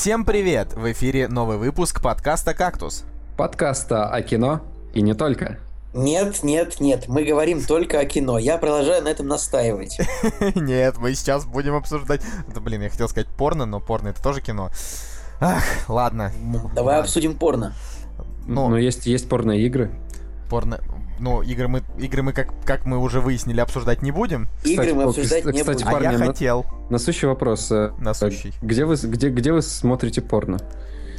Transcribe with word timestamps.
Всем 0.00 0.24
привет! 0.24 0.72
В 0.72 0.90
эфире 0.92 1.28
новый 1.28 1.58
выпуск 1.58 2.00
подкаста 2.00 2.54
«Кактус». 2.54 3.04
Подкаста 3.36 4.08
о 4.08 4.22
кино 4.22 4.62
и 4.94 5.02
не 5.02 5.12
только. 5.12 5.58
Нет, 5.92 6.42
нет, 6.42 6.80
нет, 6.80 7.06
мы 7.06 7.22
говорим 7.22 7.62
только 7.62 8.00
о 8.00 8.06
кино. 8.06 8.38
Я 8.38 8.56
продолжаю 8.56 9.04
на 9.04 9.08
этом 9.08 9.26
настаивать. 9.26 9.98
Нет, 10.54 10.96
мы 10.96 11.12
сейчас 11.12 11.44
будем 11.44 11.74
обсуждать... 11.74 12.22
Да, 12.48 12.62
блин, 12.62 12.80
я 12.80 12.88
хотел 12.88 13.10
сказать 13.10 13.28
порно, 13.28 13.66
но 13.66 13.78
порно 13.78 14.08
это 14.08 14.22
тоже 14.22 14.40
кино. 14.40 14.70
Ах, 15.38 15.62
ладно. 15.86 16.32
Давай 16.74 16.98
обсудим 16.98 17.36
порно. 17.36 17.74
Ну, 18.46 18.70
Ну, 18.70 18.76
есть, 18.76 19.04
есть 19.04 19.28
порно-игры. 19.28 19.90
порно... 20.48 20.80
Ну, 21.20 21.42
игры 21.42 21.68
мы, 21.68 21.82
игры 21.98 22.22
мы 22.22 22.32
как, 22.32 22.48
как 22.64 22.86
мы 22.86 22.96
уже 22.98 23.20
выяснили, 23.20 23.60
обсуждать 23.60 24.00
не 24.02 24.10
будем. 24.10 24.48
Игры 24.64 24.94
мы 24.94 25.02
обсуждать 25.04 25.40
кстати, 25.40 25.54
не 25.54 25.60
кстати, 25.60 25.76
будем. 25.84 25.88
А 25.88 25.92
Парни, 25.92 26.12
я 26.12 26.18
на- 26.18 26.26
хотел. 26.26 26.64
Насущий 26.88 27.28
вопрос. 27.28 27.70
э, 27.70 27.92
Насущий. 27.98 28.54
Где 28.62 28.84
вы, 28.86 28.96
где, 28.96 29.28
где 29.28 29.52
вы 29.52 29.60
смотрите 29.62 30.22
порно? 30.22 30.58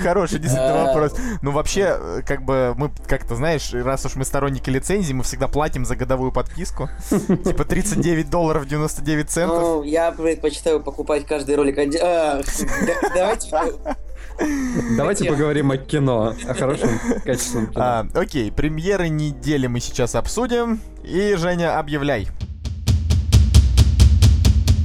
Хороший 0.00 0.38
действительно 0.38 0.82
А. 0.82 0.86
вопрос. 0.86 1.14
Ну, 1.42 1.50
вообще, 1.50 1.96
э, 1.98 2.22
как 2.24 2.44
бы, 2.44 2.74
мы 2.76 2.90
как-то, 3.08 3.34
знаешь, 3.34 3.72
раз 3.72 4.06
уж 4.06 4.14
мы 4.14 4.24
сторонники 4.24 4.70
лицензии, 4.70 5.12
мы 5.12 5.24
всегда 5.24 5.48
платим 5.48 5.84
за 5.84 5.96
годовую 5.96 6.30
подписку. 6.30 6.88
Типа 7.10 7.64
39 7.64 8.30
долларов 8.30 8.66
99 8.68 9.28
центов. 9.28 9.60
Ну, 9.60 9.82
я 9.82 10.12
предпочитаю 10.12 10.80
покупать 10.80 11.26
каждый 11.26 11.56
ролик 11.56 11.78
А, 11.78 12.40
да- 12.86 13.08
Давайте. 13.14 13.48
Давайте 14.96 15.24
поговорим 15.24 15.70
о 15.70 15.76
кино, 15.76 16.34
о 16.48 16.54
хорошем, 16.54 16.90
качественном 17.24 17.66
кино. 17.68 17.82
А, 17.82 18.06
окей, 18.14 18.50
премьеры 18.50 19.08
недели 19.08 19.66
мы 19.66 19.80
сейчас 19.80 20.14
обсудим. 20.14 20.80
И, 21.04 21.34
Женя, 21.36 21.78
объявляй. 21.78 22.28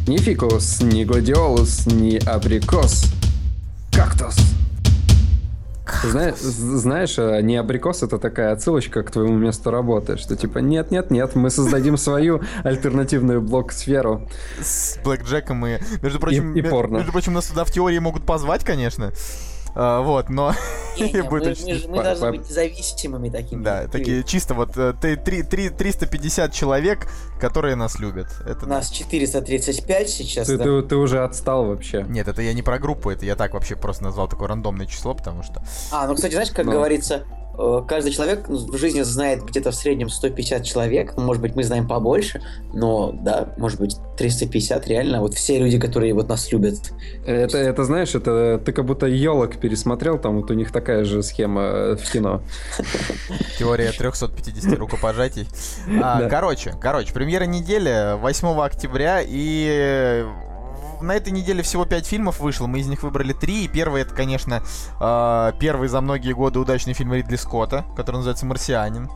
Ни 0.08 0.18
фикус, 0.18 0.82
ни 0.82 1.04
гладиолус, 1.04 1.88
ни 1.88 2.18
абрикос. 2.28 3.06
Кактус. 3.92 4.36
Знаешь, 6.04 6.38
знаешь, 6.40 7.18
не 7.44 7.58
абрикос 7.58 8.04
это 8.04 8.18
такая 8.18 8.52
отсылочка 8.54 9.04
к 9.04 9.12
твоему 9.12 9.36
месту 9.38 9.72
работы, 9.72 10.18
что 10.18 10.36
типа 10.36 10.60
нет, 10.60 10.92
нет, 10.92 11.12
нет, 11.12 11.36
мы 11.36 11.50
создадим 11.50 11.98
свою 11.98 12.42
альтернативную 12.64 13.42
блок-сферу. 13.42 14.28
С 14.62 14.98
Блэк 15.04 15.24
Джеком 15.24 15.66
и... 15.66 15.80
Между 16.02 16.20
прочим, 16.20 16.54
и 16.56 16.62
ме- 16.62 16.70
порно. 16.70 16.98
Между 16.98 17.12
прочим, 17.12 17.34
нас 17.34 17.48
туда 17.48 17.66
в 17.66 17.72
теории 17.72 18.00
могут 18.00 18.26
позвать, 18.26 18.64
конечно. 18.64 19.12
А, 19.76 20.02
вот, 20.02 20.30
но... 20.30 20.54
Мы- 20.98 21.08
очень- 21.08 21.66
мы 21.66 21.74
же- 21.76 21.88
Мы 21.90 21.98
по- 21.98 22.04
должны 22.04 22.32
быть 22.32 22.50
независимыми 22.50 23.30
такими. 23.30 23.62
Да, 23.62 23.86
такие 23.88 24.24
чисто 24.24 24.54
вот 24.54 24.78
э, 24.78 24.94
ты- 24.94 25.18
три- 25.18 25.44
три- 25.44 25.70
350 25.70 26.54
человек, 26.54 27.10
которые 27.38 27.76
нас 27.76 28.00
любят. 28.00 28.28
Это. 28.46 28.66
Нас 28.66 28.90
435 28.90 30.10
сейчас, 30.10 30.48
Ты, 30.48 30.58
да. 30.58 30.64
ты- 30.64 30.82
ты 30.84 30.96
уже 30.96 31.22
отстал 31.22 31.66
вообще. 31.66 32.06
Нет, 32.08 32.30
это 32.30 32.42
я 32.42 32.54
не 32.54 32.62
про 32.62 32.80
группу, 32.80 33.10
это 33.10 33.26
я 33.26 33.36
так 33.36 33.54
вообще 33.54 33.76
просто 33.76 34.06
назвал 34.06 34.30
такое 34.30 34.48
рандомное 34.48 34.86
число, 34.86 35.14
потому 35.14 35.44
что... 35.44 35.62
А, 35.92 36.08
ну, 36.08 36.16
кстати, 36.16 36.32
знаешь, 36.32 36.52
как 36.52 36.66
Ну. 36.66 36.72
говорится, 36.72 37.16
э, 37.16 37.45
каждый 37.88 38.12
человек 38.12 38.48
в 38.48 38.78
жизни 38.78 39.02
знает 39.02 39.44
где-то 39.44 39.72
в 39.72 39.76
среднем 39.76 40.10
150 40.10 40.64
человек. 40.64 41.18
Может 41.18 41.42
быть, 41.42 41.56
мы 41.56 41.64
знаем 41.64 41.88
побольше, 41.88 42.42
но, 42.74 43.12
да, 43.12 43.54
может 43.58 43.80
быть, 43.80 43.98
350 44.18 44.88
реально. 44.88 45.22
Вот 45.22 45.34
все 45.34 45.60
люди, 45.60 45.80
которые 45.80 46.14
вот 46.14 46.30
нас 46.30 46.52
любят. 46.52 46.94
Это, 47.26 47.58
это 47.58 47.84
знаешь, 47.84 48.16
это 48.16 48.62
ты 48.64 48.72
как 48.72 48.86
будто 48.86 49.06
елок 49.06 49.58
пересмотрел, 49.58 50.18
там 50.18 50.42
вот 50.42 50.52
у 50.52 50.54
них 50.54 50.72
такая 50.72 51.06
же 51.06 51.24
схема 51.24 51.62
э, 51.62 51.96
в 51.96 52.12
кино. 52.12 52.42
Теория 53.60 53.92
350 53.92 54.78
рукопожатий. 54.78 55.48
А. 56.02 56.28
Короче, 56.30 56.74
короче, 56.82 57.14
премьера 57.14 57.46
недели 57.46 58.18
8 58.20 58.48
октября, 58.60 59.22
и 59.22 59.68
э, 59.70 60.26
на 61.02 61.14
этой 61.14 61.32
неделе 61.32 61.64
всего 61.64 61.86
5 61.86 62.06
фильмов 62.06 62.40
вышло, 62.40 62.68
мы 62.68 62.80
из 62.80 62.88
них 62.88 63.04
выбрали 63.04 63.34
3, 63.34 63.66
и 63.66 63.68
первый 63.68 64.02
это, 64.02 64.14
конечно, 64.14 64.64
э, 65.00 65.52
первый 65.60 65.88
за 65.88 66.02
многие 66.02 66.34
годы 66.34 66.60
удачный 66.60 66.94
фильм 66.94 67.14
Ридли 67.14 67.36
Скотта, 67.36 67.86
который 67.96 68.18
называется 68.18 68.46
«Марсианин». 68.46 69.10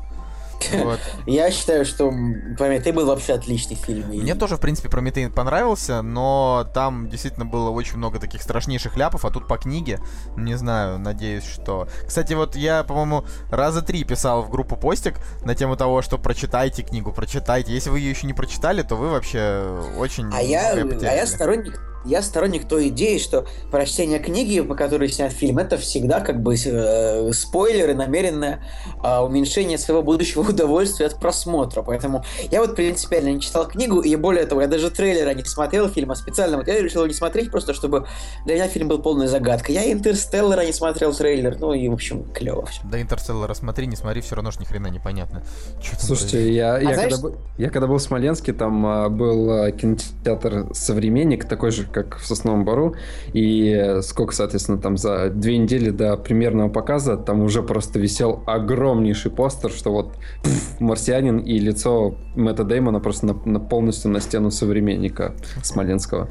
Вот. 0.73 0.99
Я 1.25 1.51
считаю, 1.51 1.85
что 1.85 2.11
Прометей 2.57 2.91
был 2.91 3.05
вообще 3.05 3.33
отличный 3.33 3.75
фильм. 3.75 4.07
Мне 4.07 4.35
тоже, 4.35 4.57
в 4.57 4.59
принципе, 4.59 4.89
Прометей 4.89 5.29
понравился, 5.29 6.01
но 6.01 6.67
там 6.73 7.09
действительно 7.09 7.45
было 7.45 7.69
очень 7.69 7.97
много 7.97 8.19
таких 8.19 8.41
страшнейших 8.41 8.97
ляпов, 8.97 9.25
а 9.25 9.29
тут 9.29 9.47
по 9.47 9.57
книге, 9.57 9.99
не 10.35 10.55
знаю, 10.55 10.99
надеюсь, 10.99 11.45
что... 11.45 11.87
Кстати, 12.07 12.33
вот 12.33 12.55
я, 12.55 12.83
по-моему, 12.83 13.25
раза 13.49 13.81
три 13.81 14.03
писал 14.03 14.43
в 14.43 14.49
группу 14.49 14.75
постик 14.75 15.15
на 15.43 15.55
тему 15.55 15.75
того, 15.75 16.01
что 16.01 16.17
прочитайте 16.17 16.83
книгу, 16.83 17.11
прочитайте. 17.11 17.73
Если 17.73 17.89
вы 17.89 17.99
ее 17.99 18.09
еще 18.09 18.27
не 18.27 18.33
прочитали, 18.33 18.81
то 18.81 18.95
вы 18.95 19.09
вообще 19.09 19.81
очень... 19.97 20.29
А 20.33 20.41
я, 20.41 20.71
а 20.71 21.13
я 21.13 21.25
сторонник, 21.25 21.79
я 22.05 22.21
сторонник 22.21 22.67
той 22.67 22.89
идеи, 22.89 23.17
что 23.17 23.45
прочтение 23.71 24.19
книги, 24.19 24.59
по 24.61 24.75
которой 24.75 25.09
снят 25.09 25.31
фильм, 25.31 25.57
это 25.57 25.77
всегда 25.77 26.19
как 26.21 26.41
бы 26.41 26.55
э, 26.55 27.31
спойлер 27.33 27.89
и 27.91 27.93
намеренное 27.93 28.63
э, 29.03 29.19
уменьшение 29.19 29.77
своего 29.77 30.01
будущего 30.03 30.41
удовольствия 30.49 31.07
от 31.07 31.19
просмотра. 31.19 31.81
Поэтому 31.81 32.23
я 32.51 32.61
вот 32.61 32.75
принципиально 32.75 33.29
не 33.29 33.41
читал 33.41 33.67
книгу, 33.67 33.99
и 34.01 34.15
более 34.15 34.45
того, 34.45 34.61
я 34.61 34.67
даже 34.67 34.89
трейлера 34.89 35.33
не 35.33 35.43
смотрел 35.43 35.89
фильма 35.89 36.15
специально. 36.15 36.57
Вот 36.57 36.67
я 36.67 36.79
решил 36.81 37.01
его 37.01 37.07
не 37.07 37.13
смотреть, 37.13 37.51
просто 37.51 37.73
чтобы 37.73 38.07
для 38.45 38.55
меня 38.55 38.67
фильм 38.67 38.87
был 38.87 38.99
полной 39.01 39.27
загадкой. 39.27 39.75
Я 39.75 39.91
Интерстеллара 39.91 40.65
не 40.65 40.73
смотрел 40.73 41.13
трейлер, 41.13 41.57
ну 41.59 41.73
и, 41.73 41.87
в 41.89 41.93
общем, 41.93 42.23
клево 42.33 42.65
все. 42.65 42.81
Да 42.85 43.01
Интерстеллара 43.01 43.53
смотри, 43.53 43.87
не 43.87 43.95
смотри, 43.95 44.21
все 44.21 44.35
равно 44.35 44.51
ж 44.51 44.59
ни 44.59 44.65
хрена 44.65 44.87
непонятно. 44.87 45.43
Чё 45.81 45.95
Слушайте, 45.99 46.51
я, 46.53 46.77
я, 46.79 46.89
А 46.89 46.93
знаешь- 46.93 47.13
когда, 47.13 47.17
был- 47.29 47.35
я 47.57 47.69
когда 47.69 47.87
был 47.87 47.97
в 47.97 48.01
Смоленске, 48.01 48.53
там 48.53 48.85
а, 48.85 49.09
был 49.09 49.51
а, 49.51 49.71
кинотеатр 49.71 50.67
«Современник», 50.73 51.45
такой 51.45 51.71
же, 51.71 51.85
как 51.91 52.17
в 52.17 52.25
Сосновом 52.25 52.65
Бору, 52.65 52.95
и 53.33 53.97
сколько, 54.01 54.33
соответственно, 54.33 54.77
там 54.77 54.97
за 54.97 55.29
две 55.29 55.57
недели 55.57 55.89
до 55.89 56.17
премьерного 56.17 56.69
показа 56.69 57.17
там 57.17 57.41
уже 57.41 57.63
просто 57.63 57.99
висел 57.99 58.43
огромнейший 58.45 59.31
постер, 59.31 59.71
что 59.71 59.91
вот 59.91 60.13
пф, 60.43 60.79
«Марсианин» 60.79 61.39
и 61.39 61.59
лицо 61.59 62.15
Мэтта 62.35 62.63
Деймона 62.63 62.99
просто 62.99 63.27
на, 63.27 63.33
на- 63.45 63.59
полностью 63.59 64.11
на 64.11 64.19
стену 64.19 64.51
«Современника» 64.51 65.33
Смоленского. 65.63 66.29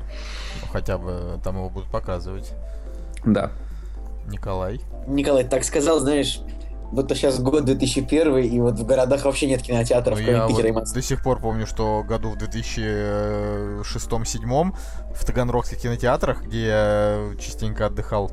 Хотя 0.73 0.99
бы 0.99 1.41
там 1.43 1.57
его 1.57 1.71
будут 1.71 1.89
показывать. 1.91 2.53
Да. 3.25 3.51
Николай. 4.31 4.81
Николай 5.07 5.45
так 5.45 5.65
сказал, 5.65 6.01
знаешь, 6.01 6.41
будто 6.93 7.15
сейчас 7.15 7.39
год 7.41 7.65
2001, 7.65 8.37
и 8.39 8.61
вот 8.61 8.79
в 8.79 8.85
городах 8.87 9.25
вообще 9.25 9.47
нет 9.47 9.63
кинотеатров, 9.63 10.19
Ну, 10.19 10.25
кроме 10.25 10.39
я 10.41 10.47
Питера 10.47 10.69
и 10.69 10.73
Москвы. 10.73 11.01
до 11.01 11.07
сих 11.07 11.23
пор 11.23 11.41
помню, 11.41 11.67
что 11.67 12.05
году 12.07 12.31
в 12.31 12.37
2006-2007 12.37 14.73
в 15.15 15.25
Таганрогских 15.25 15.79
кинотеатрах, 15.79 16.43
где 16.45 16.67
я 16.67 17.31
частенько 17.39 17.87
отдыхал 17.87 18.31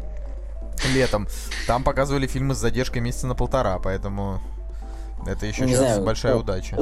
летом, 0.94 1.28
там 1.68 1.84
показывали 1.84 2.28
фильмы 2.28 2.54
с 2.56 2.60
задержкой 2.60 3.02
месяца 3.02 3.28
на 3.28 3.36
полтора, 3.36 3.80
поэтому 3.80 4.40
это 5.26 5.46
еще 5.46 5.64
Не 5.66 5.72
сейчас 5.72 5.80
знаю, 5.80 6.04
большая 6.06 6.34
ну, 6.36 6.40
удача. 6.42 6.78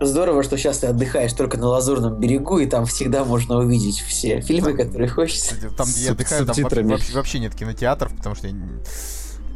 Здорово, 0.00 0.42
что 0.42 0.58
сейчас 0.58 0.78
ты 0.78 0.88
отдыхаешь 0.88 1.32
только 1.32 1.56
на 1.56 1.68
Лазурном 1.68 2.18
берегу, 2.18 2.58
и 2.58 2.66
там 2.66 2.84
всегда 2.86 3.24
можно 3.24 3.58
увидеть 3.58 4.00
все 4.00 4.40
фильмы, 4.40 4.74
Там- 4.74 4.86
которые 4.86 5.08
хочется. 5.08 5.54
Там, 5.76 5.86
где 5.86 6.06
я 6.06 6.10
отдыхаю, 6.12 6.46
там 6.46 6.56
вообще, 6.88 7.14
вообще- 7.14 7.38
нет 7.38 7.54
кинотеатров, 7.54 8.12
потому 8.16 8.34
что... 8.34 8.48
я 8.48 8.54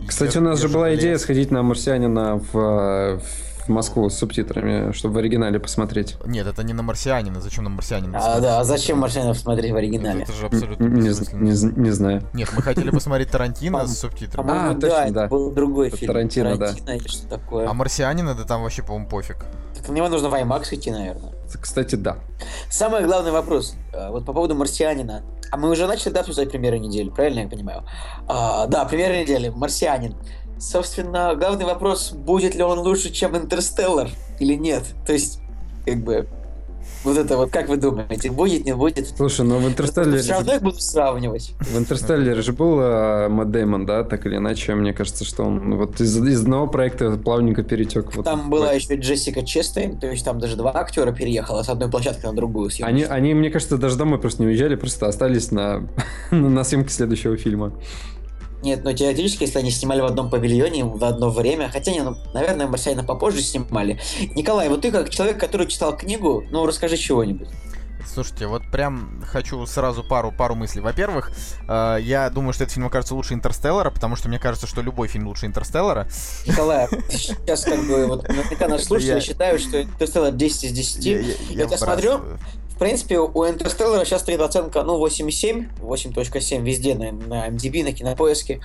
Кстати, 0.06 0.36
я- 0.36 0.40
у 0.40 0.44
нас 0.44 0.58
же 0.60 0.68
была 0.68 0.74
журналист. 0.86 1.02
идея 1.02 1.18
сходить 1.18 1.50
на 1.50 1.62
«Марсианина» 1.62 2.36
в, 2.52 3.20
в 3.20 3.68
Москву 3.68 4.08
с 4.08 4.16
субтитрами, 4.16 4.92
чтобы 4.92 5.14
в 5.14 5.18
оригинале 5.18 5.58
посмотреть. 5.60 6.16
Нет, 6.24 6.46
это 6.46 6.62
не 6.62 6.72
на 6.72 6.82
«Марсианина». 6.82 7.40
Зачем 7.40 7.64
на 7.64 7.70
«Марсианина»? 7.70 8.18
А, 8.18 8.40
да, 8.40 8.60
а 8.60 8.64
зачем 8.64 8.98
Маршанов 8.98 9.36
смотреть 9.38 9.72
в 9.72 9.74
Это, 9.76 9.78
оригинале? 9.78 10.22
это 10.22 10.32
же 10.32 10.46
Н- 10.46 10.46
абсолютно 10.46 10.84
Не, 10.84 11.08
не 11.10 11.80
не 11.82 11.90
знаю. 11.90 12.22
Нет, 12.32 12.48
мы 12.56 12.62
хотели 12.62 12.90
посмотреть 12.90 13.30
Тарантино 13.32 13.86
с 13.86 13.98
субтитрами. 13.98 14.50
А, 14.50 14.72
да, 14.74 14.80
точно, 14.80 15.02
это 15.04 15.12
да. 15.12 15.26
был 15.28 15.50
другой 15.52 15.88
Это 15.88 15.96
фильм. 15.98 16.12
Тарантино, 16.12 16.56
да. 16.56 16.72
или 16.94 17.06
что 17.08 17.28
такое. 17.28 17.68
А 17.68 17.74
«Марсианин» 17.74 18.28
это 18.28 18.44
там 18.46 18.62
вообще, 18.62 18.82
по-моему, 18.82 19.08
пофиг. 19.08 19.36
Так 19.76 19.88
на 19.88 19.92
него 19.92 20.08
нужно 20.08 20.28
в 20.30 20.34
IMAX 20.34 20.74
идти, 20.74 20.90
наверное. 20.90 21.32
Кстати, 21.56 21.94
да. 21.94 22.18
Самый 22.70 23.04
главный 23.04 23.30
вопрос, 23.30 23.74
э, 23.92 24.10
вот 24.10 24.24
по 24.24 24.32
поводу 24.32 24.54
«Марсианина». 24.54 25.22
А 25.50 25.56
мы 25.56 25.70
уже 25.70 25.86
начали, 25.86 26.12
да, 26.12 26.20
обсуждать 26.20 26.50
премьеры 26.50 26.78
недели, 26.78 27.08
правильно 27.08 27.40
я 27.40 27.48
понимаю? 27.48 27.84
А, 28.26 28.66
да, 28.66 28.84
премьеры 28.84 29.22
недели, 29.22 29.48
«Марсианин». 29.48 30.14
Собственно, 30.60 31.34
главный 31.36 31.64
вопрос, 31.64 32.12
будет 32.12 32.54
ли 32.54 32.62
он 32.62 32.80
лучше, 32.80 33.10
чем 33.10 33.36
«Интерстеллар» 33.36 34.10
или 34.40 34.54
нет? 34.54 34.82
То 35.06 35.12
есть, 35.12 35.40
как 35.86 36.04
бы, 36.04 36.28
вот 37.08 37.18
это 37.18 37.36
вот, 37.36 37.50
как 37.50 37.68
вы 37.68 37.76
думаете, 37.76 38.30
будет, 38.30 38.64
не 38.64 38.74
будет? 38.74 39.08
Слушай, 39.16 39.46
ну 39.46 39.58
в 39.58 39.66
«Интерстелларе» 39.66 40.18
Все 40.20 40.32
равно 40.32 40.54
их 40.54 40.62
буду 40.62 40.80
сравнивать. 40.80 41.52
в 41.60 41.76
«Интерстелларе» 41.76 42.40
же 42.42 42.52
был 42.52 42.80
э, 42.80 43.28
Мэтт 43.28 43.50
Дэймон, 43.50 43.86
да, 43.86 44.04
так 44.04 44.26
или 44.26 44.36
иначе, 44.36 44.74
мне 44.74 44.92
кажется, 44.92 45.24
что 45.24 45.44
он 45.44 45.76
вот 45.76 46.00
из, 46.00 46.16
из 46.16 46.42
одного 46.42 46.66
проекта 46.66 47.16
плавненько 47.16 47.62
перетек. 47.62 48.14
Вот 48.14 48.24
Там 48.24 48.50
была 48.50 48.72
еще 48.72 48.96
Джессика 48.96 49.44
Честейн, 49.44 49.98
то 49.98 50.06
есть 50.06 50.24
там 50.24 50.38
даже 50.38 50.56
два 50.56 50.76
актера 50.76 51.12
переехало 51.12 51.62
с 51.62 51.68
одной 51.68 51.90
площадки 51.90 52.26
на 52.26 52.32
другую. 52.32 52.70
съемочную. 52.70 53.10
Они, 53.10 53.30
они, 53.30 53.34
мне 53.34 53.50
кажется, 53.50 53.78
даже 53.78 53.96
домой 53.96 54.18
просто 54.18 54.42
не 54.42 54.48
уезжали, 54.48 54.76
просто 54.76 55.06
остались 55.06 55.50
на, 55.50 55.88
на 56.30 56.64
съемке 56.64 56.90
следующего 56.90 57.36
фильма. 57.36 57.72
Нет, 58.62 58.80
ну 58.82 58.92
теоретически, 58.92 59.44
если 59.44 59.58
они 59.58 59.70
снимали 59.70 60.00
в 60.00 60.06
одном 60.06 60.30
павильоне 60.30 60.84
в 60.84 61.04
одно 61.04 61.30
время, 61.30 61.68
хотя, 61.72 61.92
не, 61.92 62.00
ну, 62.00 62.16
наверное, 62.34 62.66
«Марсианина» 62.66 63.04
попозже 63.04 63.40
снимали. 63.40 64.00
Николай, 64.34 64.68
вот 64.68 64.80
ты 64.80 64.90
как 64.90 65.10
человек, 65.10 65.38
который 65.38 65.68
читал 65.68 65.96
книгу, 65.96 66.44
ну, 66.50 66.66
расскажи 66.66 66.96
чего-нибудь. 66.96 67.48
Слушайте, 68.12 68.46
вот 68.46 68.62
прям 68.70 69.22
хочу 69.26 69.64
сразу 69.66 70.02
пару, 70.02 70.32
пару 70.32 70.54
мыслей. 70.54 70.80
Во-первых, 70.80 71.30
э, 71.68 71.98
я 72.00 72.30
думаю, 72.30 72.52
что 72.52 72.64
этот 72.64 72.74
фильм 72.74 72.86
окажется 72.86 73.14
лучше 73.14 73.34
Интерстеллара, 73.34 73.90
потому 73.90 74.16
что 74.16 74.28
мне 74.28 74.38
кажется, 74.38 74.66
что 74.66 74.80
любой 74.80 75.08
фильм 75.08 75.28
лучше 75.28 75.46
Интерстеллара. 75.46 76.08
Николай, 76.46 76.88
сейчас 77.10 77.64
как 77.64 77.80
бы 77.86 78.06
вот 78.06 78.26
наверняка 78.28 78.66
наши 78.68 78.84
слушатели 78.84 79.14
Я- 79.14 79.20
считают, 79.20 79.60
что 79.60 79.82
Интерстеллар 79.82 80.32
10 80.32 80.64
из 80.64 80.72
10. 80.72 81.04
Я- 81.04 81.20
я- 81.20 81.34
я 81.50 81.64
Вот 81.64 81.72
я 81.72 81.78
смотрю. 81.78 82.20
В 82.70 82.78
принципе, 82.78 83.18
у 83.18 83.44
Интерстеллара 83.48 84.04
сейчас 84.04 84.22
оценка, 84.28 84.84
ну, 84.84 84.98
8,7, 84.98 85.68
8.7 85.80 86.62
везде, 86.62 86.94
на, 86.94 87.10
на 87.10 87.48
MDB, 87.48 87.82
на 87.82 87.92
Кинопоиске. 87.92 88.60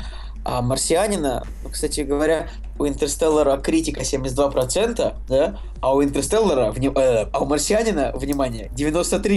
А 0.45 0.61
Марсианина, 0.61 1.47
ну, 1.63 1.69
кстати 1.69 2.01
говоря, 2.01 2.49
у 2.77 2.85
Интерстеллара 2.85 3.57
критика 3.57 4.03
72%, 4.03 5.15
да, 5.27 5.57
а 5.79 5.95
у 5.95 6.03
Интерстеллара, 6.03 6.71
вни- 6.71 6.91
э, 6.93 7.27
а 7.31 7.39
у 7.39 7.45
Марсианина, 7.45 8.11
внимание, 8.13 8.69
93%. 8.75 9.32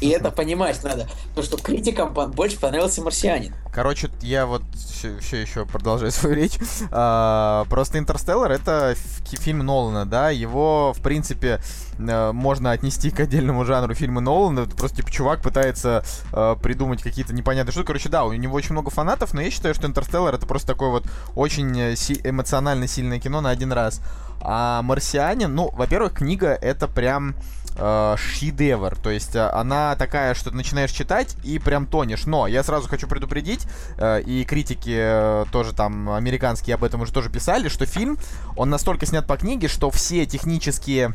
И 0.00 0.08
это 0.08 0.30
понимать 0.30 0.82
надо, 0.84 1.08
потому 1.30 1.44
что 1.44 1.56
критикам 1.56 2.12
больше 2.12 2.58
понравился 2.58 3.02
Марсианин. 3.02 3.54
Короче, 3.72 4.10
я 4.22 4.46
вот 4.46 4.62
все, 4.74 5.40
еще 5.40 5.64
продолжаю 5.66 6.10
свою 6.12 6.34
речь. 6.34 6.58
А, 6.90 7.64
просто 7.70 7.98
Интерстеллар 7.98 8.50
это 8.52 8.94
фильм 9.24 9.58
Нолана, 9.60 10.06
да, 10.06 10.30
его, 10.30 10.92
в 10.92 11.00
принципе, 11.00 11.60
э, 11.98 12.32
можно 12.32 12.72
отнести 12.72 13.10
к 13.10 13.20
отдельному 13.20 13.64
жанру 13.64 13.94
фильма 13.94 14.20
Нолана. 14.20 14.66
Просто, 14.66 14.98
типа, 14.98 15.10
чувак 15.10 15.42
пытается 15.42 16.02
э, 16.32 16.56
придумать 16.62 17.02
какие-то 17.02 17.34
непонятные 17.34 17.72
штуки. 17.72 17.86
Короче, 17.86 18.08
да, 18.08 18.24
у 18.24 18.32
него 18.32 18.56
очень 18.56 18.72
много 18.72 18.90
фанатов, 18.90 19.34
но 19.34 19.40
я 19.40 19.50
считаю, 19.50 19.74
что 19.74 19.86
Интерстеллар 19.86 20.34
это 20.34 20.46
просто 20.46 20.68
такое 20.68 20.90
вот 20.90 21.04
очень 21.34 21.78
э, 21.78 21.96
си- 21.96 22.20
эмоционально 22.24 22.88
сильное 22.88 23.20
кино 23.20 23.40
на 23.40 23.50
один 23.50 23.72
раз. 23.72 24.00
А 24.40 24.82
Марсианин, 24.82 25.54
ну, 25.54 25.70
во-первых, 25.72 26.14
книга 26.14 26.48
это 26.48 26.86
прям 26.88 27.34
э, 27.78 28.16
шедевр. 28.18 28.96
То 28.96 29.10
есть 29.10 29.34
э, 29.34 29.48
она 29.50 29.96
такая, 29.96 30.34
что 30.34 30.50
ты 30.50 30.56
начинаешь 30.56 30.90
читать 30.90 31.36
и 31.44 31.58
прям 31.58 31.86
тонешь. 31.86 32.26
Но 32.26 32.46
я 32.46 32.62
сразу 32.62 32.88
хочу 32.88 33.06
предупредить, 33.06 33.66
э, 33.98 34.22
и 34.22 34.44
критики 34.44 35.46
тоже 35.52 35.72
там 35.74 36.10
американские 36.10 36.74
об 36.74 36.84
этом 36.84 37.02
уже 37.02 37.12
тоже 37.12 37.30
писали, 37.30 37.68
что 37.68 37.86
фильм, 37.86 38.18
он 38.56 38.70
настолько 38.70 39.06
снят 39.06 39.26
по 39.26 39.36
книге, 39.36 39.68
что 39.68 39.90
все 39.90 40.26
технические 40.26 41.14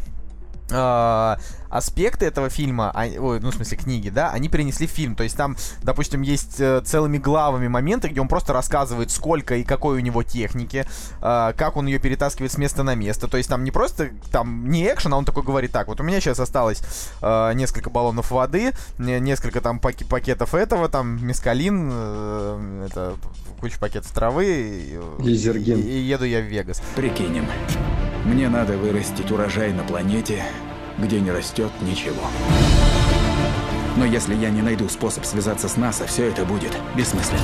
аспекты 1.77 2.25
этого 2.25 2.49
фильма, 2.49 2.91
а- 2.93 3.07
ой, 3.19 3.39
ну, 3.39 3.51
в 3.51 3.55
смысле, 3.55 3.77
книги, 3.77 4.09
да, 4.09 4.29
они 4.31 4.47
перенесли 4.49 4.87
в 4.87 4.91
фильм. 4.91 5.15
То 5.15 5.23
есть 5.23 5.35
там, 5.35 5.57
допустим, 5.81 6.21
есть 6.21 6.59
э, 6.59 6.81
целыми 6.85 7.17
главами 7.17 7.67
моменты, 7.67 8.07
где 8.09 8.21
он 8.21 8.27
просто 8.27 8.53
рассказывает, 8.53 9.11
сколько 9.11 9.55
и 9.55 9.63
какой 9.63 9.97
у 9.97 9.99
него 9.99 10.23
техники, 10.23 10.85
э, 11.21 11.53
как 11.57 11.77
он 11.77 11.87
ее 11.87 11.99
перетаскивает 11.99 12.51
с 12.51 12.57
места 12.57 12.83
на 12.83 12.95
место. 12.95 13.27
То 13.27 13.37
есть 13.37 13.49
там 13.49 13.63
не 13.63 13.71
просто, 13.71 14.09
там, 14.31 14.69
не 14.69 14.83
экшен, 14.85 15.13
а 15.13 15.17
он 15.17 15.25
такой 15.25 15.43
говорит, 15.43 15.71
так, 15.71 15.87
вот 15.87 15.99
у 15.99 16.03
меня 16.03 16.19
сейчас 16.21 16.39
осталось 16.39 16.81
э, 17.21 17.53
несколько 17.55 17.89
баллонов 17.89 18.31
воды, 18.31 18.71
не- 18.97 19.19
несколько 19.19 19.59
там 19.61 19.79
паки- 19.79 20.05
пакетов 20.05 20.53
этого, 20.55 20.89
там, 20.89 21.25
мескалин, 21.25 21.89
э, 21.91 22.87
это, 22.89 23.15
куча 23.59 23.79
пакетов 23.79 24.11
травы, 24.11 24.45
и, 24.45 24.99
Лизергин. 25.19 25.79
и- 25.79 25.81
и 25.81 25.97
еду 25.99 26.25
я 26.25 26.39
в 26.39 26.43
Вегас. 26.43 26.81
Прикинем, 26.95 27.47
мне 28.25 28.49
надо 28.49 28.77
вырастить 28.77 29.31
урожай 29.31 29.73
на 29.73 29.83
планете, 29.83 30.43
где 30.97 31.19
не 31.19 31.31
растет 31.31 31.71
ничего. 31.81 32.23
Но 33.97 34.05
если 34.05 34.33
я 34.35 34.49
не 34.49 34.61
найду 34.61 34.89
способ 34.89 35.25
связаться 35.25 35.69
с 35.69 35.77
НАСА, 35.77 36.07
все 36.07 36.27
это 36.29 36.45
будет 36.45 36.71
бессмысленно. 36.95 37.39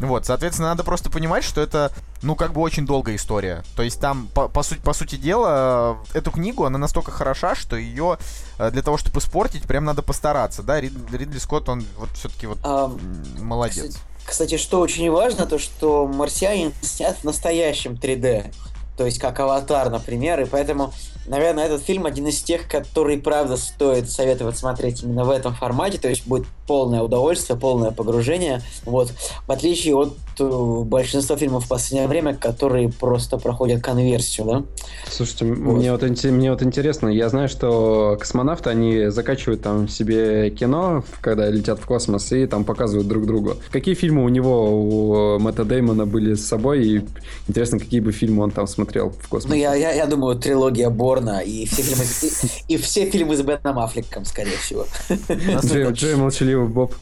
Вот, 0.00 0.26
соответственно, 0.26 0.70
надо 0.70 0.82
просто 0.82 1.10
понимать, 1.10 1.44
что 1.44 1.60
это, 1.60 1.92
ну, 2.22 2.34
как 2.34 2.52
бы 2.52 2.60
очень 2.60 2.84
долгая 2.84 3.14
история. 3.14 3.62
То 3.76 3.82
есть 3.82 4.00
там, 4.00 4.28
по, 4.34 4.48
по, 4.48 4.64
суть, 4.64 4.80
по 4.80 4.92
сути 4.94 5.14
дела, 5.14 5.96
э, 6.12 6.18
эту 6.18 6.32
книгу, 6.32 6.64
она 6.64 6.76
настолько 6.76 7.12
хороша, 7.12 7.54
что 7.54 7.76
ее 7.76 8.18
для 8.58 8.82
того, 8.82 8.96
чтобы 8.96 9.20
испортить, 9.20 9.62
прям 9.62 9.84
надо 9.84 10.02
постараться, 10.02 10.62
да? 10.64 10.80
Рид- 10.80 11.16
Ридли 11.16 11.38
Скотт, 11.38 11.68
он 11.68 11.84
вот 11.98 12.08
все-таки 12.14 12.48
вот 12.48 12.58
м, 12.64 12.98
молодец. 13.38 13.84
Кстати, 13.94 13.98
кстати, 14.24 14.56
что 14.56 14.80
очень 14.80 15.08
важно, 15.10 15.46
то 15.46 15.58
что 15.58 16.06
«Марсианин» 16.08 16.72
снят 16.80 17.16
в 17.18 17.24
настоящем 17.24 17.92
3D. 17.94 18.52
То 18.96 19.06
есть 19.06 19.18
как 19.18 19.40
«Аватар», 19.40 19.90
например. 19.90 20.40
И 20.40 20.44
поэтому, 20.44 20.92
наверное, 21.26 21.66
этот 21.66 21.82
фильм 21.82 22.06
один 22.06 22.26
из 22.26 22.42
тех, 22.42 22.68
который, 22.68 23.18
правда, 23.18 23.56
стоит 23.56 24.10
советовать 24.10 24.56
смотреть 24.56 25.02
именно 25.02 25.24
в 25.24 25.30
этом 25.30 25.54
формате. 25.54 25.98
То 25.98 26.08
есть 26.08 26.26
будет 26.26 26.46
полное 26.66 27.02
удовольствие, 27.02 27.58
полное 27.58 27.90
погружение. 27.90 28.62
Вот. 28.84 29.12
В 29.46 29.52
отличие 29.52 29.94
от 29.96 30.14
э, 30.38 30.80
большинства 30.84 31.36
фильмов 31.36 31.64
в 31.64 31.68
последнее 31.68 32.08
время, 32.08 32.34
которые 32.34 32.88
просто 32.90 33.36
проходят 33.36 33.82
конверсию, 33.82 34.46
да? 34.46 34.62
Слушайте, 35.10 35.44
м- 35.46 35.76
мне 35.76 35.92
вот, 35.92 36.02
мне 36.24 36.50
вот 36.50 36.62
интересно, 36.62 37.08
я 37.08 37.28
знаю, 37.28 37.48
что 37.48 38.16
космонавты, 38.18 38.70
они 38.70 39.08
закачивают 39.10 39.62
там 39.62 39.88
себе 39.88 40.50
кино, 40.50 41.04
когда 41.20 41.48
летят 41.50 41.78
в 41.78 41.86
космос, 41.86 42.32
и 42.32 42.46
там 42.46 42.64
показывают 42.64 43.08
друг 43.08 43.26
другу. 43.26 43.56
Какие 43.70 43.94
фильмы 43.94 44.24
у 44.24 44.28
него, 44.28 44.70
у 44.70 45.38
Мэтта 45.38 45.64
Деймона 45.64 46.06
были 46.06 46.34
с 46.34 46.46
собой, 46.46 46.84
и 46.86 47.00
интересно, 47.48 47.78
какие 47.78 48.00
бы 48.00 48.12
фильмы 48.12 48.44
он 48.44 48.50
там 48.50 48.66
смотрел 48.66 49.10
в 49.10 49.14
Ну, 49.22 49.28
космосе. 49.28 49.60
я, 49.60 49.74
я, 49.74 49.92
я 49.92 50.06
думаю, 50.06 50.36
трилогия 50.38 50.90
Борна 51.12 51.40
и 51.40 51.66
все 51.66 51.82
фильмы, 51.82 52.04
с- 52.04 52.44
и, 52.68 52.74
и 52.74 52.76
все 52.78 53.10
фильмы 53.10 53.36
с 53.36 53.42
Беном 53.42 53.78
Аффлеком, 53.78 54.24
скорее 54.24 54.56
всего. 54.56 54.86
Джей, 55.28 55.90
Джей 55.92 56.14
Молчаливый 56.16 56.68
Боб. 56.68 56.94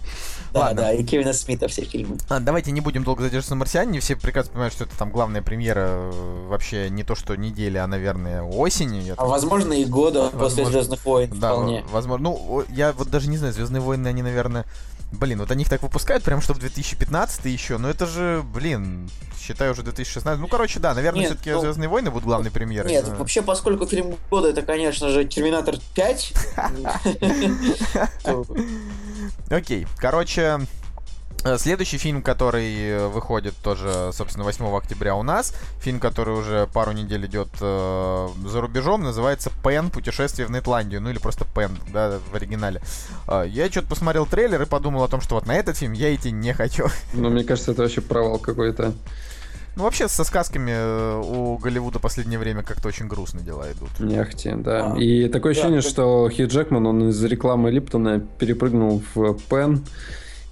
Да, 0.52 0.60
Ладно. 0.62 0.82
да, 0.82 0.92
и 0.92 1.04
Кевина 1.04 1.32
Смита 1.32 1.68
все 1.68 1.82
фильмы. 1.84 2.16
А, 2.28 2.40
давайте 2.40 2.72
не 2.72 2.80
будем 2.80 3.04
долго 3.04 3.22
задерживаться 3.22 3.54
на 3.54 3.60
«Марсиане». 3.60 4.00
Все 4.00 4.16
прекрасно 4.16 4.50
понимают, 4.50 4.74
что 4.74 4.82
это 4.82 4.96
там 4.98 5.12
главная 5.12 5.42
премьера 5.42 5.86
э, 5.90 6.46
вообще 6.48 6.90
не 6.90 7.04
то, 7.04 7.14
что 7.14 7.36
недели, 7.36 7.76
а, 7.78 7.86
наверное, 7.86 8.42
осени. 8.42 8.98
Я 8.98 9.12
А 9.12 9.16
так- 9.16 9.28
возможно 9.28 9.72
и 9.74 9.84
года 9.84 10.24
после 10.30 10.40
Возможно. 10.64 10.72
Звездных 10.72 11.04
войн 11.04 11.30
Да, 11.38 11.52
вполне. 11.52 11.84
возможно. 11.92 12.30
Ну, 12.30 12.64
я 12.68 12.92
вот 12.92 13.08
даже 13.10 13.28
не 13.28 13.36
знаю, 13.36 13.52
Звездные 13.54 13.80
войны, 13.80 14.08
они, 14.08 14.22
наверное. 14.22 14.64
Блин, 15.12 15.40
вот 15.40 15.50
они 15.50 15.62
их 15.62 15.68
так 15.68 15.82
выпускают, 15.82 16.22
прям 16.22 16.40
что 16.40 16.54
в 16.54 16.58
2015 16.58 17.44
еще. 17.46 17.78
Но 17.78 17.90
это 17.90 18.06
же, 18.06 18.42
блин, 18.54 19.10
считаю 19.40 19.72
уже 19.72 19.82
2016. 19.82 20.40
Ну, 20.40 20.46
короче, 20.46 20.78
да, 20.78 20.94
наверное, 20.94 21.22
Нет, 21.22 21.30
все-таки 21.30 21.50
ну, 21.50 21.60
Звездные 21.60 21.88
войны 21.88 22.10
будут 22.10 22.24
главной 22.24 22.50
премьерой. 22.50 22.90
Нет, 22.92 23.08
но- 23.08 23.16
вообще, 23.16 23.42
поскольку 23.42 23.86
фильм 23.86 24.16
года 24.30 24.48
это, 24.50 24.62
конечно 24.62 25.08
же, 25.08 25.24
Терминатор 25.24 25.76
5. 25.94 26.32
то- 28.22 28.46
Окей, 29.50 29.86
короче, 29.96 30.60
следующий 31.58 31.96
фильм, 31.98 32.22
который 32.22 32.74
э, 32.90 33.06
выходит 33.08 33.54
тоже, 33.62 34.10
собственно, 34.12 34.44
8 34.44 34.64
октября 34.76 35.14
у 35.16 35.22
нас, 35.22 35.54
фильм, 35.80 35.98
который 36.00 36.34
уже 36.34 36.68
пару 36.72 36.92
недель 36.92 37.26
идет 37.26 37.48
э, 37.60 38.28
за 38.46 38.60
рубежом, 38.60 39.02
называется 39.02 39.50
«Пен. 39.64 39.90
Путешествие 39.90 40.46
в 40.46 40.50
Нетландию», 40.50 41.00
ну 41.00 41.10
или 41.10 41.18
просто 41.18 41.44
«Пен», 41.54 41.70
да, 41.92 42.18
в 42.30 42.34
оригинале. 42.34 42.80
Э, 43.26 43.44
я 43.48 43.68
что-то 43.70 43.88
посмотрел 43.88 44.26
трейлер 44.26 44.60
и 44.62 44.66
подумал 44.66 45.02
о 45.04 45.08
том, 45.08 45.20
что 45.20 45.34
вот 45.36 45.46
на 45.46 45.54
этот 45.56 45.76
фильм 45.76 45.92
я 45.92 46.14
идти 46.14 46.30
не 46.30 46.52
хочу. 46.52 46.86
Ну, 47.14 47.28
мне 47.30 47.44
кажется, 47.44 47.72
это 47.72 47.82
вообще 47.82 48.00
провал 48.00 48.38
какой-то. 48.38 48.92
Ну, 49.76 49.84
вообще, 49.84 50.08
со 50.08 50.24
сказками 50.24 50.72
э, 50.74 51.22
у 51.24 51.56
Голливуда 51.58 51.98
последнее 52.00 52.38
время 52.38 52.62
как-то 52.62 52.88
очень 52.88 53.06
грустно 53.06 53.40
дела 53.40 53.70
идут. 53.72 53.88
Не 54.00 54.16
ахти, 54.16 54.50
да. 54.56 54.92
А, 54.92 54.98
И 54.98 55.28
такое 55.28 55.54
да, 55.54 55.60
ощущение, 55.60 55.80
как- 55.82 55.90
что 55.90 56.28
Хью 56.34 56.48
Джекман, 56.48 56.86
он 56.86 57.08
из 57.10 57.22
рекламы 57.24 57.70
Липтона 57.70 58.20
перепрыгнул 58.20 59.02
в 59.14 59.34
Пен, 59.48 59.86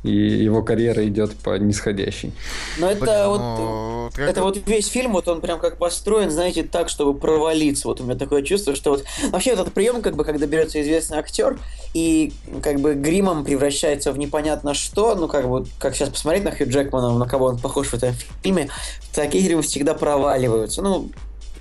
и 0.05 0.11
его 0.11 0.63
карьера 0.63 1.07
идет 1.07 1.37
по 1.37 1.59
нисходящей. 1.59 2.33
Но 2.79 2.91
это 2.91 3.01
Блин, 3.01 3.27
вот... 3.27 3.39
ну, 3.39 4.11
как- 4.15 4.29
Это 4.31 4.43
вот 4.43 4.59
весь 4.67 4.87
фильм, 4.87 5.13
вот 5.13 5.27
он 5.29 5.41
прям 5.41 5.59
как 5.59 5.77
построен, 5.77 6.31
знаете, 6.31 6.63
так, 6.63 6.89
чтобы 6.89 7.19
провалиться. 7.19 7.89
Вот 7.89 8.01
у 8.01 8.05
меня 8.05 8.15
такое 8.15 8.43
чувство, 8.43 8.77
что 8.77 8.91
вот 8.91 9.05
вообще 9.31 9.51
вот 9.51 9.61
этот 9.61 9.75
прием, 9.75 10.01
как 10.01 10.15
бы, 10.15 10.25
когда 10.25 10.47
берется 10.47 10.81
известный 10.81 11.19
актер 11.19 11.59
и 11.95 12.33
как 12.63 12.81
бы 12.81 12.95
гримом 12.95 13.45
превращается 13.45 14.13
в 14.13 14.19
непонятно 14.19 14.75
что, 14.75 15.15
ну 15.15 15.27
как 15.27 15.49
бы, 15.49 15.67
как 15.79 15.97
сейчас 15.97 16.11
посмотреть 16.11 16.45
на 16.45 16.53
Хью 16.53 16.69
Джекмана, 16.69 17.17
на 17.19 17.27
кого 17.27 17.47
он 17.47 17.59
похож 17.59 17.89
в 17.89 17.95
этом 17.95 18.15
фильме, 18.43 18.69
такие 19.13 19.45
гримы 19.45 19.63
всегда 19.63 19.95
проваливаются. 19.95 20.81
Ну, 20.83 21.11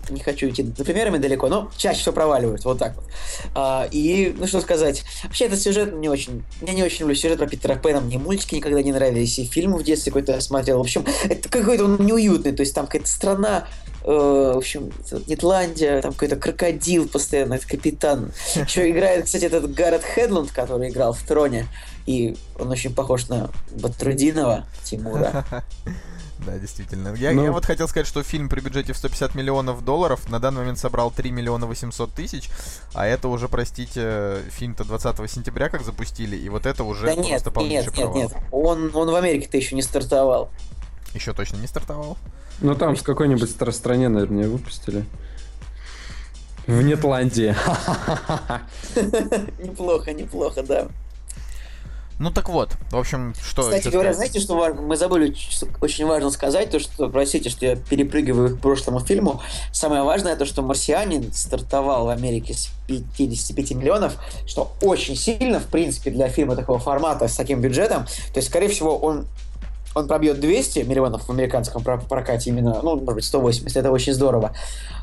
не 0.09 0.19
хочу 0.21 0.49
идти 0.49 0.63
за 0.75 0.83
примерами 0.83 1.17
далеко, 1.17 1.47
но 1.47 1.71
чаще 1.77 2.01
всего 2.01 2.13
проваливаются, 2.13 2.67
вот 2.67 2.79
так 2.79 2.95
вот. 2.95 3.05
А, 3.55 3.87
и, 3.91 4.33
ну 4.37 4.47
что 4.47 4.61
сказать, 4.61 5.03
вообще 5.23 5.45
этот 5.45 5.59
сюжет 5.59 5.93
не 5.93 6.09
очень, 6.09 6.43
я 6.61 6.73
не 6.73 6.83
очень 6.83 7.01
люблю 7.01 7.15
сюжет 7.15 7.37
про 7.37 7.47
Питера 7.47 7.75
Пэна, 7.75 8.01
мне 8.01 8.17
мультики 8.17 8.55
никогда 8.55 8.81
не 8.81 8.91
нравились, 8.91 9.39
и 9.39 9.45
фильмы 9.45 9.77
в 9.77 9.83
детстве 9.83 10.11
какой-то 10.11 10.33
я 10.33 10.41
смотрел, 10.41 10.77
в 10.77 10.81
общем, 10.81 11.05
это 11.29 11.49
какой-то 11.49 11.85
он 11.85 12.05
неуютный, 12.05 12.53
то 12.53 12.61
есть 12.61 12.73
там 12.73 12.85
какая-то 12.85 13.07
страна, 13.07 13.67
э, 14.03 14.51
в 14.53 14.57
общем, 14.57 14.91
Нетландия, 15.27 16.01
там 16.01 16.13
какой-то 16.13 16.35
крокодил 16.35 17.07
постоянно, 17.07 17.55
это 17.55 17.67
капитан. 17.67 18.31
Еще 18.55 18.89
играет, 18.91 19.25
кстати, 19.25 19.45
этот 19.45 19.73
Гаррет 19.73 20.03
Хедланд, 20.03 20.51
который 20.51 20.89
играл 20.89 21.13
в 21.13 21.21
Троне, 21.21 21.67
и 22.05 22.37
он 22.57 22.69
очень 22.69 22.93
похож 22.93 23.27
на 23.27 23.49
Батрудинова 23.71 24.65
Тимура. 24.83 25.45
Да, 26.45 26.57
действительно. 26.59 27.13
Я, 27.15 27.31
Ну- 27.33 27.43
я 27.43 27.51
вот 27.51 27.65
хотел 27.65 27.87
сказать, 27.87 28.07
что 28.07 28.21
фильм 28.23 28.47
при 28.47 28.59
бюджете 28.61 28.93
в 28.93 28.97
150 28.97 29.33
миллионов 29.35 29.83
долларов 29.83 30.29
на 30.29 30.39
данный 30.39 30.59
момент 30.59 30.77
собрал 30.79 31.09
3 31.11 31.31
миллиона 31.31 31.65
800 31.65 32.13
тысяч, 32.13 32.49
а 32.93 33.05
это 33.07 33.27
уже, 33.27 33.49
простите, 33.49 34.37
фильм-то 34.51 34.83
20 34.83 35.29
сентября 35.31 35.69
как 35.69 35.81
запустили, 35.83 36.35
и 36.35 36.47
вот 36.49 36.65
это 36.65 36.83
уже 36.83 37.07
Да 37.07 37.13
просто 37.15 37.31
нет, 37.31 37.43
полнейший 37.53 37.87
нет, 37.87 37.97
нет, 37.97 38.03
провал. 38.05 38.17
нет, 38.17 38.33
он, 38.51 38.91
он 38.95 39.11
в 39.11 39.15
Америке-то 39.15 39.57
еще 39.57 39.75
не 39.75 39.81
стартовал. 39.81 40.49
Еще 41.13 41.33
точно 41.33 41.57
не 41.57 41.67
стартовал. 41.67 42.17
Ну, 42.61 42.75
там 42.75 42.95
в 42.95 43.03
какой-нибудь 43.03 43.49
стра- 43.49 43.71
стране, 43.71 44.09
наверное, 44.09 44.47
выпустили. 44.47 45.05
В 46.67 46.81
Нетландии. 46.81 47.55
Неплохо, 49.63 50.13
неплохо, 50.13 50.63
да. 50.63 50.87
Ну 52.19 52.31
так 52.31 52.49
вот, 52.49 52.71
в 52.89 52.97
общем, 52.97 53.35
что... 53.43 53.61
Кстати 53.61 53.89
говоря, 53.89 54.11
сказать? 54.13 54.31
знаете, 54.31 54.39
что 54.39 54.73
мы 54.73 54.97
забыли 54.97 55.35
очень 55.81 56.05
важно 56.07 56.31
сказать, 56.31 56.71
то 56.71 56.79
что, 56.79 57.09
простите, 57.09 57.49
что 57.49 57.65
я 57.67 57.75
перепрыгиваю 57.75 58.57
к 58.57 58.59
прошлому 58.59 58.99
фильму. 59.01 59.39
Самое 59.71 60.01
важное, 60.01 60.35
то, 60.35 60.45
что 60.45 60.63
«Марсианин» 60.63 61.31
стартовал 61.31 62.05
в 62.05 62.09
Америке 62.09 62.55
с 62.55 62.69
55 62.87 63.71
миллионов, 63.71 64.15
что 64.47 64.71
очень 64.81 65.15
сильно, 65.15 65.59
в 65.59 65.67
принципе, 65.67 66.09
для 66.09 66.27
фильма 66.27 66.55
такого 66.55 66.79
формата 66.79 67.27
с 67.27 67.35
таким 67.35 67.61
бюджетом. 67.61 68.05
То 68.33 68.37
есть, 68.37 68.49
скорее 68.49 68.69
всего, 68.69 68.97
он 68.97 69.27
он 69.97 70.07
пробьет 70.07 70.39
200 70.39 70.79
миллионов 70.79 71.23
в 71.23 71.29
американском 71.31 71.83
про- 71.83 71.97
прокате 71.97 72.51
именно, 72.51 72.81
ну, 72.83 72.97
может 72.97 73.15
быть, 73.15 73.25
180, 73.25 73.75
это 73.75 73.91
очень 73.91 74.13
здорово. 74.13 74.53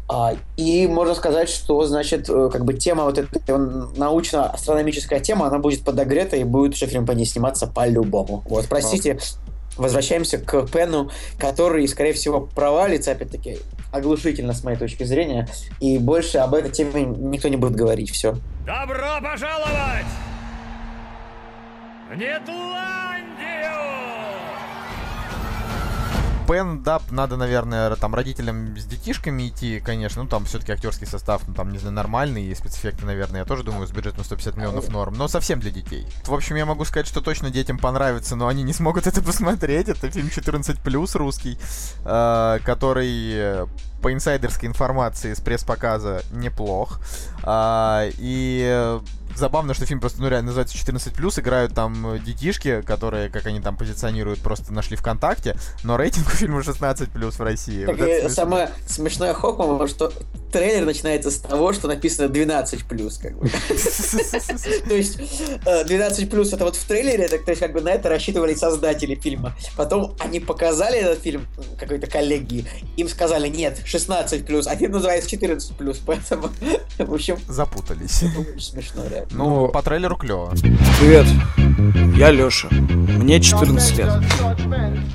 А, 0.09 0.35
и 0.57 0.87
можно 0.87 1.15
сказать, 1.15 1.49
что, 1.49 1.85
значит, 1.87 2.29
э, 2.29 2.51
как 2.53 2.65
бы 2.65 2.75
тема 2.75 3.05
вот 3.05 3.19
эта 3.19 3.57
научно-астрономическая 3.57 5.21
тема, 5.21 5.47
она 5.47 5.59
будет 5.59 5.83
подогрета 5.83 6.37
и 6.37 6.45
будет 6.45 6.75
уже 6.75 6.87
фильм 6.87 7.07
по 7.07 7.13
ней 7.13 7.25
сниматься 7.25 7.67
по-любому. 7.67 8.43
Вот, 8.47 8.67
простите, 8.69 9.19
возвращаемся 9.77 10.39
к 10.39 10.67
Пену, 10.67 11.11
который, 11.39 11.89
скорее 11.89 12.13
всего, 12.13 12.43
провалится, 12.43 13.13
опять-таки, 13.13 13.59
оглушительно 13.93 14.53
с 14.53 14.63
моей 14.63 14.77
точки 14.77 15.05
зрения, 15.05 15.49
и 15.81 15.99
больше 15.99 16.39
об 16.39 16.55
этой 16.55 16.71
теме 16.71 17.05
никто 17.05 17.49
не 17.49 17.57
будет 17.57 17.75
говорить, 17.75 18.11
все. 18.11 18.37
Добро 18.67 19.21
пожаловать 19.23 20.07
в 22.11 22.17
Нетландию! 22.17 23.94
Пен, 26.47 26.83
да, 26.83 27.01
надо, 27.11 27.37
наверное, 27.37 27.95
там 27.97 28.15
родителям 28.15 28.77
с 28.77 28.85
детишками 28.85 29.49
идти, 29.49 29.81
конечно. 29.81 30.23
Ну, 30.23 30.29
там 30.29 30.45
все-таки 30.45 30.73
актерский 30.73 31.07
состав, 31.07 31.43
ну, 31.47 31.55
там, 31.55 31.73
не 31.73 31.79
знаю, 31.79 31.95
нормальный, 31.95 32.45
и 32.45 32.55
спецэффекты, 32.55 33.07
наверное, 33.07 33.41
я 33.41 33.45
тоже 33.45 33.63
думаю, 33.63 33.87
с 33.87 33.91
бюджетом 33.91 34.25
150 34.25 34.57
миллионов 34.57 34.89
норм, 34.89 35.15
но 35.15 35.29
совсем 35.29 35.61
для 35.61 35.71
детей. 35.71 36.07
В 36.25 36.35
общем, 36.35 36.57
я 36.57 36.67
могу 36.67 36.85
сказать, 36.85 37.07
что 37.07 37.21
точно 37.21 37.51
детям 37.51 37.79
понравится, 37.79 38.37
но 38.37 38.49
они 38.49 38.63
не 38.63 38.73
смогут 38.73 39.07
это 39.07 39.23
посмотреть. 39.23 39.89
Это 39.89 40.11
фильм 40.11 40.29
14+, 40.29 41.19
русский, 41.19 41.59
э, 42.05 42.59
который 42.65 43.33
э, 43.35 43.67
по 44.03 44.13
инсайдерской 44.13 44.69
информации 44.69 45.33
с 45.33 45.41
пресс-показа 45.41 46.23
неплох. 46.31 47.01
А, 47.43 48.07
и 48.19 48.63
э, 48.67 49.01
забавно, 49.37 49.75
что 49.75 49.87
фильм 49.87 50.01
просто, 50.01 50.21
ну, 50.21 50.29
реально 50.29 50.49
называется 50.49 50.77
14+, 50.77 51.41
играют 51.41 51.75
там 51.75 52.15
э, 52.15 52.19
детишки, 52.19 52.83
которые, 52.83 53.29
как 53.31 53.47
они 53.47 53.61
там 53.61 53.77
позиционируют, 53.77 54.41
просто 54.41 54.73
нашли 54.73 54.97
ВКонтакте, 54.97 55.57
но 55.83 55.97
рейтинг 55.97 56.27
у 56.27 56.31
фильма 56.31 56.61
16+, 56.61 57.31
в 57.31 57.41
России. 57.41 57.87
Так 57.87 57.99
Вот 57.99 58.09
и 58.09 58.13
смешно. 58.21 58.29
самое 58.29 58.71
смешное 58.87 59.35
Хокман, 59.35 59.89
что 59.89 60.13
трейлер 60.53 60.87
начинается 60.87 61.31
с 61.31 61.39
того, 61.39 61.73
что 61.73 61.89
написано 61.89 62.29
12 62.29 62.85
как 62.85 63.39
бы. 63.39 63.49
То 64.89 64.95
есть 64.95 65.19
э, 65.67 65.85
12 65.85 66.31
плюс 66.31 66.53
это 66.53 66.65
вот 66.65 66.77
в 66.77 66.85
трейлере, 66.87 67.27
то 67.27 67.51
есть 67.51 67.61
как 67.61 67.73
бы 67.73 67.81
на 67.81 67.89
это 67.89 68.09
рассчитывали 68.09 68.55
создатели 68.55 69.17
фильма. 69.17 69.57
Потом 69.77 70.15
они 70.21 70.39
показали 70.39 70.99
этот 70.99 71.21
фильм 71.21 71.47
какой-то 71.79 72.07
коллеги, 72.07 72.67
им 72.97 73.09
сказали 73.09 73.49
нет, 73.49 73.81
16 73.85 74.47
плюс, 74.47 74.69
а 74.69 74.77
фильм 74.77 74.93
называется 74.93 75.29
14 75.29 75.77
плюс, 75.77 76.01
поэтому, 76.07 76.51
в 76.99 77.13
общем, 77.15 77.39
Запутались. 77.49 78.23
смешно, 78.61 79.03
реально. 79.11 79.24
Ну, 79.31 79.67
Ну, 79.67 79.69
по 79.69 79.83
трейлеру 79.83 80.17
клево. 80.17 80.53
Привет, 81.01 81.27
я 82.17 82.31
Лёша. 82.31 82.69
Мне 82.71 83.41
14 83.41 83.99
лет. 83.99 84.09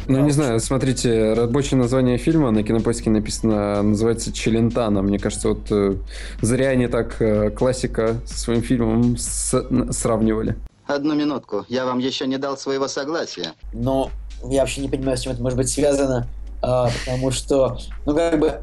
Ну, 0.07 0.19
не 0.21 0.31
знаю, 0.31 0.59
смотрите, 0.59 1.33
рабочее 1.33 1.77
название 1.79 2.17
фильма 2.17 2.51
на 2.51 2.63
кинопоиске 2.63 3.09
написано, 3.09 3.81
называется 3.83 4.33
Челентано. 4.33 5.01
Мне 5.01 5.19
кажется, 5.19 5.49
вот 5.49 5.71
э, 5.71 5.95
зря 6.41 6.69
они 6.69 6.87
так 6.87 7.21
э, 7.21 7.51
классика 7.51 8.15
со 8.25 8.37
своим 8.39 8.61
фильмом 8.63 9.17
с- 9.17 9.63
сравнивали. 9.91 10.55
Одну 10.87 11.13
минутку, 11.13 11.65
я 11.69 11.85
вам 11.85 11.99
еще 11.99 12.25
не 12.25 12.37
дал 12.37 12.57
своего 12.57 12.87
согласия. 12.87 13.51
Но 13.73 14.09
я 14.49 14.61
вообще 14.61 14.81
не 14.81 14.89
понимаю, 14.89 15.17
с 15.17 15.21
чем 15.21 15.33
это 15.33 15.43
может 15.43 15.57
быть 15.57 15.69
связано, 15.69 16.27
а, 16.63 16.89
потому 17.05 17.29
что, 17.29 17.77
ну, 18.07 18.15
как 18.15 18.39
бы, 18.39 18.59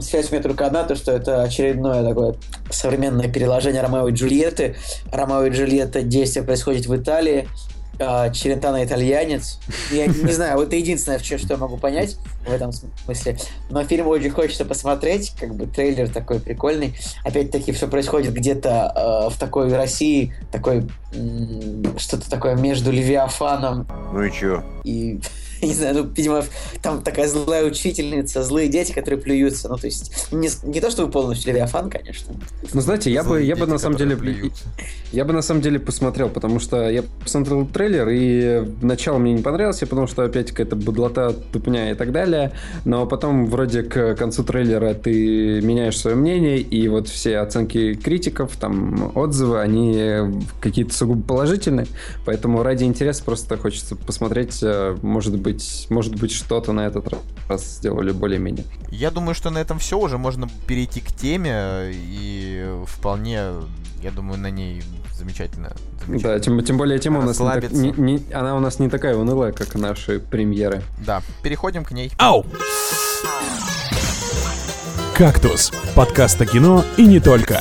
связь 0.00 0.30
у 0.30 0.34
меня 0.34 0.42
только 0.42 0.66
одна, 0.66 0.84
то, 0.84 0.94
что 0.94 1.12
это 1.12 1.42
очередное 1.42 2.02
такое 2.06 2.34
современное 2.70 3.28
переложение 3.28 3.82
Ромео 3.82 4.08
и 4.08 4.12
Джульетты. 4.12 4.76
Ромео 5.12 5.46
и 5.46 5.50
Джульетта 5.50 6.02
действие 6.02 6.44
происходит 6.44 6.86
в 6.86 6.96
Италии, 6.96 7.48
а, 8.02 8.30
Челентано 8.30 8.82
итальянец. 8.82 9.58
Я 9.90 10.06
не 10.06 10.32
знаю, 10.32 10.56
вот 10.56 10.68
это 10.68 10.76
единственное, 10.76 11.18
что 11.18 11.36
я 11.36 11.56
могу 11.58 11.76
понять 11.76 12.16
в 12.46 12.50
этом 12.50 12.72
смысле. 12.72 13.36
Но 13.68 13.84
фильм 13.84 14.06
очень 14.08 14.30
хочется 14.30 14.64
посмотреть, 14.64 15.34
как 15.38 15.54
бы 15.54 15.66
трейлер 15.66 16.08
такой 16.08 16.40
прикольный. 16.40 16.94
Опять-таки 17.24 17.72
все 17.72 17.88
происходит 17.88 18.32
где-то 18.32 19.26
э, 19.28 19.30
в 19.30 19.38
такой 19.38 19.70
России, 19.72 20.34
такой 20.50 20.86
м, 21.12 21.98
что-то 21.98 22.30
такое 22.30 22.54
между 22.54 22.90
Левиафаном 22.90 23.86
Ну 24.14 24.22
и 24.22 24.32
чё? 24.32 24.64
и 24.84 25.20
не 25.66 25.74
знаю, 25.74 25.94
ну, 25.94 26.10
видимо, 26.14 26.44
там 26.82 27.02
такая 27.02 27.28
злая 27.28 27.64
учительница, 27.64 28.42
злые 28.42 28.68
дети, 28.68 28.92
которые 28.92 29.20
плюются. 29.20 29.68
Ну, 29.68 29.76
то 29.76 29.86
есть, 29.86 30.32
не, 30.32 30.48
не 30.64 30.80
то, 30.80 30.90
чтобы 30.90 31.10
полностью 31.10 31.52
Левиафан, 31.52 31.90
конечно. 31.90 32.34
Ну, 32.72 32.80
знаете, 32.80 33.10
я 33.10 33.22
бы, 33.22 33.28
Злые 33.30 33.48
я 33.48 33.54
бы 33.54 33.60
дети, 33.60 33.70
на 33.70 33.78
самом 33.78 33.96
деле, 33.96 34.16
плюются. 34.16 34.64
я 35.12 35.24
бы 35.24 35.32
на 35.32 35.42
самом 35.42 35.60
деле 35.60 35.78
посмотрел, 35.78 36.28
потому 36.28 36.60
что 36.60 36.88
я 36.88 37.02
посмотрел 37.22 37.66
трейлер, 37.66 38.08
и 38.08 38.64
начало 38.82 39.18
мне 39.18 39.34
не 39.34 39.42
понравилось, 39.42 39.80
потому 39.80 40.06
что 40.06 40.24
опять 40.24 40.50
какая-то 40.50 40.76
быдлота, 40.76 41.34
тупня 41.52 41.90
и 41.90 41.94
так 41.94 42.12
далее, 42.12 42.52
но 42.84 43.06
потом 43.06 43.46
вроде 43.46 43.82
к 43.82 44.14
концу 44.14 44.44
трейлера 44.44 44.94
ты 44.94 45.60
меняешь 45.60 45.98
свое 45.98 46.16
мнение, 46.16 46.58
и 46.58 46.88
вот 46.88 47.08
все 47.08 47.38
оценки 47.38 47.94
критиков, 47.94 48.56
там, 48.56 49.12
отзывы, 49.14 49.60
они 49.60 50.40
какие-то 50.60 50.94
сугубо 50.94 51.22
положительные, 51.22 51.86
поэтому 52.24 52.62
ради 52.62 52.84
интереса 52.84 53.24
просто 53.24 53.56
хочется 53.56 53.96
посмотреть, 53.96 54.60
э, 54.62 54.96
может 55.02 55.38
быть, 55.38 55.49
может 55.90 56.14
быть 56.16 56.32
что-то 56.32 56.72
на 56.72 56.86
этот 56.86 57.12
раз 57.48 57.64
сделали 57.76 58.12
более-менее. 58.12 58.64
Я 58.90 59.10
думаю, 59.10 59.34
что 59.34 59.50
на 59.50 59.58
этом 59.58 59.78
все 59.78 59.98
уже 59.98 60.18
можно 60.18 60.48
перейти 60.66 61.00
к 61.00 61.12
теме, 61.12 61.90
и 61.92 62.68
вполне, 62.86 63.40
я 64.02 64.10
думаю, 64.14 64.38
на 64.38 64.50
ней 64.50 64.82
замечательно. 65.14 65.72
замечательно. 66.06 66.34
Да, 66.34 66.40
тем, 66.40 66.62
тем 66.64 66.78
более 66.78 66.98
тема 66.98 67.18
у 67.20 67.22
нас 67.22 67.38
не 67.40 67.46
так- 67.46 67.72
не- 67.72 67.92
не- 67.96 68.32
она 68.32 68.56
у 68.56 68.60
нас 68.60 68.78
не 68.78 68.88
такая 68.88 69.16
унылая, 69.16 69.52
как 69.52 69.74
наши 69.74 70.18
премьеры. 70.20 70.82
Да, 71.04 71.22
переходим 71.42 71.84
к 71.84 71.90
ней. 71.92 72.10
Ау! 72.18 72.44
«Кактус»— 75.14 75.70
подкаст 75.94 76.40
о 76.40 76.46
кино 76.46 76.84
и 76.96 77.04
не 77.04 77.20
только. 77.20 77.60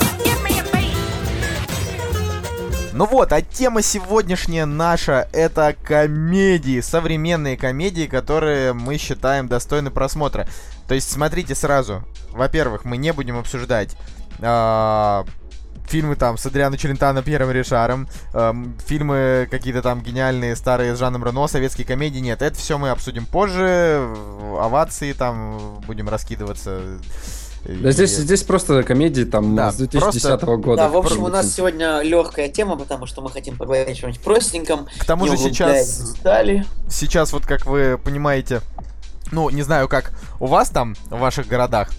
Ну 3.00 3.06
вот, 3.06 3.32
а 3.32 3.42
тема 3.42 3.82
сегодняшняя 3.82 4.66
наша 4.66 5.30
это 5.32 5.74
комедии, 5.86 6.82
современные 6.82 7.56
комедии, 7.56 8.08
которые 8.08 8.74
мы 8.74 8.98
считаем 8.98 9.48
достойны 9.48 9.90
просмотра. 9.90 10.50
То 10.86 10.96
есть, 10.96 11.10
смотрите 11.10 11.56
сразу. 11.56 12.04
Во-первых, 12.32 12.84
мы 12.84 12.98
не 12.98 13.14
будем 13.14 13.38
обсуждать 13.38 13.96
а, 14.42 15.24
фильмы 15.88 16.18
там 16.18 16.38
с 16.38 16.46
Адриано 16.46 16.78
Челентано, 16.78 17.24
Пьером 17.24 17.52
Ришаром, 17.52 18.10
эм, 18.34 18.76
фильмы 18.86 19.48
какие-то 19.50 19.82
там 19.82 20.02
гениальные, 20.02 20.58
старые 20.58 20.94
с 20.94 21.00
Жаном 21.00 21.24
Рено, 21.24 21.48
советские 21.48 21.88
комедии. 21.88 22.20
Нет, 22.20 22.42
это 22.42 22.58
все 22.58 22.78
мы 22.78 22.90
обсудим 22.90 23.26
позже. 23.26 24.14
Овации 24.60 25.14
там 25.14 25.80
будем 25.88 26.10
раскидываться. 26.10 27.00
Да 27.66 27.92
здесь, 27.92 28.16
здесь 28.16 28.44
просто 28.44 28.84
комедии 28.84 29.24
там 29.24 29.56
Да, 29.56 29.72
с 29.72 29.76
2010 29.76 30.22
просто- 30.40 30.56
года. 30.58 30.84
да, 30.84 30.90
в 30.90 30.98
общем, 30.98 31.24
у 31.24 31.28
нас 31.28 31.54
сегодня 31.54 32.02
легкая 32.02 32.50
тема, 32.50 32.78
потому 32.78 33.06
что 33.06 33.22
мы 33.22 33.30
хотим 33.30 33.58
поговорить 33.58 33.90
о 33.90 33.94
чем-нибудь 33.94 34.22
простеньком. 34.22 34.88
К 34.98 35.06
тому 35.06 35.28
же 35.28 35.38
сейчас 35.38 36.14
детали. 36.14 36.66
сейчас 36.90 37.34
вот 37.34 37.46
как 37.46 37.66
вы 37.66 38.00
понимаете, 38.04 38.62
ну, 39.32 39.50
не 39.50 39.62
знаю, 39.62 39.88
как 39.88 40.14
у 40.40 40.48
вас 40.48 40.70
там, 40.70 40.96
в 41.10 41.20
ваших 41.20 41.48
городах, 41.48 41.90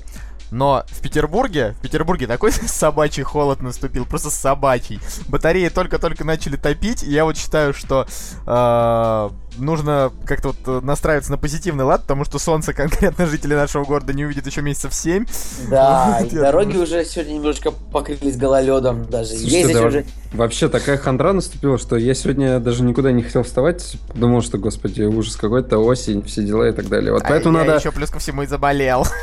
но 0.50 0.84
в 0.88 1.00
Петербурге, 1.00 1.74
в 1.78 1.82
Петербурге 1.82 2.26
такой 2.26 2.52
собачий 2.66 3.22
холод 3.22 3.60
наступил, 3.60 4.06
просто 4.06 4.30
собачий. 4.30 5.00
Батареи 5.28 5.68
только-только 5.68 6.24
начали 6.24 6.56
топить, 6.56 7.02
и 7.02 7.10
я 7.10 7.24
вот 7.24 7.36
считаю, 7.36 7.72
что 7.74 8.06
э, 8.46 9.30
нужно 9.58 10.12
как-то 10.24 10.48
вот 10.48 10.56
э, 10.66 10.84
настраиваться 10.84 11.30
на 11.30 11.38
позитивный 11.38 11.84
лад, 11.84 12.02
потому 12.02 12.24
что 12.24 12.38
солнце 12.38 12.72
конкретно 12.72 13.26
жители 13.26 13.54
нашего 13.54 13.84
города 13.84 14.12
не 14.12 14.24
увидят 14.24 14.46
еще 14.46 14.62
месяцев 14.62 14.94
7. 14.94 15.26
Да, 15.68 16.18
Вот, 16.20 16.32
и 16.32 16.36
дороги 16.36 16.72
думаю, 16.72 16.82
уже 16.84 17.04
сегодня 17.04 17.34
немножко 17.34 17.70
покрылись 17.70 18.36
гололедом 18.36 19.04
даже. 19.06 19.30
Слушайте, 19.30 19.58
Ездить 19.58 19.76
да, 19.76 19.86
уже... 19.86 20.04
Вообще 20.32 20.68
такая 20.68 20.96
хандра 20.96 21.32
наступила, 21.32 21.76
что 21.76 21.96
я 21.96 22.14
сегодня 22.14 22.60
даже 22.60 22.84
никуда 22.84 23.10
не 23.10 23.22
хотел 23.22 23.42
вставать. 23.42 23.96
Думал, 24.14 24.42
что, 24.42 24.58
господи, 24.58 25.02
ужас 25.02 25.34
какой-то, 25.34 25.78
осень, 25.78 26.22
все 26.22 26.44
дела 26.44 26.68
и 26.68 26.72
так 26.72 26.88
далее. 26.88 27.12
Вот 27.12 27.24
поэтому 27.26 27.58
а 27.58 27.62
я 27.62 27.66
надо... 27.66 27.80
еще 27.80 27.90
плюс 27.90 28.10
ко 28.10 28.20
всему 28.20 28.42
и 28.42 28.46
заболел. 28.46 29.06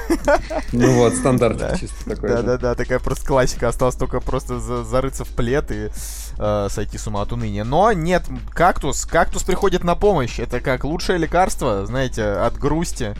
Ну 0.74 0.92
вот, 0.96 1.14
стандарт 1.16 1.58
Да. 1.58 1.78
чисто 1.78 2.10
такой. 2.10 2.30
Да-да-да, 2.30 2.76
такая 2.76 3.00
просто 3.00 3.26
классика. 3.26 3.70
Осталось 3.70 3.96
только 3.96 4.20
просто 4.20 4.60
за- 4.60 4.84
зарыться 4.84 5.24
в 5.24 5.30
плед 5.30 5.72
и 5.72 5.90
э, 6.38 6.68
сойти 6.70 6.98
с 6.98 7.08
ума 7.08 7.22
от 7.22 7.32
уныния. 7.32 7.64
Но 7.64 7.92
нет, 7.94 8.24
кактус. 8.52 9.06
Кактус 9.06 9.44
приходит 9.44 9.86
на 9.86 9.96
помощь. 9.96 10.40
Это 10.40 10.60
как 10.60 10.84
лучшее 10.84 11.18
лекарство, 11.20 11.86
знаете, 11.86 12.24
от 12.24 12.58
грусти. 12.58 13.16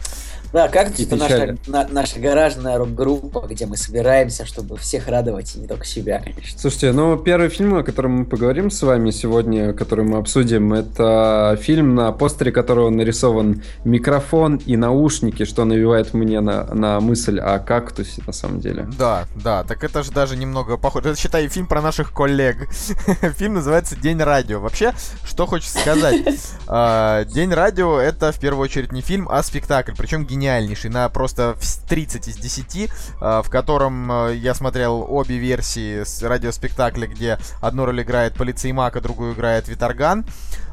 Да, 0.54 0.68
как 0.68 0.98
И 1.00 1.04
это 1.04 1.16
наша, 1.16 1.58
на- 1.68 1.88
наша 1.88 2.20
гаражная 2.20 2.78
рок-группа, 2.78 3.46
где 3.48 3.66
мы 3.66 3.78
собираемся, 3.78 4.46
чтобы 4.46 4.78
всех 4.78 5.08
радовать, 5.08 5.56
и 5.56 5.60
не 5.60 5.68
только 5.68 5.86
себя, 5.86 6.20
конечно. 6.20 6.60
Слушайте, 6.60 6.92
ну 6.92 7.18
первый 7.18 7.50
фильм, 7.50 7.76
о 7.76 7.84
котором 7.84 8.12
мы 8.12 8.26
поговорим 8.26 8.72
с 8.72 8.82
вами 8.82 9.12
сегодня, 9.12 9.74
который 9.74 10.06
мы 10.06 10.18
обсудим, 10.18 10.74
это 10.74 11.58
фильм, 11.62 11.96
на 11.96 12.12
постере 12.12 12.52
которого 12.52 12.90
нарисован 12.90 13.62
микрофон 13.84 14.58
и 14.66 14.78
наушники, 14.78 15.46
что 15.46 15.66
навевает 15.66 16.14
мне 16.14 16.40
на, 16.40 16.64
на 16.74 17.00
мысль 17.00 17.40
о 17.40 17.60
кактусе 17.60 18.22
на 18.26 18.34
самом 18.34 18.60
деле. 18.60 18.88
Да, 18.98 19.26
да, 19.36 19.64
так 19.64 19.84
это 19.84 20.04
же 20.04 20.12
даже 20.12 20.38
немного 20.38 20.78
похоже. 20.78 21.10
Это, 21.10 21.20
считай, 21.20 21.48
фильм 21.48 21.68
про 21.68 21.82
наших 21.82 22.14
коллег. 22.14 22.68
Фильм 23.38 23.56
называется 23.56 23.96
«День 23.96 24.22
радио». 24.22 24.60
Вообще, 24.60 24.94
что 25.24 25.46
хочется 25.46 25.80
сказать? 25.80 26.18
А, 26.70 27.24
«День 27.26 27.54
радио»— 27.54 27.98
это 28.00 28.32
в 28.32 28.40
первую 28.40 28.64
очередь 28.64 28.92
не 28.92 29.02
фильм, 29.02 29.28
а 29.32 29.42
спектакль. 29.42 29.94
Причем 29.98 30.26
гениальнейший, 30.38 30.90
на 30.90 31.10
просто 31.10 31.56
в 31.60 31.90
30 31.90 32.28
из 32.28 32.38
10, 32.38 32.92
а, 33.20 33.42
в 33.42 33.50
котором 33.50 34.12
а, 34.12 34.30
я 34.30 34.54
смотрел 34.54 35.06
обе 35.08 35.38
версии 35.38 36.04
радиоспектакля, 36.24 37.08
где 37.08 37.40
одну 37.62 37.86
роль 37.86 38.02
играет 38.02 38.36
полицеймак, 38.36 38.96
а 38.96 39.02
другую 39.02 39.34
играет 39.34 39.68
Виторган. 39.68 40.26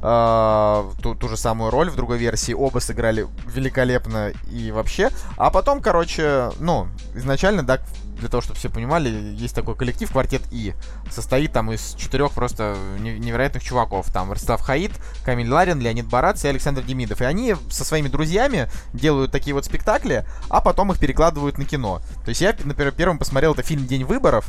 А, 0.03 0.91
ту, 1.03 1.15
ту 1.15 1.29
же 1.29 1.37
самую 1.37 1.71
роль 1.71 1.89
в 1.89 1.97
другой 1.97 2.19
версии. 2.19 2.53
Оба 2.53 2.79
сыграли 2.79 3.27
великолепно 3.47 4.33
и 4.51 4.71
вообще. 4.71 5.11
А 5.37 5.51
потом, 5.51 5.81
короче, 5.81 6.51
ну, 6.61 6.89
изначально, 7.15 7.63
да, 7.63 7.81
для 8.19 8.29
того, 8.29 8.41
чтобы 8.41 8.59
все 8.59 8.69
понимали, 8.69 9.09
есть 9.09 9.55
такой 9.55 9.75
коллектив, 9.75 10.11
квартет 10.11 10.43
И. 10.51 10.75
Состоит 11.11 11.53
там 11.53 11.73
из 11.73 11.95
четырех 11.95 12.33
просто 12.33 12.77
не- 12.99 13.19
невероятных 13.19 13.63
чуваков. 13.63 14.11
Там 14.13 14.33
Ростислав 14.33 14.61
Хаид, 14.61 14.93
Камиль 15.25 15.51
Ларин, 15.51 15.81
Леонид 15.81 16.07
Барац 16.07 16.45
и 16.45 16.49
Александр 16.49 16.83
Демидов. 16.83 17.21
И 17.21 17.25
они 17.25 17.55
со 17.71 17.85
своими 17.85 18.09
друзьями 18.09 18.69
делают 18.93 19.33
такие 19.33 19.55
вот 19.55 19.65
спектакли, 19.65 20.27
а 20.49 20.61
потом 20.61 20.93
их 20.93 20.99
перекладывают 20.99 21.59
на 21.59 21.65
кино. 21.65 22.01
То 22.25 22.31
есть 22.31 22.41
я, 22.41 22.55
например, 22.65 22.93
первым 22.93 23.19
посмотрел 23.19 23.53
это 23.53 23.63
фильм 23.63 23.87
«День 23.87 24.05
выборов», 24.05 24.49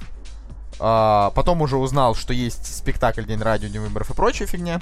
а, 0.80 1.32
потом 1.32 1.62
уже 1.62 1.78
узнал, 1.78 2.16
что 2.16 2.34
есть 2.34 2.76
спектакль 2.78 3.24
«День 3.24 3.42
радио», 3.42 3.70
«День 3.70 3.82
выборов» 3.82 4.10
и 4.10 4.14
прочая 4.14 4.48
фигня. 4.48 4.80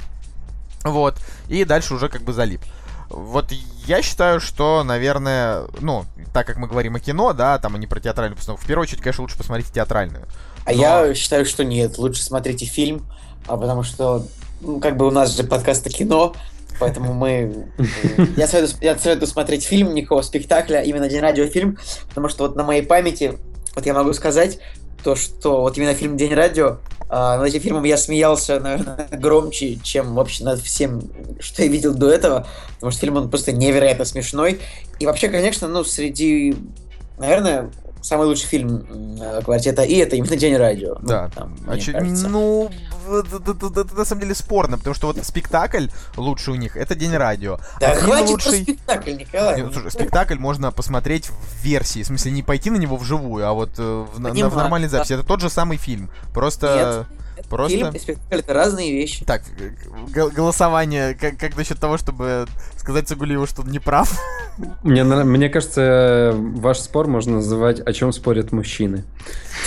Вот. 0.83 1.19
И 1.47 1.63
дальше 1.65 1.93
уже 1.93 2.09
как 2.09 2.23
бы 2.23 2.33
залип. 2.33 2.61
Вот 3.09 3.51
я 3.85 4.01
считаю, 4.01 4.39
что, 4.39 4.83
наверное, 4.83 5.63
ну, 5.79 6.05
так 6.33 6.47
как 6.47 6.57
мы 6.57 6.67
говорим 6.67 6.95
о 6.95 6.99
кино, 6.99 7.33
да, 7.33 7.59
там, 7.59 7.75
а 7.75 7.77
не 7.77 7.87
про 7.87 7.99
театральную 7.99 8.37
постановку, 8.37 8.63
в 8.63 8.67
первую 8.67 8.83
очередь, 8.83 9.01
конечно, 9.01 9.21
лучше 9.21 9.37
посмотреть 9.37 9.67
театральную. 9.71 10.25
А 10.65 10.71
Но- 10.73 10.77
я 11.07 11.13
считаю, 11.13 11.45
что 11.45 11.63
нет, 11.63 11.97
лучше 11.97 12.23
смотрите 12.23 12.65
фильм, 12.65 13.05
а 13.47 13.57
потому 13.57 13.83
что, 13.83 14.25
ну, 14.61 14.79
как 14.79 14.97
бы 14.97 15.05
у 15.07 15.11
нас 15.11 15.35
же 15.35 15.43
подкаст 15.43 15.85
о 15.87 15.89
кино, 15.89 16.33
поэтому 16.79 17.13
мы... 17.13 17.67
э, 17.77 18.25
Я 18.37 18.47
советую, 18.47 18.77
я 18.81 18.97
советую 18.97 19.27
смотреть 19.27 19.65
фильм, 19.65 19.93
никакого 19.93 20.21
спектакля, 20.21 20.81
именно 20.81 21.09
День 21.09 21.19
радиофильм, 21.19 21.77
потому 22.09 22.29
что 22.29 22.43
вот 22.47 22.55
на 22.55 22.63
моей 22.63 22.81
памяти, 22.83 23.37
вот 23.75 23.85
я 23.85 23.93
могу 23.93 24.13
сказать, 24.13 24.59
то, 25.03 25.15
что 25.15 25.61
вот 25.61 25.77
именно 25.77 25.93
фильм 25.93 26.17
День 26.17 26.33
радио, 26.33 26.77
а, 27.09 27.37
над 27.37 27.47
этим 27.47 27.59
фильмом 27.61 27.83
я 27.83 27.97
смеялся, 27.97 28.59
наверное, 28.59 29.07
громче, 29.11 29.77
чем 29.83 30.15
вообще 30.15 30.43
над 30.43 30.59
всем, 30.61 31.01
что 31.39 31.61
я 31.63 31.67
видел 31.67 31.93
до 31.93 32.09
этого, 32.09 32.47
потому 32.75 32.91
что 32.91 33.01
фильм, 33.01 33.17
он 33.17 33.29
просто 33.29 33.51
невероятно 33.51 34.05
смешной. 34.05 34.59
И 34.99 35.05
вообще, 35.05 35.27
конечно, 35.27 35.67
ну, 35.67 35.83
среди, 35.83 36.55
наверное, 37.19 37.69
самый 38.03 38.27
лучший 38.27 38.47
фильм 38.47 38.85
квартета 39.43 39.83
И 39.83 39.95
это 39.95 40.15
именно 40.15 40.35
День 40.35 40.57
радио. 40.57 40.97
Ну, 40.99 41.07
Да, 41.07 41.29
там, 41.29 41.57
а 41.67 41.75
ну, 42.29 42.69
это, 43.07 43.95
на 43.95 44.05
самом 44.05 44.21
деле 44.21 44.35
спорно, 44.35 44.77
потому 44.77 44.93
что 44.93 45.07
вот 45.07 45.17
спектакль 45.25 45.87
лучший 46.15 46.53
у 46.53 46.55
них, 46.55 46.77
это 46.77 46.95
День 46.95 47.15
радио. 47.15 47.59
Да 47.79 47.91
а 47.91 47.95
хватит 47.95 48.25
про 48.25 48.31
лучший... 48.31 48.63
спектакль, 48.63 49.11
Николай. 49.11 49.61
Ну, 49.61 49.71
слушай, 49.71 49.91
спектакль 49.91 50.35
можно 50.35 50.71
посмотреть 50.71 51.27
в 51.29 51.63
версии, 51.63 52.03
в 52.03 52.07
смысле 52.07 52.31
не 52.31 52.43
пойти 52.43 52.69
на 52.69 52.77
него 52.77 52.97
вживую, 52.97 53.47
а 53.47 53.53
вот 53.53 53.71
э, 53.77 54.05
в, 54.13 54.19
на- 54.19 54.33
нормальной 54.33 54.89
записи. 54.89 55.13
Это 55.13 55.23
тот 55.23 55.41
же 55.41 55.49
самый 55.49 55.77
фильм, 55.77 56.09
просто... 56.33 57.07
просто- 57.49 57.77
Фильм 57.77 57.89
и 57.89 57.99
спектакль 57.99 58.39
это 58.39 58.53
разные 58.53 58.91
вещи. 58.93 59.25
Так, 59.25 59.43
г- 60.09 60.29
голосование, 60.29 61.13
как, 61.15 61.37
как 61.37 61.57
насчет 61.57 61.79
того, 61.79 61.97
чтобы 61.97 62.47
сказать 62.83 63.07
Цугулиеву, 63.07 63.47
что 63.47 63.61
он 63.61 63.69
не 63.69 63.79
прав? 63.79 64.11
Мне, 64.83 65.03
мне 65.05 65.49
кажется, 65.49 66.33
ваш 66.35 66.79
спор 66.79 67.07
можно 67.07 67.35
называть 67.35 67.79
«О 67.79 67.93
чем 67.93 68.11
спорят 68.11 68.51
мужчины». 68.51 69.05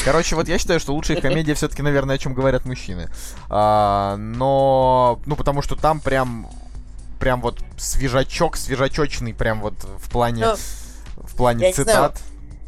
Короче, 0.05 0.37
вот 0.37 0.49
я 0.49 0.59
считаю, 0.59 0.79
что 0.81 0.95
лучшая 0.95 1.21
комедия 1.21 1.55
все-таки, 1.55 1.83
наверное, 1.83 2.17
о 2.17 2.19
чем 2.19 2.35
говорят 2.35 2.67
мужчины. 2.67 3.09
А, 3.49 4.17
но, 4.19 5.19
ну, 5.25 5.35
потому 5.35 5.63
что 5.63 5.77
там 5.77 6.01
прям, 6.01 6.47
прям 7.19 7.41
вот 7.41 7.59
свежачок, 7.79 8.57
свежачочный, 8.57 9.33
прям 9.33 9.63
вот 9.63 9.75
в 9.99 10.11
плане, 10.11 10.45
Ну, 10.45 10.57
в 11.17 11.35
плане 11.37 11.63
я 11.63 11.69
не 11.69 11.75
знаю, 11.75 11.89
цитат. 11.89 12.23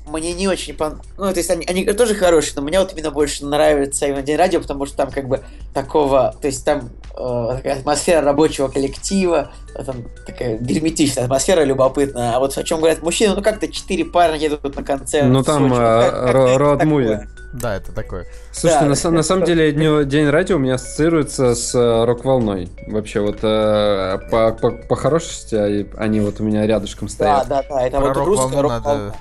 Мне 0.09 0.33
не 0.33 0.49
очень 0.49 0.75
пон... 0.75 1.01
Ну, 1.17 1.31
то 1.33 1.39
есть 1.39 1.51
они, 1.51 1.65
они 1.67 1.85
тоже 1.85 2.15
хорошие, 2.15 2.55
но 2.57 2.63
мне 2.63 2.79
вот 2.81 2.93
именно 2.93 3.11
больше 3.11 3.45
нравится 3.45 4.07
именно 4.07 4.23
День 4.23 4.37
радио, 4.37 4.61
потому 4.61 4.87
что 4.87 4.97
там 4.97 5.11
как 5.11 5.29
бы 5.29 5.41
такого... 5.75 6.35
То 6.41 6.47
есть 6.49 6.65
там 6.65 6.91
э, 7.17 7.49
такая 7.57 7.79
атмосфера 7.79 8.23
рабочего 8.23 8.69
коллектива, 8.69 9.51
э, 9.75 9.85
там 9.85 10.05
такая 10.27 10.59
герметичная 10.59 11.25
атмосфера 11.25 11.63
любопытная. 11.65 12.35
А 12.37 12.39
вот 12.39 12.57
о 12.57 12.65
чем 12.65 12.79
говорят 12.79 13.03
мужчины, 13.03 13.35
ну 13.35 13.43
как-то 13.43 13.69
четыре 13.69 14.05
парня 14.05 14.39
едут 14.39 14.75
на 14.77 14.83
концерт. 14.83 15.27
Ну 15.29 15.43
там 15.43 15.69
Сочи. 15.69 15.81
э, 15.81 16.11
Как- 16.11 16.15
как 16.27 16.35
ро- 16.37 16.49
это 16.49 16.59
роад 16.59 16.79
такое? 16.81 16.91
муви. 16.93 17.19
Да, 17.55 17.77
это 17.77 17.93
такое. 17.93 18.27
Слушайте, 18.53 18.85
Да. 18.85 18.89
на, 18.91 18.93
са- 18.93 19.11
на 19.11 19.23
самом 19.23 19.45
деле 19.47 19.73
днё- 19.73 20.05
День 20.05 20.29
радио 20.29 20.57
у 20.57 20.59
меня 20.59 20.75
ассоциируется 20.75 21.55
с 21.55 21.75
э, 21.75 22.05
рок-волной. 22.05 22.69
Вообще 22.89 23.21
вот 23.21 23.39
э, 23.43 24.19
по, 24.31 24.53
по, 24.53 24.71
по 24.71 24.97
хорошести 24.97 25.55
а- 25.55 25.87
они 25.99 26.21
вот 26.21 26.41
у 26.41 26.45
меня 26.45 26.67
рядышком 26.67 27.09
Да, 27.09 27.15
стоят. 27.15 27.49
да, 27.49 27.65
да, 27.69 27.87
это 27.87 27.97
Про 27.99 28.07
вот 28.09 28.17
рок-волну 28.19 28.43
русская 28.43 28.63
рок-волна. 28.63 28.99
надо... 29.05 29.15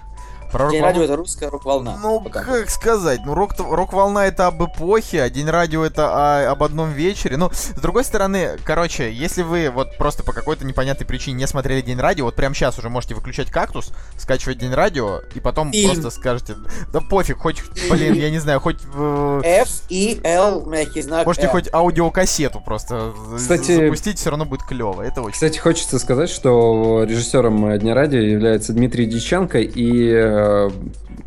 Про 0.51 0.69
День 0.71 0.81
радио 0.81 1.03
это 1.03 1.15
русская 1.15 1.49
рок-волна. 1.49 1.97
Ну, 2.01 2.21
так. 2.31 2.45
как 2.45 2.69
сказать, 2.69 3.21
ну, 3.25 3.33
рок, 3.33 3.51
рок-волна 3.59 4.25
это 4.27 4.47
об 4.47 4.63
эпохе, 4.63 5.21
а 5.23 5.29
День 5.29 5.49
радио 5.49 5.83
это 5.83 6.07
о- 6.47 6.51
об 6.51 6.63
одном 6.63 6.91
вечере. 6.91 7.37
Ну, 7.37 7.49
с 7.51 7.79
другой 7.79 8.03
стороны, 8.05 8.57
короче, 8.63 9.11
если 9.11 9.41
вы 9.41 9.69
вот 9.69 9.97
просто 9.97 10.23
по 10.23 10.31
какой-то 10.33 10.65
непонятной 10.65 11.05
причине 11.05 11.37
не 11.37 11.47
смотрели 11.47 11.81
День 11.81 11.99
радио, 11.99 12.25
вот 12.25 12.35
прямо 12.35 12.55
сейчас 12.55 12.77
уже 12.79 12.89
можете 12.89 13.15
выключать 13.15 13.51
кактус, 13.51 13.91
скачивать 14.17 14.57
День 14.57 14.73
радио, 14.73 15.19
и 15.35 15.39
потом 15.39 15.71
Фильм. 15.71 15.91
просто 15.91 16.09
скажете, 16.11 16.55
да 16.93 17.01
пофиг, 17.01 17.37
хоть, 17.39 17.61
блин, 17.89 18.13
я 18.13 18.29
не 18.29 18.39
знаю, 18.39 18.59
хоть... 18.59 18.77
э, 18.95 19.41
F, 19.43 19.69
E, 19.89 20.19
L, 20.23 20.65
мягкий 20.65 21.01
знак. 21.01 21.25
Можете 21.25 21.47
хоть 21.47 21.71
аудиокассету 21.73 22.61
просто 22.61 23.11
Кстати- 23.35 23.75
запустить, 23.85 24.17
все 24.17 24.29
равно 24.29 24.45
будет 24.45 24.63
клево. 24.63 25.01
Это 25.01 25.21
очень. 25.21 25.33
Кстати, 25.33 25.57
хочется 25.57 25.99
сказать, 25.99 26.29
что 26.29 27.03
режиссером 27.03 27.77
Дня 27.79 27.93
радио 27.95 28.19
является 28.19 28.73
Дмитрий 28.73 29.05
Диченко, 29.05 29.59
и 29.59 30.09
э, 30.11 30.36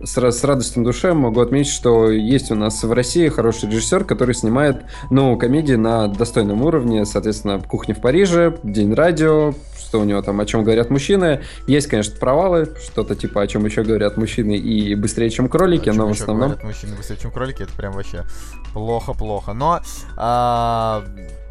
с, 0.03 0.17
с 0.17 0.45
радостью 0.45 0.85
душе 0.85 1.13
могу 1.13 1.41
отметить, 1.41 1.71
что 1.71 2.11
есть 2.11 2.51
у 2.51 2.55
нас 2.55 2.83
в 2.83 2.93
России 2.93 3.29
хороший 3.29 3.69
режиссер, 3.69 4.05
который 4.05 4.35
снимает, 4.35 4.83
ну, 5.11 5.37
комедии 5.37 5.75
на 5.75 6.09
достойном 6.09 6.63
уровне, 6.63 7.05
соответственно, 7.05 7.61
«Кухня 7.61 7.95
в 7.95 8.01
Париже», 8.01 8.59
«День 8.63 8.95
радио», 8.95 9.55
что 9.91 10.01
у 10.01 10.05
него 10.05 10.23
там, 10.23 10.39
о 10.41 10.47
чем 10.47 10.63
говорят 10.63 10.89
мужчины. 10.89 11.41
Есть, 11.67 11.89
конечно, 11.89 12.17
провалы, 12.17 12.69
что-то 12.81 13.17
типа, 13.17 13.43
о 13.43 13.47
чем 13.49 13.65
еще 13.65 13.83
говорят 13.83 14.17
мужчины 14.17 14.57
и 14.57 14.95
быстрее, 14.95 15.31
чем 15.31 15.49
кролики, 15.49 15.89
О 15.89 15.93
но 15.93 16.07
в 16.07 16.13
основном... 16.13 16.51
говорят 16.51 16.65
мужчины 16.65 16.95
быстрее, 16.97 17.17
чем 17.17 17.33
кролики, 17.33 17.65
это 17.65 17.73
прям 17.73 17.93
вообще 17.95 18.25
плохо-плохо. 18.73 19.53
Но 19.53 19.81
а, 20.17 21.05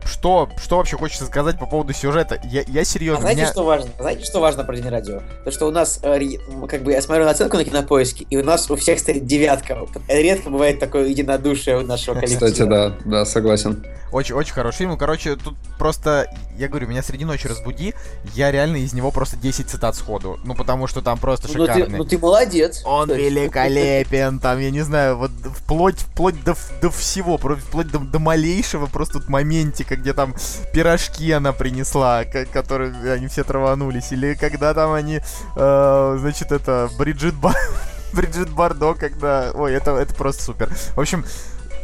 что, 0.05 0.49
что 0.61 0.77
вообще 0.77 0.97
хочется 0.97 1.25
сказать 1.25 1.57
по 1.59 1.65
поводу 1.65 1.93
сюжета? 1.93 2.39
Я, 2.43 2.63
я 2.67 2.81
А 2.81 2.85
серьезно, 2.85 3.21
знаете, 3.21 3.41
меня... 3.41 3.51
что 3.51 3.63
важно? 3.63 3.89
Знаете, 3.99 4.25
что 4.25 4.39
важно 4.39 4.63
про 4.63 4.75
День 4.75 4.89
радио? 4.89 5.21
То, 5.45 5.51
что 5.51 5.67
у 5.67 5.71
нас, 5.71 5.99
э, 6.03 6.19
как 6.67 6.83
бы, 6.83 6.91
я 6.91 7.01
смотрю 7.01 7.25
на 7.25 7.31
оценку 7.31 7.57
на 7.57 7.63
кинопоиске, 7.63 8.25
и 8.29 8.37
у 8.37 8.43
нас 8.43 8.69
у 8.69 8.75
всех 8.75 8.99
стоит 8.99 9.25
девятка. 9.25 9.77
Редко 10.07 10.49
бывает 10.49 10.79
такое 10.79 11.07
единодушие 11.07 11.77
у 11.77 11.81
нашего 11.81 12.15
коллектива. 12.19 12.47
Кстати, 12.47 12.67
да, 12.67 12.93
да, 13.05 13.25
согласен. 13.25 13.83
Очень, 14.11 14.35
очень 14.35 14.53
хороший 14.53 14.77
фильм. 14.79 14.91
Ну, 14.91 14.97
короче, 14.97 15.35
тут 15.35 15.55
просто, 15.77 16.27
я 16.57 16.67
говорю, 16.67 16.87
меня 16.87 17.03
среди 17.03 17.25
ночи 17.25 17.47
разбуди, 17.47 17.93
я 18.33 18.51
реально 18.51 18.77
из 18.77 18.93
него 18.93 19.11
просто 19.11 19.37
10 19.37 19.69
цитат 19.69 19.95
сходу. 19.95 20.39
Ну, 20.43 20.55
потому 20.55 20.87
что 20.87 21.01
там 21.01 21.19
просто 21.19 21.47
Ну 21.47 21.65
ты, 21.65 21.73
шикарный. 21.73 21.97
ну 21.97 22.05
ты 22.05 22.17
молодец. 22.17 22.81
Он 22.85 23.09
есть, 23.09 23.21
великолепен, 23.21 24.39
там, 24.39 24.59
я 24.59 24.71
не 24.71 24.81
знаю, 24.81 25.17
вот 25.17 25.31
вплоть, 25.55 25.99
вплоть 25.99 26.43
до, 26.43 26.55
до 26.81 26.89
всего, 26.89 27.37
вплоть 27.37 27.91
до, 27.91 27.99
до 27.99 28.19
малейшего 28.19 28.87
просто 28.87 29.19
тут 29.19 29.29
моментика, 29.29 29.88
где 29.95 30.13
там 30.13 30.35
пирожки 30.73 31.31
она 31.31 31.53
принесла, 31.53 32.25
ко- 32.25 32.45
которые 32.45 33.13
они 33.13 33.27
все 33.27 33.43
траванулись, 33.43 34.11
или 34.11 34.33
когда 34.35 34.73
там 34.73 34.93
они, 34.93 35.21
э, 35.55 36.17
значит, 36.19 36.51
это, 36.51 36.89
Бриджит, 36.97 37.35
Ба- 37.35 37.55
Бриджит 38.13 38.49
Бардо, 38.49 38.93
когда, 38.93 39.51
ой, 39.53 39.73
это, 39.73 39.91
это 39.91 40.13
просто 40.15 40.43
супер. 40.43 40.69
В 40.95 40.99
общем, 40.99 41.25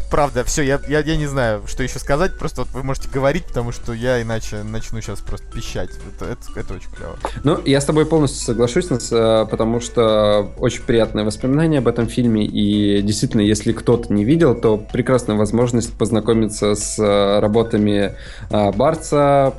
правда, 0.10 0.44
все, 0.44 0.62
я, 0.62 0.80
я, 0.88 1.00
я 1.00 1.18
не 1.18 1.28
знаю, 1.28 1.64
что 1.68 1.84
еще 1.84 2.00
сказать, 2.00 2.38
просто 2.38 2.62
вот 2.62 2.72
вы 2.72 2.84
можете 2.84 3.10
говорить, 3.10 3.46
потому 3.46 3.72
что 3.72 3.94
я 3.94 4.22
иначе 4.22 4.64
начну 4.64 5.02
сейчас 5.02 5.20
просто 5.22 5.46
пищать. 5.52 5.90
Это, 6.16 6.26
это, 6.26 6.60
это 6.60 6.74
очень 6.74 6.90
клево. 6.92 7.18
Ну, 7.44 7.60
я 7.66 7.82
с 7.82 7.86
тобой 7.86 8.06
полностью 8.06 8.44
соглашусь, 8.44 8.90
Нас, 8.90 9.12
э, 9.12 9.46
потому 9.50 9.80
что 9.80 10.52
очень 10.58 10.84
приятное 10.84 11.24
воспоминание 11.24 11.80
об 11.80 11.88
этом 11.88 12.08
фильме, 12.08 12.46
и 12.46 13.02
действительно, 13.02 13.42
если 13.42 13.72
кто-то 13.72 14.14
не 14.14 14.26
видел, 14.26 14.56
то 14.56 14.78
прекрасная 14.78 15.36
возможность 15.36 15.94
познакомиться 15.98 16.76
с 16.76 17.00
э, 17.00 17.40
работами 17.40 18.16
э, 18.50 18.72
Барца, 18.72 19.54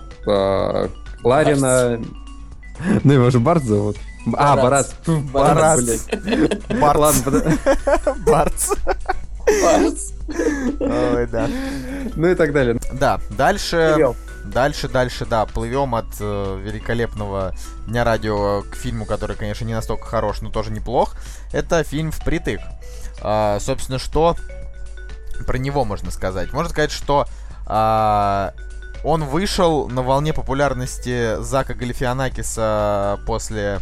Ларина... 1.22 2.00
Ну, 3.04 3.12
его 3.12 3.30
же 3.30 3.40
Барт 3.40 3.64
зовут. 3.64 3.96
А, 4.34 4.56
Барац. 4.56 4.90
Барац. 5.06 6.06
Барац. 6.68 7.22
Барц. 7.22 7.22
Барц. 8.26 8.70
Барц. 8.72 8.72
Ой, 10.80 11.26
да. 11.26 11.48
ну 12.16 12.28
и 12.28 12.34
так 12.34 12.52
далее. 12.52 12.78
Да, 12.92 13.20
дальше... 13.30 13.92
Плывем. 13.94 14.16
Дальше, 14.44 14.88
дальше, 14.88 15.26
да, 15.26 15.44
плывем 15.44 15.96
от 15.96 16.06
э, 16.20 16.60
великолепного 16.62 17.52
Дня 17.88 18.04
радио 18.04 18.62
к 18.62 18.76
фильму, 18.76 19.04
который, 19.04 19.34
конечно, 19.34 19.64
не 19.64 19.74
настолько 19.74 20.06
хорош, 20.06 20.40
но 20.40 20.50
тоже 20.50 20.70
неплох. 20.70 21.16
Это 21.52 21.82
фильм 21.82 22.12
«Впритык». 22.12 22.60
А, 23.22 23.58
собственно, 23.58 23.98
что 23.98 24.36
про 25.46 25.58
него 25.58 25.84
можно 25.84 26.12
сказать? 26.12 26.52
Можно 26.52 26.70
сказать, 26.70 26.92
что 26.92 27.26
а, 27.66 28.54
он 29.02 29.24
вышел 29.24 29.88
на 29.88 30.02
волне 30.02 30.32
популярности 30.32 31.40
Зака 31.42 31.74
Галифианакиса 31.74 33.20
после 33.26 33.80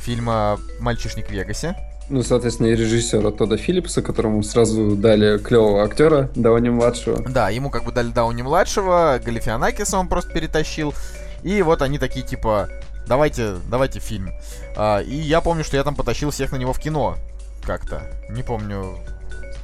фильма 0.00 0.58
«Мальчишник 0.80 1.28
в 1.28 1.30
Вегасе». 1.30 1.76
Ну, 2.10 2.22
соответственно, 2.22 2.68
и 2.68 2.74
режиссера 2.74 3.30
Тода 3.30 3.56
Филлипса, 3.56 4.00
которому 4.00 4.42
сразу 4.42 4.96
дали 4.96 5.38
клевого 5.38 5.84
актера, 5.84 6.30
Дауни 6.34 6.70
младшего. 6.70 7.22
Да, 7.28 7.50
ему 7.50 7.70
как 7.70 7.84
бы 7.84 7.92
дали 7.92 8.08
Дауни-младшего, 8.08 9.20
Галифианакиса 9.22 9.98
он 9.98 10.08
просто 10.08 10.32
перетащил. 10.32 10.94
И 11.42 11.60
вот 11.62 11.82
они 11.82 11.98
такие, 11.98 12.24
типа, 12.24 12.68
давайте, 13.06 13.56
давайте 13.70 14.00
фильм. 14.00 14.30
А, 14.76 15.00
и 15.00 15.14
я 15.14 15.40
помню, 15.40 15.64
что 15.64 15.76
я 15.76 15.84
там 15.84 15.94
потащил 15.94 16.30
всех 16.30 16.52
на 16.52 16.56
него 16.56 16.72
в 16.72 16.78
кино. 16.78 17.16
Как-то. 17.64 18.02
Не 18.30 18.42
помню 18.42 18.96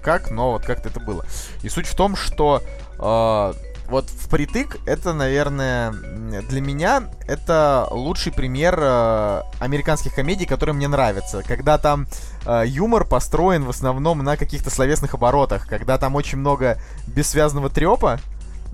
как, 0.02 0.30
но 0.30 0.52
вот 0.52 0.64
как-то 0.64 0.90
это 0.90 1.00
было. 1.00 1.24
И 1.62 1.68
суть 1.70 1.86
в 1.86 1.96
том, 1.96 2.14
что 2.14 2.62
а, 2.98 3.54
вот 3.88 4.08
впритык 4.08 4.78
это, 4.86 5.12
наверное, 5.12 5.92
для 5.92 6.60
меня 6.60 7.04
это 7.26 7.86
лучший 7.90 8.32
пример 8.32 8.78
э, 8.80 9.42
американских 9.58 10.14
комедий, 10.14 10.46
которые 10.46 10.74
мне 10.74 10.88
нравятся. 10.88 11.42
Когда 11.42 11.78
там 11.78 12.06
э, 12.46 12.64
юмор 12.66 13.04
построен 13.04 13.64
в 13.64 13.70
основном 13.70 14.18
на 14.24 14.36
каких-то 14.36 14.70
словесных 14.70 15.14
оборотах, 15.14 15.66
когда 15.66 15.98
там 15.98 16.14
очень 16.14 16.38
много 16.38 16.78
бессвязного 17.06 17.70
трепа, 17.70 18.20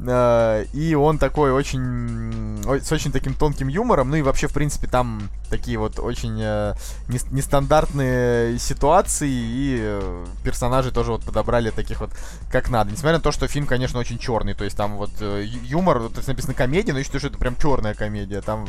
и 0.02 0.94
он 0.98 1.18
такой 1.18 1.52
очень 1.52 2.40
с 2.78 2.92
очень 2.92 3.12
таким 3.12 3.34
тонким 3.34 3.68
юмором, 3.68 4.10
ну 4.10 4.16
и 4.16 4.22
вообще 4.22 4.46
в 4.46 4.52
принципе 4.52 4.86
там 4.86 5.28
такие 5.50 5.78
вот 5.78 5.98
очень 5.98 6.38
э, 6.40 6.74
нес- 7.08 7.30
нестандартные 7.30 8.58
ситуации 8.58 9.28
и 9.30 9.78
э, 9.80 10.24
персонажи 10.44 10.92
тоже 10.92 11.10
вот 11.10 11.22
подобрали 11.22 11.70
таких 11.70 12.00
вот 12.00 12.10
как 12.50 12.70
надо. 12.70 12.92
Несмотря 12.92 13.18
на 13.18 13.22
то, 13.22 13.32
что 13.32 13.48
фильм, 13.48 13.66
конечно, 13.66 13.98
очень 13.98 14.18
черный, 14.18 14.54
то 14.54 14.64
есть 14.64 14.76
там 14.76 14.96
вот 14.96 15.10
э, 15.20 15.44
юмор, 15.64 16.08
то 16.08 16.18
есть 16.18 16.28
написано 16.28 16.54
комедия, 16.54 16.92
но 16.92 16.98
я 16.98 17.04
считаю, 17.04 17.20
что 17.20 17.28
это 17.28 17.38
прям 17.38 17.56
черная 17.56 17.94
комедия, 17.94 18.40
там 18.40 18.66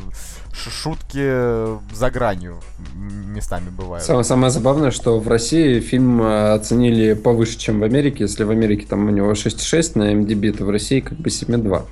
шутки 0.53 1.19
э, 1.21 1.77
за 1.93 2.09
гранью 2.09 2.59
местами 2.95 3.69
бывают. 3.69 4.05
Самое, 4.05 4.23
самое 4.23 4.51
забавное, 4.51 4.91
что 4.91 5.19
в 5.19 5.27
России 5.27 5.79
фильм 5.79 6.21
э, 6.21 6.53
оценили 6.53 7.13
повыше, 7.13 7.57
чем 7.57 7.79
в 7.79 7.83
Америке. 7.83 8.23
Если 8.23 8.43
в 8.43 8.49
Америке 8.49 8.87
там 8.87 9.07
у 9.07 9.11
него 9.11 9.31
6,6 9.31 9.91
на 9.97 10.13
MDB, 10.13 10.57
то 10.57 10.65
в 10.65 10.69
России 10.69 10.99
как 10.99 11.19
бы 11.21 11.29
7,2. 11.29 11.85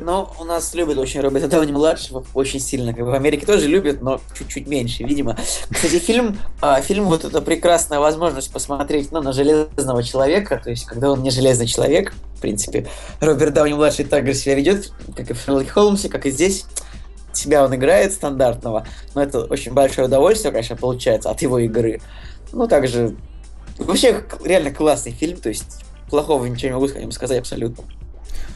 Ну, 0.00 0.28
у 0.40 0.44
нас 0.44 0.74
любят 0.74 0.96
очень 0.96 1.20
Роберта 1.20 1.48
Дауни 1.48 1.72
младшего 1.72 2.24
очень 2.32 2.60
сильно. 2.60 2.94
Как 2.94 3.04
бы 3.04 3.10
в 3.10 3.14
Америке 3.14 3.44
тоже 3.44 3.68
любят, 3.68 4.00
но 4.00 4.20
чуть-чуть 4.36 4.66
меньше, 4.66 5.02
видимо. 5.02 5.36
Кстати, 5.70 5.98
фильм, 5.98 6.38
а, 6.62 6.80
фильм 6.80 7.04
вот 7.04 7.24
это 7.24 7.42
прекрасная 7.42 7.98
возможность 7.98 8.50
посмотреть 8.50 9.12
ну, 9.12 9.20
на 9.20 9.32
железного 9.32 10.02
человека. 10.02 10.60
То 10.62 10.70
есть, 10.70 10.86
когда 10.86 11.12
он 11.12 11.22
не 11.22 11.30
железный 11.30 11.66
человек, 11.66 12.14
в 12.36 12.40
принципе, 12.40 12.88
Роберт 13.20 13.52
Дауни 13.52 13.74
младший 13.74 14.06
так 14.06 14.26
же 14.26 14.34
себя 14.34 14.54
ведет, 14.54 14.90
как 15.14 15.30
и 15.30 15.34
в 15.34 15.40
Шерлоке 15.40 15.68
Холмсе, 15.68 16.08
как 16.08 16.24
и 16.26 16.30
здесь. 16.30 16.64
Себя 17.32 17.64
он 17.64 17.74
играет 17.74 18.12
стандартного, 18.12 18.86
но 19.14 19.22
это 19.22 19.40
очень 19.40 19.72
большое 19.72 20.06
удовольствие, 20.06 20.52
конечно, 20.52 20.76
получается 20.76 21.30
от 21.30 21.42
его 21.42 21.58
игры. 21.58 22.00
Ну, 22.52 22.68
также 22.68 23.16
вообще 23.76 24.22
реально 24.44 24.70
классный 24.70 25.10
фильм, 25.10 25.38
то 25.38 25.48
есть 25.48 25.84
плохого 26.08 26.46
ничего 26.46 26.68
не 26.68 26.74
могу 26.74 26.86
о 26.86 27.12
сказать 27.12 27.40
абсолютно. 27.40 27.82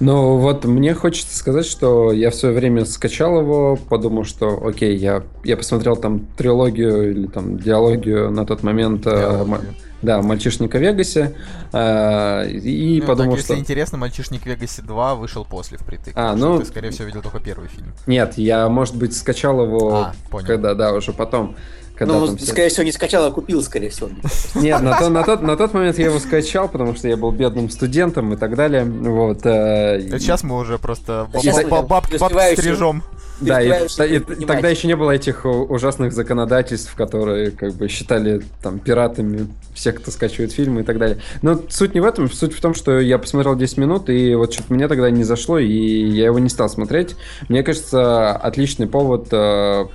Ну 0.01 0.37
вот 0.37 0.65
мне 0.65 0.95
хочется 0.95 1.37
сказать, 1.37 1.67
что 1.67 2.13
я 2.13 2.31
в 2.31 2.35
свое 2.35 2.55
время 2.55 2.85
скачал 2.85 3.41
его, 3.41 3.77
подумал, 3.77 4.25
что 4.25 4.65
окей, 4.65 4.97
я, 4.97 5.25
я 5.43 5.57
посмотрел 5.57 5.97
там 5.97 6.21
трилогию 6.37 7.11
или 7.11 7.27
там 7.27 7.59
диалогию 7.59 8.31
на 8.31 8.47
тот 8.47 8.63
момент, 8.63 9.05
э, 9.09 9.11
Диалогию. 9.11 9.75
да, 10.03 10.23
«Мальчишника 10.23 10.79
в 10.79 10.81
Вегасе», 10.83 11.35
э, 11.73 12.49
и 12.51 13.01
Ну, 13.01 13.07
подумал, 13.09 13.33
так, 13.33 13.41
если 13.41 13.53
что... 13.55 13.61
интересно, 13.61 13.99
«Мальчишник 13.99 14.43
в 14.43 14.47
Вегасе 14.47 14.83
2» 14.83 15.17
вышел 15.17 15.45
после 15.45 15.79
впритык. 15.79 16.13
А, 16.17 16.37
ну- 16.37 16.61
Ты, 16.61 16.67
скорее 16.67 16.91
всего, 16.91 17.07
видел 17.07 17.23
только 17.23 17.41
первый 17.41 17.69
фильм. 17.69 17.93
Нет, 18.07 18.35
я, 18.39 18.69
может 18.69 18.95
быть, 18.95 19.17
скачал 19.17 19.65
его, 19.65 19.95
А, 19.97 20.13
понял. 20.31 20.47
когда, 20.47 20.75
да, 20.75 20.93
уже 20.93 21.13
потом. 21.13 21.57
Когда 21.99 22.15
ну, 22.15 22.27
там 22.29 22.39
скорее 22.39 22.69
всего, 22.69 22.85
не 22.85 22.93
скачал, 22.93 23.25
а 23.27 23.31
купил, 23.33 23.61
скорее 23.63 23.91
всего. 23.91 24.11
Нет, 24.55 24.81
на, 24.83 24.97
то- 24.97 25.09
на 25.09 25.25
тот, 25.25 25.43
на 25.43 25.57
тот 25.57 25.75
момент 25.75 25.99
я 25.99 26.07
его 26.07 26.21
скачал, 26.21 26.69
потому 26.69 26.95
что 26.95 27.09
я 27.09 27.17
был 27.17 27.33
бедным 27.33 27.69
студентом 27.71 28.33
и 28.33 28.37
так 28.37 28.55
далее. 28.55 28.85
Вот, 28.85 29.45
э, 29.45 30.01
и- 30.01 30.19
Сейчас 30.21 30.45
мы 30.45 30.57
уже 30.57 30.79
просто 30.79 31.29
баб- 31.33 31.69
баб- 31.89 32.19
бабки 32.19 32.55
стрижем. 32.55 33.03
Да, 33.41 33.63
и, 33.63 33.69
и 33.69 34.19
понимать. 34.19 34.47
тогда 34.47 34.69
еще 34.69 34.89
не 34.89 34.97
было 34.97 35.13
этих 35.13 35.45
ужасных 35.45 36.13
законодательств, 36.13 36.95
которые 36.97 37.53
как 37.53 37.75
бы 37.75 37.89
считали 37.89 38.43
там 38.63 38.81
пиратами 38.81 39.49
всех, 39.75 39.97
кто 39.97 40.11
скачивает 40.11 40.53
фильмы 40.53 40.81
и 40.81 40.85
так 40.85 40.99
далее. 40.99 41.19
Но 41.43 41.61
суть 41.69 41.95
не 41.95 42.01
в 42.01 42.05
этом, 42.05 42.31
суть 42.31 42.53
в 42.53 42.61
том, 42.61 42.75
что 42.75 42.99
я 42.99 43.19
посмотрел 43.19 43.55
10 43.55 43.79
минут, 43.79 44.11
и 44.11 44.35
вот 44.35 44.53
что-то 44.53 44.73
мне 44.75 44.89
тогда 44.89 45.09
не 45.11 45.23
зашло, 45.23 45.59
и 45.59 45.69
я 45.69 46.27
его 46.27 46.39
не 46.41 46.49
стал 46.49 46.69
смотреть. 46.69 47.15
Мне 47.49 47.63
кажется, 47.63 48.33
отличный 48.33 48.89
повод 48.89 49.29
э, 49.31 49.87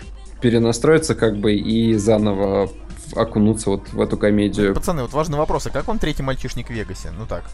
перенастроиться 0.44 1.16
как 1.16 1.38
бы 1.38 1.54
и 1.54 1.96
заново 1.96 2.70
окунуться 3.16 3.70
вот 3.70 3.94
в 3.94 4.02
эту 4.02 4.18
комедию. 4.18 4.74
Пацаны, 4.76 5.04
вот 5.04 5.14
важный 5.14 5.38
вопрос, 5.38 5.68
а 5.68 5.70
как 5.70 5.88
вам 5.88 6.00
третий 6.00 6.22
«Мальчишник 6.22 6.68
в 6.68 6.70
Вегасе»? 6.72 7.12
Ну 7.18 7.26
так. 7.26 7.46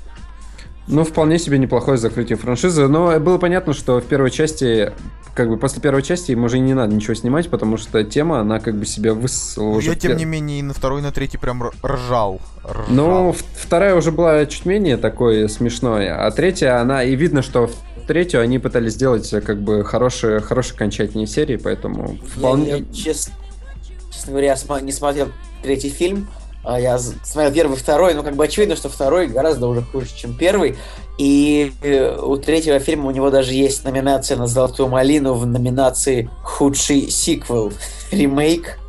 Ну, 0.87 1.03
вполне 1.03 1.37
себе 1.37 1.59
неплохое 1.59 1.99
закрытие 1.99 2.35
франшизы, 2.35 2.87
но 2.87 3.19
было 3.19 3.37
понятно, 3.37 3.73
что 3.73 4.01
в 4.01 4.05
первой 4.05 4.31
части, 4.31 4.91
как 5.35 5.47
бы 5.49 5.57
после 5.57 5.83
первой 5.83 6.01
части 6.01 6.31
им 6.31 6.43
уже 6.45 6.57
не 6.57 6.73
надо 6.73 6.95
ничего 6.95 7.13
снимать, 7.13 7.47
потому 7.47 7.77
что 7.77 8.03
тема, 8.03 8.39
она 8.39 8.59
как 8.59 8.75
бы 8.75 8.87
себя 8.87 9.13
высосала 9.13 9.69
уже. 9.75 9.91
Я, 9.91 9.95
тем 9.95 10.17
не 10.17 10.25
менее, 10.25 10.59
и 10.59 10.63
на 10.63 10.73
второй, 10.73 11.01
и 11.01 11.03
на 11.03 11.11
третий 11.11 11.37
прям 11.37 11.61
ржал. 11.85 12.41
ржал. 12.65 12.85
Ну, 12.87 13.35
вторая 13.55 13.93
уже 13.93 14.11
была 14.11 14.47
чуть 14.47 14.65
менее 14.65 14.97
такой 14.97 15.47
смешной, 15.47 16.09
а 16.09 16.31
третья, 16.31 16.81
она, 16.81 17.03
и 17.03 17.15
видно, 17.15 17.43
что 17.43 17.69
третью 18.09 18.41
они 18.41 18.57
пытались 18.57 18.93
сделать 18.93 19.31
э, 19.33 19.39
как 19.39 19.61
бы 19.61 19.83
хорошие, 19.83 20.39
хорошие 20.39 20.73
окончательные 20.73 21.27
серии, 21.27 21.57
поэтому 21.57 22.17
вполне... 22.25 22.69
Я, 22.69 22.77
я 22.77 22.83
чест- 22.91 23.29
честно 24.11 24.31
говоря, 24.31 24.57
не 24.81 24.91
смотрел 24.91 25.27
третий 25.61 25.89
фильм. 25.89 26.27
а 26.63 26.79
Я 26.79 26.97
смотрел 26.97 27.53
первый, 27.53 27.77
второй, 27.77 28.15
но 28.15 28.23
как 28.23 28.35
бы 28.35 28.43
очевидно, 28.43 28.75
что 28.75 28.89
второй 28.89 29.27
гораздо 29.27 29.67
уже 29.67 29.83
хуже, 29.83 30.07
чем 30.15 30.35
первый. 30.35 30.75
И 31.19 31.71
э, 31.83 32.19
у 32.19 32.35
третьего 32.37 32.79
фильма 32.79 33.09
у 33.09 33.11
него 33.11 33.29
даже 33.29 33.53
есть 33.53 33.83
номинация 33.83 34.37
на 34.37 34.47
«Золотую 34.47 34.89
малину» 34.89 35.35
в 35.35 35.45
номинации 35.45 36.31
«Худший 36.41 37.11
сиквел», 37.11 37.71
ремейк 38.11 38.79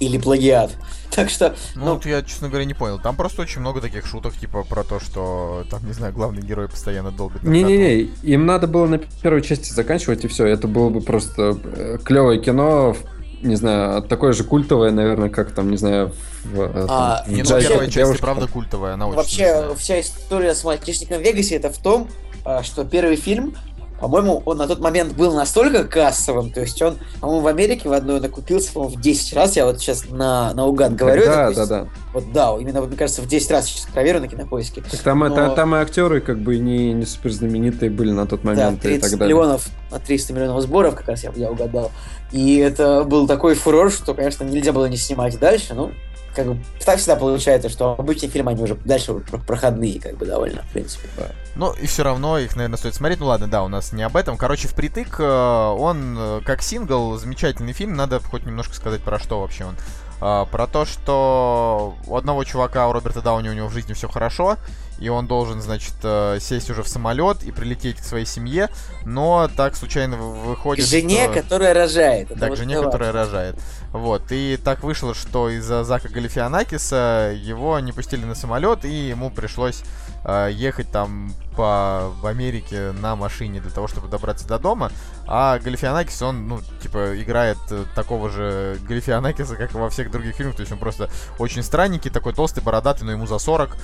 или 0.00 0.18
плагиат. 0.18 0.72
Так 1.14 1.30
что, 1.30 1.54
Ну, 1.74 1.84
ну, 1.86 1.94
вот 1.94 2.04
я, 2.06 2.22
честно 2.22 2.48
говоря, 2.48 2.64
не 2.64 2.74
понял. 2.74 2.98
Там 2.98 3.16
просто 3.16 3.42
очень 3.42 3.60
много 3.60 3.80
таких 3.80 4.06
шуток, 4.06 4.34
типа, 4.34 4.64
про 4.64 4.84
то, 4.84 5.00
что 5.00 5.64
там, 5.70 5.86
не 5.86 5.92
знаю, 5.92 6.12
главный 6.12 6.42
герой 6.42 6.68
постоянно 6.68 7.10
долго... 7.10 7.38
Не-не-не, 7.42 8.00
им 8.22 8.46
надо 8.46 8.66
было 8.66 8.86
на 8.86 8.98
первой 8.98 9.42
части 9.42 9.72
заканчивать, 9.72 10.24
и 10.24 10.28
все. 10.28 10.46
Это 10.46 10.68
было 10.68 10.90
бы 10.90 11.00
просто 11.00 11.56
клевое 12.04 12.40
кино, 12.40 12.92
в- 12.94 13.44
не 13.46 13.56
знаю, 13.56 14.02
такое 14.02 14.32
же 14.32 14.44
культовое, 14.44 14.90
наверное, 14.90 15.28
как 15.28 15.52
там, 15.52 15.70
не 15.70 15.76
знаю, 15.76 16.12
в, 16.44 16.60
э, 16.60 16.68
там, 16.72 16.86
А, 16.88 17.24
в 17.26 17.30
Не, 17.30 17.42
ну, 17.42 17.48
джазе 17.48 17.68
первая 17.68 17.90
часть, 17.90 18.20
правда, 18.20 18.46
культовая, 18.48 18.94
она 18.94 19.06
очень 19.06 19.16
Вообще, 19.16 19.46
смешная. 19.54 19.74
вся 19.76 20.00
история 20.00 20.54
с 20.54 20.64
мальчишником 20.64 21.18
в 21.18 21.22
Вегасе 21.22 21.56
это 21.56 21.70
в 21.70 21.78
том, 21.78 22.08
а, 22.44 22.62
что 22.62 22.84
первый 22.84 23.16
фильм, 23.16 23.54
по-моему, 24.00 24.42
он 24.44 24.58
на 24.58 24.66
тот 24.66 24.80
момент 24.80 25.14
был 25.14 25.34
настолько 25.34 25.84
кассовым, 25.84 26.50
то 26.50 26.60
есть 26.60 26.80
он, 26.82 26.98
по-моему, 27.20 27.42
в 27.42 27.46
Америке 27.46 27.88
в 27.88 27.92
одной 27.92 28.18
он 28.18 28.24
окупился, 28.24 28.72
по-моему, 28.72 28.96
в 28.96 29.00
10 29.00 29.32
раз, 29.34 29.56
я 29.56 29.64
вот 29.66 29.80
сейчас 29.80 30.04
на, 30.10 30.52
наугад 30.54 30.94
говорю. 30.94 31.22
это, 31.22 31.30
Да, 31.30 31.42
то 31.42 31.48
есть 31.60 31.68
да, 31.70 31.82
да. 31.84 31.88
Вот 32.12 32.32
да, 32.32 32.56
именно, 32.60 32.80
вот, 32.80 32.88
мне 32.88 32.98
кажется, 32.98 33.22
в 33.22 33.26
10 33.26 33.50
раз 33.50 33.66
сейчас 33.66 33.86
проверю 33.92 34.20
на 34.20 34.28
кинопоиске. 34.28 34.82
Так 34.82 35.00
там, 35.00 35.20
Но- 35.20 35.26
это, 35.26 35.50
там 35.50 35.74
и 35.74 35.78
актеры 35.78 36.20
как 36.20 36.38
бы 36.40 36.58
не, 36.58 36.92
не 36.92 37.06
супер 37.06 37.32
знаменитые 37.32 37.90
были 37.90 38.10
на 38.12 38.26
тот 38.26 38.42
Да, 38.42 38.48
момент 38.50 38.78
и 38.84 38.88
30 38.88 39.00
так 39.10 39.18
далее. 39.18 39.34
миллионов 39.34 39.68
на 39.90 39.98
300 39.98 40.32
миллионов 40.32 40.62
сборов, 40.62 40.94
как 40.94 41.08
раз 41.08 41.24
я, 41.24 41.32
я 41.34 41.50
угадал. 41.50 41.90
И 42.32 42.56
это 42.58 43.04
был 43.04 43.26
такой 43.26 43.54
фурор, 43.54 43.90
что, 43.90 44.14
конечно, 44.14 44.44
нельзя 44.44 44.72
было 44.72 44.86
не 44.86 44.96
снимать 44.96 45.38
дальше, 45.38 45.74
ну, 45.74 45.92
как 46.36 46.46
бы 46.46 46.58
так 46.84 46.98
всегда 46.98 47.16
получается, 47.16 47.68
что 47.68 47.96
обычные 47.98 48.28
фильмы, 48.28 48.52
они 48.52 48.62
уже 48.62 48.74
дальше 48.74 49.14
проходные, 49.46 49.98
как 50.00 50.16
бы, 50.18 50.26
довольно, 50.26 50.62
в 50.62 50.72
принципе. 50.72 51.08
Ну, 51.56 51.72
и 51.72 51.86
все 51.86 52.02
равно 52.02 52.38
их, 52.38 52.54
наверное, 52.54 52.76
стоит 52.76 52.94
смотреть. 52.94 53.18
Ну 53.18 53.26
ладно, 53.26 53.48
да, 53.48 53.64
у 53.64 53.68
нас 53.68 53.92
не 53.92 54.02
об 54.02 54.16
этом. 54.16 54.36
Короче, 54.36 54.68
впритык, 54.68 55.18
э, 55.18 55.24
он 55.24 56.16
э, 56.18 56.40
как 56.44 56.60
сингл, 56.60 57.16
замечательный 57.16 57.72
фильм. 57.72 57.94
Надо 57.94 58.20
хоть 58.20 58.44
немножко 58.44 58.74
сказать, 58.74 59.00
про 59.00 59.18
что 59.18 59.40
вообще 59.40 59.64
он. 59.64 59.74
А, 60.20 60.44
про 60.46 60.66
то, 60.66 60.84
что 60.84 61.94
у 62.06 62.16
одного 62.16 62.44
чувака, 62.44 62.88
у 62.88 62.92
Роберта 62.92 63.22
Дауни, 63.22 63.48
у 63.48 63.52
него 63.52 63.68
в 63.68 63.72
жизни 63.72 63.92
все 63.94 64.08
хорошо, 64.08 64.56
и 64.98 65.08
он 65.08 65.26
должен, 65.26 65.60
значит, 65.60 65.94
э, 66.02 66.38
сесть 66.40 66.70
уже 66.70 66.82
в 66.82 66.88
самолет 66.88 67.42
и 67.42 67.52
прилететь 67.52 67.98
к 67.98 68.04
своей 68.04 68.26
семье, 68.26 68.68
но 69.04 69.48
так 69.54 69.76
случайно 69.76 70.16
вы- 70.16 70.34
К 70.34 70.46
выходит, 70.46 70.86
жене, 70.86 71.24
что... 71.24 71.42
которая 71.42 71.74
рожает. 71.74 72.30
Это 72.30 72.40
Да, 72.40 72.46
к 72.46 72.50
вот 72.50 72.58
жене, 72.58 72.74
это 72.74 72.84
которая 72.84 73.12
рожает. 73.12 73.56
Вот. 73.92 74.22
И 74.30 74.58
так 74.62 74.82
вышло, 74.82 75.14
что 75.14 75.48
из-за 75.50 75.84
Зака 75.84 76.08
Галифианакиса 76.08 77.34
его 77.36 77.78
не 77.80 77.92
пустили 77.92 78.24
на 78.24 78.34
самолет, 78.34 78.84
и 78.84 79.08
ему 79.08 79.30
пришлось 79.30 79.82
э, 80.24 80.50
ехать 80.52 80.90
там 80.90 81.32
по 81.56 82.12
в 82.20 82.26
Америке 82.26 82.92
на 83.00 83.16
машине 83.16 83.60
для 83.60 83.70
того, 83.70 83.88
чтобы 83.88 84.08
добраться 84.08 84.46
до 84.46 84.58
дома. 84.58 84.92
А 85.26 85.58
Галифианакис, 85.58 86.20
он, 86.22 86.48
ну, 86.48 86.60
типа, 86.82 87.20
играет 87.20 87.58
э, 87.70 87.84
такого 87.94 88.28
же 88.28 88.78
Галифианакиса, 88.86 89.56
как 89.56 89.74
и 89.74 89.78
во 89.78 89.88
всех 89.88 90.10
других 90.10 90.34
фильмах. 90.36 90.56
То 90.56 90.60
есть 90.60 90.72
он 90.72 90.78
просто 90.78 91.08
очень 91.38 91.62
странненький, 91.62 92.10
такой 92.10 92.34
толстый, 92.34 92.62
бородатый, 92.62 93.04
но 93.04 93.12
ему 93.12 93.26
за 93.26 93.38
40. 93.38 93.76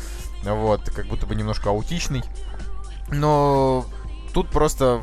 Вот, 0.45 0.85
как 1.03 1.11
будто 1.11 1.27
бы 1.27 1.35
немножко 1.35 1.71
аутичный. 1.71 2.23
Но 3.11 3.85
тут 4.33 4.49
просто 4.49 5.03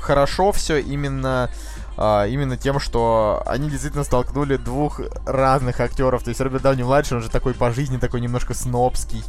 хорошо 0.00 0.52
все 0.52 0.80
именно 0.80 1.48
а, 1.96 2.26
именно 2.26 2.56
тем, 2.56 2.78
что 2.78 3.42
они 3.46 3.68
действительно 3.68 4.04
столкнули 4.04 4.56
двух 4.56 5.00
разных 5.26 5.80
актеров. 5.80 6.22
То 6.22 6.30
есть 6.30 6.40
Роберт 6.40 6.62
Дауни 6.62 6.82
младший, 6.82 7.16
он 7.16 7.22
же 7.22 7.28
такой 7.28 7.54
по 7.54 7.72
жизни, 7.72 7.96
такой 7.96 8.20
немножко 8.20 8.54
снобский. 8.54 9.22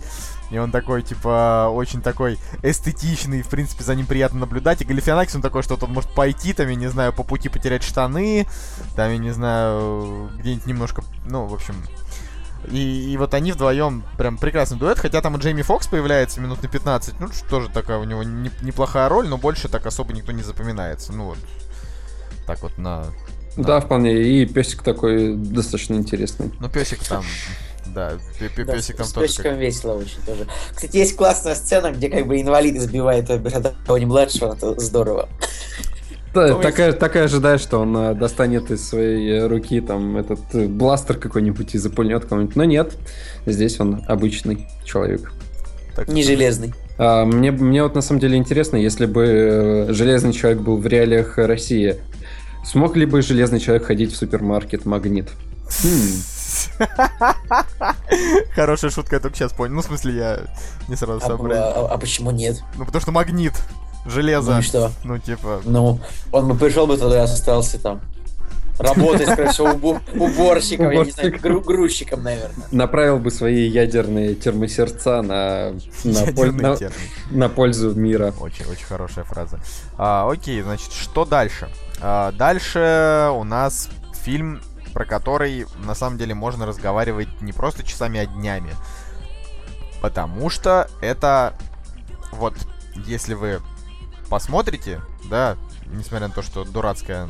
И 0.52 0.58
он 0.58 0.72
такой, 0.72 1.02
типа, 1.02 1.70
очень 1.72 2.02
такой 2.02 2.38
эстетичный, 2.64 3.42
в 3.42 3.50
принципе, 3.50 3.84
за 3.84 3.96
ним 3.96 4.06
приятно 4.06 4.40
наблюдать. 4.40 4.82
И 4.82 4.86
Галифианакис, 4.86 5.36
он 5.36 5.42
такой, 5.42 5.64
что 5.64 5.80
он 5.82 5.94
может 5.94 6.12
пойти, 6.12 6.54
там, 6.54 6.68
я 6.70 6.76
не 6.76 6.88
знаю, 6.88 7.14
по 7.14 7.24
пути 7.24 7.50
потерять 7.50 7.84
штаны, 7.84 8.48
там, 8.96 9.12
я 9.12 9.18
не 9.18 9.32
знаю, 9.32 10.30
где-нибудь 10.38 10.66
немножко, 10.66 11.04
ну, 11.26 11.46
в 11.46 11.54
общем... 11.54 11.76
И, 12.72 13.12
и 13.14 13.18
вот 13.18 13.34
они 13.34 13.52
вдвоем 13.52 14.04
прям 14.18 14.38
прекрасный 14.38 14.78
дуэт, 14.78 15.00
хотя 15.00 15.22
там 15.22 15.36
и 15.38 15.40
Джейми 15.40 15.62
Фокс 15.62 15.88
появляется 15.88 16.42
минут 16.42 16.62
на 16.62 16.68
15, 16.70 17.20
ну, 17.20 17.32
что 17.32 17.48
тоже 17.50 17.70
такая 17.70 17.98
у 17.98 18.04
него 18.04 18.22
не- 18.24 18.52
неплохая 18.62 19.08
роль, 19.10 19.28
но 19.28 19.38
больше 19.38 19.70
так 19.70 19.86
особо 19.86 20.14
никто 20.14 20.32
не 20.32 20.44
запоминается. 20.44 21.14
Ну 21.14 21.26
вот, 21.26 21.38
так 22.46 22.62
вот 22.62 22.78
на... 22.78 23.06
Да, 23.58 23.80
вполне. 23.80 24.22
И 24.22 24.46
песик 24.46 24.84
такой 24.84 25.36
достаточно 25.36 25.96
интересный. 25.96 26.52
Ну, 26.60 26.70
песик 26.70 27.04
там, 27.04 27.24
да, 27.88 28.14
пе- 28.40 28.50
пе- 28.50 28.64
Да, 28.66 28.74
песик 28.74 28.98
там 28.98 29.06
с 29.08 29.14
тоже 29.14 29.28
песиком 29.28 29.52
как- 29.54 29.60
весело 29.60 29.94
очень 29.94 30.22
тоже. 30.26 30.48
Кстати, 30.76 30.98
есть 30.98 31.16
классная 31.16 31.56
сцена, 31.56 31.92
где 31.92 32.10
как 32.10 32.28
бы 32.28 32.40
инвалид 32.40 32.76
избивает 32.76 33.30
Роберта 33.30 33.74
Дауни 33.88 34.06
младшего, 34.06 34.54
это 34.54 34.80
здорово. 34.80 35.30
Помните? 36.34 36.62
такая, 36.62 36.94
такая 36.94 37.24
ожидаешь, 37.26 37.62
что 37.62 37.80
он 37.80 37.96
э, 37.98 38.14
достанет 38.14 38.70
из 38.72 38.88
своей 38.88 39.40
э, 39.40 39.48
руки 39.48 39.82
там 39.82 40.18
этот 40.18 40.40
э, 40.54 40.68
бластер 40.68 41.18
какой-нибудь 41.18 41.74
и 41.76 41.78
запульнет 41.78 42.26
кого-нибудь. 42.26 42.56
Но 42.56 42.66
нет, 42.66 42.94
здесь 43.46 43.80
он 43.80 44.04
обычный 44.08 44.68
человек. 44.86 45.32
так- 45.96 46.08
Не 46.08 46.24
железный. 46.24 46.74
А, 46.98 47.26
мне, 47.26 47.52
мне 47.52 47.82
вот 47.82 47.96
на 47.96 48.02
самом 48.02 48.20
деле 48.20 48.38
интересно, 48.38 48.76
если 48.78 49.06
бы 49.06 49.24
э, 49.90 49.94
Железный 49.94 50.34
Человек 50.34 50.60
был 50.62 50.78
в 50.78 50.86
реалиях 50.86 51.38
России, 51.38 51.96
смог 52.66 52.96
ли 52.96 53.06
бы 53.06 53.22
Железный 53.22 53.60
Человек 53.60 53.86
ходить 53.86 54.12
в 54.14 54.16
супермаркет 54.18 54.86
Магнит? 54.86 55.30
Хм, 55.82 56.80
Хорошая 58.56 58.92
шутка, 58.92 59.16
я 59.16 59.20
только 59.22 59.38
сейчас 59.38 59.54
понял. 59.54 59.76
Ну, 59.76 59.82
в 59.82 59.86
смысле, 59.86 60.16
я 60.16 60.40
не 60.88 60.96
сразу 60.96 61.20
А, 61.24 61.28
сообразил. 61.28 61.64
а- 61.64 61.88
а 61.94 61.98
почему 61.98 62.32
нет? 62.32 62.62
Ну, 62.78 62.86
потому 62.86 63.02
что 63.02 63.12
магнит, 63.12 63.54
железо. 64.06 64.54
Ну 64.54 64.60
и 64.60 64.62
что? 64.62 64.92
Ну, 65.04 65.18
типа... 65.18 65.62
Ну, 65.66 66.00
он 66.32 66.48
бы 66.48 66.56
пришел 66.56 66.88
бы 66.88 66.98
туда 66.98 67.18
и 67.20 67.24
остался 67.24 67.80
там. 67.80 68.02
Работать, 68.78 69.28
скорее 69.30 69.52
всего, 69.52 69.68
убу- 69.72 70.00
уборщиком, 70.16 70.92
я 70.92 71.04
не 71.04 71.12
знаю, 71.12 71.30
Уборщиком. 71.30 71.52
гру- 71.52 71.62
грузчиком, 71.62 72.24
наверное. 72.24 72.66
направил 72.72 73.20
бы 73.20 73.30
свои 73.30 73.68
ядерные 73.68 74.36
термосердца 74.36 75.22
на, 75.22 75.72
на, 76.06 76.26
поль- 76.32 76.52
на- 76.54 76.78
на 77.30 77.50
пользу 77.50 77.94
мира. 77.94 78.34
Очень, 78.40 78.66
очень 78.68 78.86
хорошая 78.86 79.26
фраза. 79.26 79.60
А, 79.98 80.30
окей, 80.32 80.62
значит, 80.62 80.94
что 80.94 81.26
дальше? 81.26 81.68
А, 82.00 82.32
дальше 82.32 83.30
у 83.34 83.44
нас 83.44 83.90
фильм, 84.24 84.62
про 84.94 85.04
который 85.04 85.66
на 85.84 85.94
самом 85.94 86.18
деле 86.18 86.34
можно 86.34 86.66
разговаривать 86.66 87.28
не 87.42 87.52
просто 87.52 87.84
часами, 87.84 88.22
а 88.22 88.26
днями. 88.28 88.72
Потому 90.02 90.50
что 90.50 90.88
это 91.02 91.54
вот, 92.32 92.54
если 93.06 93.34
вы 93.34 93.60
посмотрите, 94.30 95.02
да, 95.30 95.58
несмотря 95.88 96.28
на 96.28 96.34
то, 96.34 96.42
что 96.42 96.64
дурацкое 96.64 97.30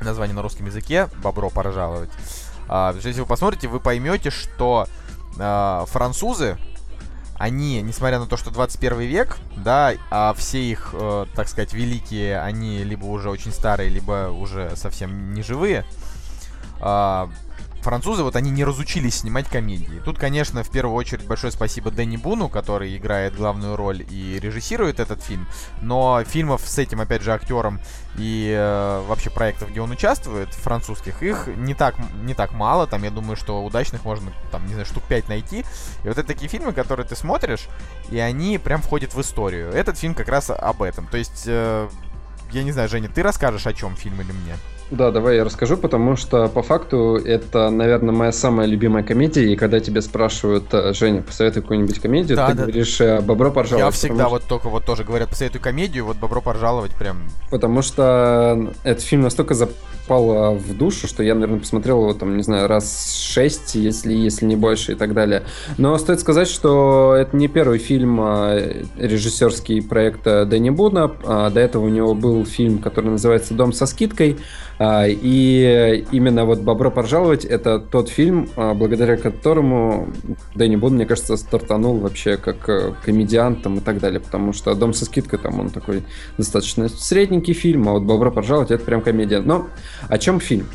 название 0.00 0.34
на 0.34 0.42
русском 0.42 0.66
языке, 0.66 1.08
бобро 1.22 1.48
пожаловать. 1.50 2.10
а, 2.68 2.94
если 2.94 3.20
вы 3.20 3.26
посмотрите, 3.26 3.68
вы 3.68 3.80
поймете, 3.80 4.30
что 4.30 4.86
а, 5.38 5.84
французы, 5.86 6.58
они, 7.36 7.82
несмотря 7.82 8.20
на 8.20 8.26
то, 8.26 8.36
что 8.36 8.50
21 8.50 9.00
век, 9.00 9.38
да, 9.56 9.94
а 10.10 10.32
все 10.34 10.62
их, 10.62 10.90
э, 10.92 11.26
так 11.34 11.48
сказать, 11.48 11.72
великие, 11.72 12.40
они 12.40 12.84
либо 12.84 13.06
уже 13.06 13.30
очень 13.30 13.50
старые, 13.50 13.90
либо 13.90 14.28
уже 14.30 14.76
совсем 14.76 15.34
не 15.34 15.42
живые, 15.42 15.84
а, 16.78 17.30
французы, 17.82 18.22
вот 18.22 18.36
они 18.36 18.50
не 18.50 18.64
разучились 18.64 19.20
снимать 19.20 19.48
комедии. 19.48 20.00
Тут, 20.04 20.18
конечно, 20.18 20.62
в 20.62 20.70
первую 20.70 20.96
очередь 20.96 21.26
большое 21.26 21.52
спасибо 21.52 21.90
Дэнни 21.90 22.16
Буну, 22.16 22.48
который 22.48 22.96
играет 22.96 23.36
главную 23.36 23.76
роль 23.76 24.04
и 24.08 24.38
режиссирует 24.40 25.00
этот 25.00 25.22
фильм. 25.22 25.46
Но 25.80 26.22
фильмов 26.24 26.62
с 26.64 26.78
этим, 26.78 27.00
опять 27.00 27.22
же, 27.22 27.32
актером 27.32 27.80
и 28.16 28.54
э, 28.56 29.04
вообще 29.06 29.30
проектов, 29.30 29.70
где 29.70 29.80
он 29.80 29.90
участвует, 29.90 30.52
французских, 30.54 31.22
их 31.22 31.48
не 31.56 31.74
так, 31.74 31.96
не 32.22 32.34
так 32.34 32.52
мало. 32.52 32.86
Там, 32.86 33.02
я 33.02 33.10
думаю, 33.10 33.36
что 33.36 33.64
удачных 33.64 34.04
можно, 34.04 34.32
там, 34.50 34.66
не 34.66 34.72
знаю, 34.72 34.86
штук 34.86 35.02
5 35.04 35.28
найти. 35.28 35.64
И 36.04 36.08
вот 36.08 36.18
это 36.18 36.24
такие 36.24 36.48
фильмы, 36.48 36.72
которые 36.72 37.06
ты 37.06 37.16
смотришь, 37.16 37.68
и 38.10 38.18
они 38.18 38.58
прям 38.58 38.82
входят 38.82 39.14
в 39.14 39.20
историю. 39.20 39.70
Этот 39.72 39.98
фильм 39.98 40.14
как 40.14 40.28
раз 40.28 40.50
об 40.50 40.82
этом. 40.82 41.06
То 41.06 41.16
есть, 41.16 41.44
э, 41.46 41.88
я 42.52 42.62
не 42.62 42.72
знаю, 42.72 42.88
Женя, 42.88 43.08
ты 43.08 43.22
расскажешь, 43.22 43.66
о 43.66 43.72
чем 43.72 43.96
фильм 43.96 44.20
или 44.20 44.32
мне? 44.32 44.56
Да, 44.92 45.10
давай 45.10 45.36
я 45.36 45.44
расскажу, 45.44 45.78
потому 45.78 46.16
что 46.16 46.48
по 46.48 46.62
факту 46.62 47.16
это, 47.16 47.70
наверное, 47.70 48.14
моя 48.14 48.30
самая 48.30 48.66
любимая 48.66 49.02
комедия, 49.02 49.50
и 49.50 49.56
когда 49.56 49.80
тебя 49.80 50.02
спрашивают, 50.02 50.64
э, 50.72 50.92
Женя, 50.92 51.22
посоветуй 51.22 51.62
какую-нибудь 51.62 51.98
комедию, 51.98 52.36
Да, 52.36 52.48
ты 52.48 52.54
да. 52.54 52.62
говоришь 52.64 53.00
э, 53.00 53.22
«Бобро 53.22 53.50
пожаловать». 53.50 53.86
я 53.86 53.90
всегда 53.90 54.28
вот 54.28 54.42
только 54.42 54.68
вот 54.68 54.84
тоже 54.84 55.04
говорят, 55.04 55.30
посоветуй 55.30 55.62
комедию, 55.62 56.04
вот 56.04 56.20
добро 56.20 56.42
пожаловать 56.42 56.94
прям. 56.94 57.22
Потому 57.50 57.80
что 57.80 58.70
этот 58.84 59.02
фильм 59.02 59.22
настолько 59.22 59.54
запал 59.54 60.56
э, 60.56 60.58
в 60.58 60.76
душу, 60.76 61.06
что 61.06 61.22
я, 61.22 61.32
наверное, 61.34 61.60
посмотрел 61.60 62.02
его, 62.02 62.12
там, 62.12 62.36
не 62.36 62.42
знаю, 62.42 62.68
раз 62.68 63.14
шесть, 63.14 63.74
если, 63.74 64.12
если 64.12 64.44
не 64.44 64.56
больше 64.56 64.92
и 64.92 64.94
так 64.94 65.14
далее. 65.14 65.44
Но 65.78 65.96
стоит 65.96 66.20
сказать, 66.20 66.48
что 66.48 67.14
это 67.18 67.34
не 67.34 67.48
первый 67.48 67.78
фильм, 67.78 68.20
э, 68.20 68.84
режиссерский 68.98 69.82
проект 69.82 70.26
э, 70.26 70.44
Дэнни 70.44 70.68
Буна. 70.68 71.12
А 71.24 71.48
До 71.48 71.60
этого 71.60 71.86
у 71.86 71.88
него 71.88 72.14
был 72.14 72.44
фильм, 72.44 72.76
который 72.76 73.10
называется 73.10 73.54
«Дом 73.54 73.72
со 73.72 73.86
скидкой». 73.86 74.36
А, 74.84 75.06
И 75.06 76.04
именно 76.10 76.44
вот 76.44 76.60
«Бобро 76.60 76.90
пожаловать»— 76.90 77.44
это 77.56 77.78
тот 77.78 78.08
фильм, 78.08 78.48
а, 78.56 78.74
благодаря 78.74 79.16
которому 79.16 80.08
Дэнни 80.56 80.74
Бун, 80.74 80.94
мне 80.94 81.06
кажется, 81.06 81.36
стартанул 81.36 81.98
вообще 81.98 82.36
как 82.36 82.68
э, 82.68 82.92
комедиант 83.04 83.62
там 83.62 83.76
и 83.76 83.80
так 83.80 84.00
далее, 84.00 84.18
потому 84.18 84.52
что 84.52 84.74
«Дом 84.74 84.92
со 84.92 85.04
скидкой» 85.04 85.38
там 85.38 85.60
он 85.60 85.70
такой 85.70 86.02
достаточно 86.36 86.88
средненький 86.88 87.54
фильм, 87.54 87.88
а 87.88 87.92
вот 87.92 88.02
«Бобро 88.02 88.32
пожаловать»— 88.32 88.70
это 88.72 88.84
прям 88.84 89.02
комедия. 89.02 89.38
Но 89.38 89.68
о 90.08 90.18
чем 90.18 90.40
фильм? 90.40 90.66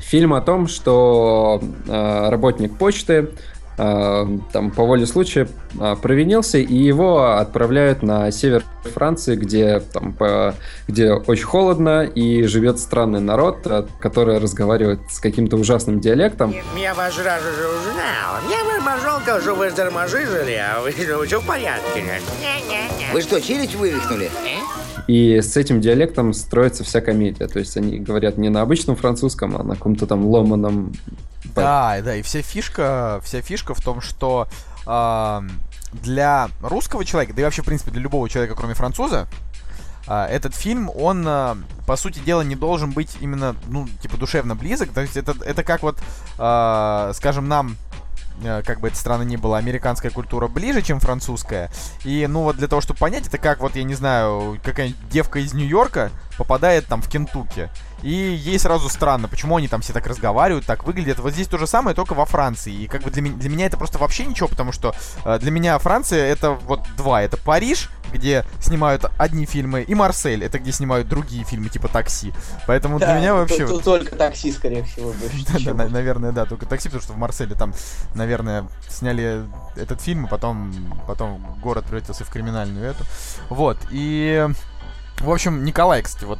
Фильм 0.00 0.34
о 0.34 0.40
том, 0.40 0.66
что 0.66 1.62
э, 1.86 2.28
работник 2.28 2.76
почты 2.76 3.28
там 3.76 4.70
по 4.70 4.84
воле 4.84 5.06
случая 5.06 5.48
э, 5.78 5.96
провинился, 6.00 6.58
и 6.58 6.74
его 6.74 7.36
отправляют 7.36 8.02
на 8.02 8.30
север 8.30 8.64
Франции, 8.84 9.36
где 9.36 9.80
там 9.80 10.12
по, 10.12 10.54
где 10.88 11.12
очень 11.12 11.44
холодно 11.44 12.04
и 12.04 12.44
живет 12.44 12.78
странный 12.78 13.20
народ, 13.20 13.66
э, 13.66 13.84
который 14.00 14.38
разговаривает 14.38 15.00
с 15.10 15.20
каким-то 15.20 15.56
ужасным 15.56 16.00
диалектом. 16.00 16.54
Я 16.76 16.94
вас 16.94 17.14
сразу 17.14 17.44
же 17.44 17.68
узнал. 17.68 18.40
Я 18.48 18.64
бы 18.64 18.84
пошел, 18.84 19.40
что 19.40 19.54
вы 19.54 19.70
а 20.56 20.80
вы 20.80 20.90
все 20.92 21.40
в 21.40 21.46
порядке. 21.46 22.04
Вы 23.12 23.20
что, 23.20 23.40
челюсть 23.40 23.74
вывихнули? 23.74 24.30
И 25.06 25.40
с 25.40 25.56
этим 25.56 25.80
диалектом 25.80 26.32
строится 26.32 26.84
вся 26.84 27.00
комедия. 27.00 27.46
То 27.46 27.58
есть 27.58 27.76
они 27.76 27.98
говорят 27.98 28.38
не 28.38 28.48
на 28.48 28.62
обычном 28.62 28.96
французском, 28.96 29.56
а 29.56 29.62
на 29.62 29.74
каком-то 29.74 30.06
там 30.06 30.26
ломаном. 30.26 30.92
Да, 31.54 32.00
да, 32.02 32.16
и 32.16 32.22
вся 32.22 32.42
фишка, 32.42 33.20
вся 33.24 33.40
фишка 33.40 33.74
в 33.74 33.80
том, 33.80 34.00
что 34.00 34.48
ам, 34.84 35.48
для 35.92 36.48
русского 36.60 37.04
человека, 37.04 37.34
да 37.34 37.42
и 37.42 37.44
вообще, 37.44 37.62
в 37.62 37.66
принципе, 37.66 37.92
для 37.92 38.00
любого 38.00 38.28
человека, 38.28 38.54
кроме 38.56 38.74
француза, 38.74 39.28
а, 40.08 40.26
этот 40.26 40.54
фильм, 40.54 40.90
он, 40.94 41.24
а, 41.26 41.56
по 41.86 41.96
сути 41.96 42.20
дела, 42.20 42.42
не 42.42 42.54
должен 42.54 42.92
быть 42.92 43.16
именно, 43.20 43.56
ну, 43.66 43.88
типа, 44.02 44.16
душевно 44.16 44.54
близок. 44.54 44.90
То 44.90 45.00
есть 45.00 45.16
это, 45.16 45.34
это 45.44 45.64
как 45.64 45.82
вот, 45.82 45.98
а, 46.38 47.12
скажем, 47.14 47.48
нам 47.48 47.76
э, 47.85 47.85
как 48.64 48.80
бы 48.80 48.88
эта 48.88 48.96
страна 48.96 49.24
ни 49.24 49.36
была, 49.36 49.58
американская 49.58 50.10
культура 50.10 50.48
ближе, 50.48 50.82
чем 50.82 51.00
французская. 51.00 51.70
И, 52.04 52.26
ну, 52.26 52.42
вот 52.42 52.56
для 52.56 52.68
того, 52.68 52.80
чтобы 52.80 52.98
понять, 52.98 53.26
это 53.26 53.38
как, 53.38 53.60
вот, 53.60 53.76
я 53.76 53.84
не 53.84 53.94
знаю, 53.94 54.60
какая-нибудь 54.62 55.08
девка 55.08 55.38
из 55.40 55.54
Нью-Йорка 55.54 56.10
попадает 56.36 56.86
там 56.86 57.02
в 57.02 57.08
Кентукки. 57.08 57.70
И 58.06 58.12
ей 58.12 58.56
сразу 58.60 58.88
странно, 58.88 59.26
почему 59.26 59.56
они 59.56 59.66
там 59.66 59.80
все 59.80 59.92
так 59.92 60.06
разговаривают, 60.06 60.64
так 60.64 60.84
выглядят. 60.84 61.18
Вот 61.18 61.32
здесь 61.32 61.48
то 61.48 61.58
же 61.58 61.66
самое, 61.66 61.96
только 61.96 62.14
во 62.14 62.24
Франции. 62.24 62.72
И 62.72 62.86
как 62.86 63.02
бы 63.02 63.10
для, 63.10 63.20
для 63.20 63.50
меня 63.50 63.66
это 63.66 63.76
просто 63.76 63.98
вообще 63.98 64.24
ничего, 64.24 64.46
потому 64.46 64.70
что 64.70 64.94
э, 65.24 65.40
для 65.40 65.50
меня 65.50 65.76
Франция 65.80 66.24
это 66.24 66.52
вот 66.52 66.82
два. 66.96 67.20
Это 67.20 67.36
Париж, 67.36 67.90
где 68.12 68.44
снимают 68.60 69.06
одни 69.18 69.44
фильмы, 69.44 69.82
и 69.82 69.92
Марсель, 69.96 70.44
это 70.44 70.60
где 70.60 70.70
снимают 70.70 71.08
другие 71.08 71.42
фильмы, 71.42 71.68
типа 71.68 71.88
«Такси». 71.88 72.32
Поэтому 72.68 73.00
Да, 73.00 73.06
для 73.06 73.16
меня 73.16 73.34
вообще... 73.34 73.66
тут- 73.66 73.82
только 73.82 74.14
такси, 74.14 74.52
скорее 74.52 74.84
всего, 74.84 75.12
больше 75.12 75.64
Да, 75.64 75.74
да, 75.74 75.88
наверное, 75.88 76.30
да, 76.30 76.44
только 76.44 76.64
такси, 76.64 76.88
потому 76.88 77.02
что 77.02 77.12
в 77.12 77.18
Марселе 77.18 77.56
там, 77.56 77.74
наверное, 78.14 78.68
сняли 78.88 79.42
этот 79.74 80.00
фильм, 80.00 80.26
и 80.26 80.28
потом, 80.28 80.72
потом 81.08 81.58
город 81.60 81.86
превратился 81.86 82.24
в 82.24 82.30
криминальную 82.30 82.88
эту. 82.88 83.04
Вот, 83.50 83.78
и... 83.90 84.48
В 85.18 85.30
общем, 85.30 85.64
Николай, 85.64 86.02
кстати, 86.02 86.24
вот 86.24 86.38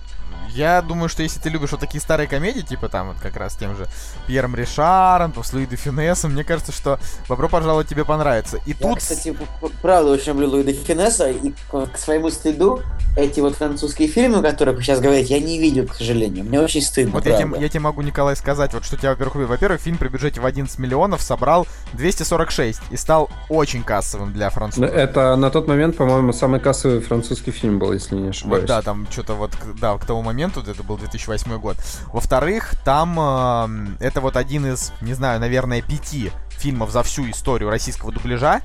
я 0.56 0.80
думаю, 0.80 1.08
что 1.08 1.22
если 1.22 1.38
ты 1.38 1.50
любишь 1.50 1.70
вот 1.72 1.80
такие 1.80 2.00
старые 2.00 2.26
комедии, 2.26 2.60
типа 2.60 2.88
там 2.88 3.08
вот 3.08 3.18
как 3.20 3.36
раз 3.36 3.54
тем 3.56 3.76
же 3.76 3.86
Пьером 4.26 4.56
Ришаром, 4.56 5.32
там, 5.32 5.44
с 5.44 5.52
Луи 5.52 5.66
де 5.66 5.76
Финессом, 5.76 6.32
мне 6.32 6.44
кажется, 6.44 6.72
что 6.72 6.98
«Добро 7.28 7.48
пожаловать» 7.48 7.88
тебе 7.88 8.04
понравится. 8.04 8.58
И 8.66 8.70
Я, 8.70 8.76
тут... 8.76 8.98
кстати, 8.98 9.36
правда 9.82 10.12
очень 10.12 10.32
люблю 10.32 10.48
Луи 10.48 10.64
де 10.64 10.72
Финесса, 10.72 11.30
и 11.30 11.52
к, 11.70 11.98
своему 11.98 12.30
стыду 12.30 12.82
эти 13.16 13.40
вот 13.40 13.56
французские 13.56 14.08
фильмы, 14.08 14.38
о 14.38 14.42
которых 14.42 14.76
вы 14.76 14.82
сейчас 14.82 15.00
говорите, 15.00 15.34
я 15.34 15.40
не 15.40 15.58
видел, 15.58 15.86
к 15.86 15.94
сожалению. 15.94 16.44
Мне 16.44 16.60
очень 16.60 16.82
стыдно, 16.82 17.12
Вот 17.12 17.26
я 17.26 17.38
тебе, 17.38 17.60
я 17.60 17.68
тебе 17.68 17.80
могу, 17.80 18.02
Николай, 18.02 18.34
сказать, 18.36 18.72
вот 18.72 18.84
что 18.84 18.96
тебя, 18.96 19.10
во-первых, 19.10 19.48
во-первых, 19.48 19.80
фильм 19.80 19.98
при 19.98 20.08
бюджете 20.08 20.40
в 20.40 20.46
11 20.46 20.78
миллионов 20.78 21.22
собрал 21.22 21.66
246 21.92 22.80
и 22.90 22.96
стал 22.96 23.30
очень 23.48 23.82
кассовым 23.82 24.32
для 24.32 24.50
французов. 24.50 24.90
Это 24.90 25.36
на 25.36 25.50
тот 25.50 25.68
момент, 25.68 25.96
по-моему, 25.96 26.32
самый 26.32 26.60
кассовый 26.60 27.00
французский 27.00 27.50
фильм 27.50 27.78
был, 27.78 27.92
если 27.92 28.14
не 28.14 28.28
ошибаюсь. 28.28 28.62
Вот, 28.62 28.68
да, 28.68 28.82
там 28.82 29.06
что-то 29.10 29.34
вот, 29.34 29.50
да, 29.80 29.96
к 29.98 30.04
тому 30.04 30.22
моменту, 30.22 30.45
это 30.50 30.82
был 30.82 30.96
2008 30.96 31.58
год. 31.58 31.76
Во-вторых, 32.12 32.74
там 32.84 33.18
эм, 33.18 33.96
это 34.00 34.20
вот 34.20 34.36
один 34.36 34.66
из, 34.66 34.92
не 35.00 35.14
знаю, 35.14 35.40
наверное, 35.40 35.82
пяти 35.82 36.32
фильмов 36.50 36.90
за 36.90 37.02
всю 37.02 37.28
историю 37.30 37.70
российского 37.70 38.12
дубляжа, 38.12 38.62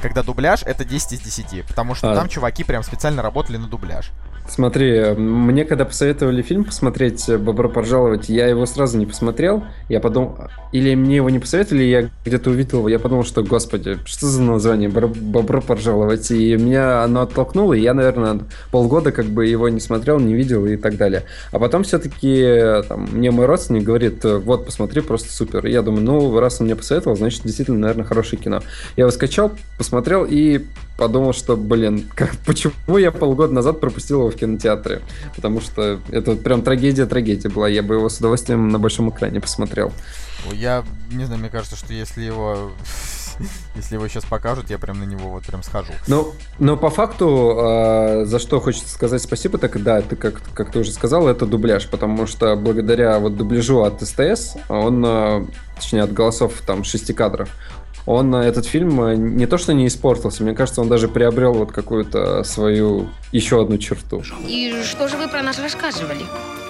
когда 0.00 0.22
дубляж 0.22 0.62
это 0.62 0.84
10 0.84 1.12
из 1.12 1.20
10, 1.20 1.66
потому 1.66 1.94
что 1.94 2.12
А. 2.12 2.16
там 2.16 2.28
чуваки 2.28 2.64
прям 2.64 2.82
специально 2.82 3.22
работали 3.22 3.56
на 3.56 3.66
дубляж. 3.66 4.10
Смотри, 4.50 5.14
мне 5.16 5.64
когда 5.64 5.84
посоветовали 5.84 6.42
фильм 6.42 6.64
посмотреть 6.64 7.30
«Бобро 7.38 7.68
пожаловать», 7.68 8.28
я 8.28 8.48
его 8.48 8.66
сразу 8.66 8.98
не 8.98 9.06
посмотрел. 9.06 9.62
Я 9.88 10.00
подумал... 10.00 10.38
Или 10.72 10.96
мне 10.96 11.16
его 11.16 11.30
не 11.30 11.38
посоветовали, 11.38 11.84
я 11.84 12.10
где-то 12.24 12.50
увидел 12.50 12.78
его. 12.78 12.88
Я 12.88 12.98
подумал, 12.98 13.24
что, 13.24 13.44
господи, 13.44 13.98
что 14.04 14.26
за 14.26 14.42
название 14.42 14.88
«Бобро, 14.88 15.06
«Бобро 15.06 15.60
пожаловать». 15.60 16.32
И 16.32 16.56
меня 16.56 17.04
оно 17.04 17.22
оттолкнуло, 17.22 17.74
и 17.74 17.80
я, 17.80 17.94
наверное, 17.94 18.40
полгода 18.72 19.12
как 19.12 19.26
бы 19.26 19.46
его 19.46 19.68
не 19.68 19.78
смотрел, 19.78 20.18
не 20.18 20.34
видел 20.34 20.66
и 20.66 20.76
так 20.76 20.96
далее. 20.96 21.22
А 21.52 21.60
потом 21.60 21.84
все-таки 21.84 22.82
там, 22.88 23.08
мне 23.12 23.30
мой 23.30 23.46
родственник 23.46 23.84
говорит, 23.84 24.24
вот, 24.24 24.66
посмотри, 24.66 25.00
просто 25.00 25.32
супер. 25.32 25.64
И 25.64 25.70
я 25.70 25.82
думаю, 25.82 26.02
ну, 26.02 26.40
раз 26.40 26.60
он 26.60 26.66
мне 26.66 26.74
посоветовал, 26.74 27.16
значит, 27.16 27.42
действительно, 27.44 27.78
наверное, 27.78 28.04
хорошее 28.04 28.42
кино. 28.42 28.62
Я 28.96 29.02
его 29.02 29.12
скачал, 29.12 29.52
посмотрел 29.78 30.26
и 30.28 30.64
подумал, 31.00 31.32
что, 31.32 31.56
блин, 31.56 32.04
как, 32.14 32.36
почему 32.46 32.98
я 32.98 33.10
полгода 33.10 33.52
назад 33.52 33.80
пропустил 33.80 34.20
его 34.20 34.30
в 34.30 34.36
кинотеатре? 34.40 35.02
Потому 35.36 35.60
что 35.60 36.00
это 36.10 36.32
вот 36.32 36.42
прям 36.42 36.62
трагедия-трагедия 36.62 37.48
была. 37.48 37.68
Я 37.68 37.82
бы 37.82 37.94
его 37.94 38.08
с 38.08 38.18
удовольствием 38.18 38.68
на 38.68 38.78
большом 38.78 39.10
экране 39.10 39.40
посмотрел. 39.40 39.92
Я 40.52 40.84
не 41.10 41.24
знаю, 41.24 41.40
мне 41.40 41.50
кажется, 41.50 41.76
что 41.76 41.92
если 41.92 42.22
его... 42.22 42.72
Если 43.74 43.94
его 43.94 44.06
сейчас 44.08 44.26
покажут, 44.26 44.68
я 44.68 44.78
прям 44.78 44.98
на 45.00 45.04
него 45.04 45.30
вот 45.30 45.44
прям 45.44 45.62
схожу. 45.62 45.92
Ну, 46.06 46.34
но 46.58 46.76
по 46.76 46.90
факту, 46.90 47.56
э, 47.58 48.24
за 48.26 48.38
что 48.38 48.60
хочется 48.60 48.92
сказать 48.92 49.22
спасибо, 49.22 49.56
так 49.56 49.82
да, 49.82 50.02
ты 50.02 50.14
как, 50.16 50.42
как 50.52 50.70
ты 50.70 50.80
уже 50.80 50.92
сказал, 50.92 51.26
это 51.26 51.46
дубляж, 51.46 51.88
потому 51.88 52.26
что 52.26 52.54
благодаря 52.56 53.18
вот 53.18 53.36
дубляжу 53.36 53.82
от 53.82 54.02
СТС, 54.02 54.56
он, 54.68 55.02
э, 55.06 55.46
точнее 55.74 56.02
от 56.02 56.12
голосов 56.12 56.60
там 56.66 56.84
шести 56.84 57.14
кадров, 57.14 57.48
он, 58.10 58.34
э, 58.34 58.44
этот 58.44 58.66
фильм 58.66 59.00
э, 59.02 59.14
не 59.16 59.46
то 59.46 59.56
что 59.58 59.72
не 59.72 59.86
испортился, 59.86 60.42
мне 60.42 60.54
кажется, 60.54 60.80
он 60.80 60.88
даже 60.88 61.08
приобрел 61.08 61.52
вот 61.54 61.72
какую-то 61.72 62.42
свою 62.44 63.08
еще 63.32 63.62
одну 63.62 63.78
черту. 63.78 64.22
И 64.46 64.82
что 64.84 65.08
же 65.08 65.16
вы 65.16 65.28
про 65.28 65.42
нас 65.42 65.58
рассказывали? 65.58 66.24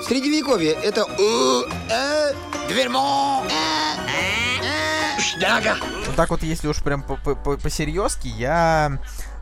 Средневековье— 0.06 0.72
это... 0.82 1.02
э, 1.18 1.62
э, 1.90 2.32
Дверьмо! 2.68 3.42
Шняга! 5.18 5.76
Вот 6.06 6.16
так 6.16 6.30
вот, 6.30 6.42
если 6.42 6.68
уж 6.68 6.82
прям 6.82 7.02
по- 7.02 7.16
по- 7.16 7.34
по- 7.34 7.56
по-серьезки, 7.56 8.28
я 8.28 8.98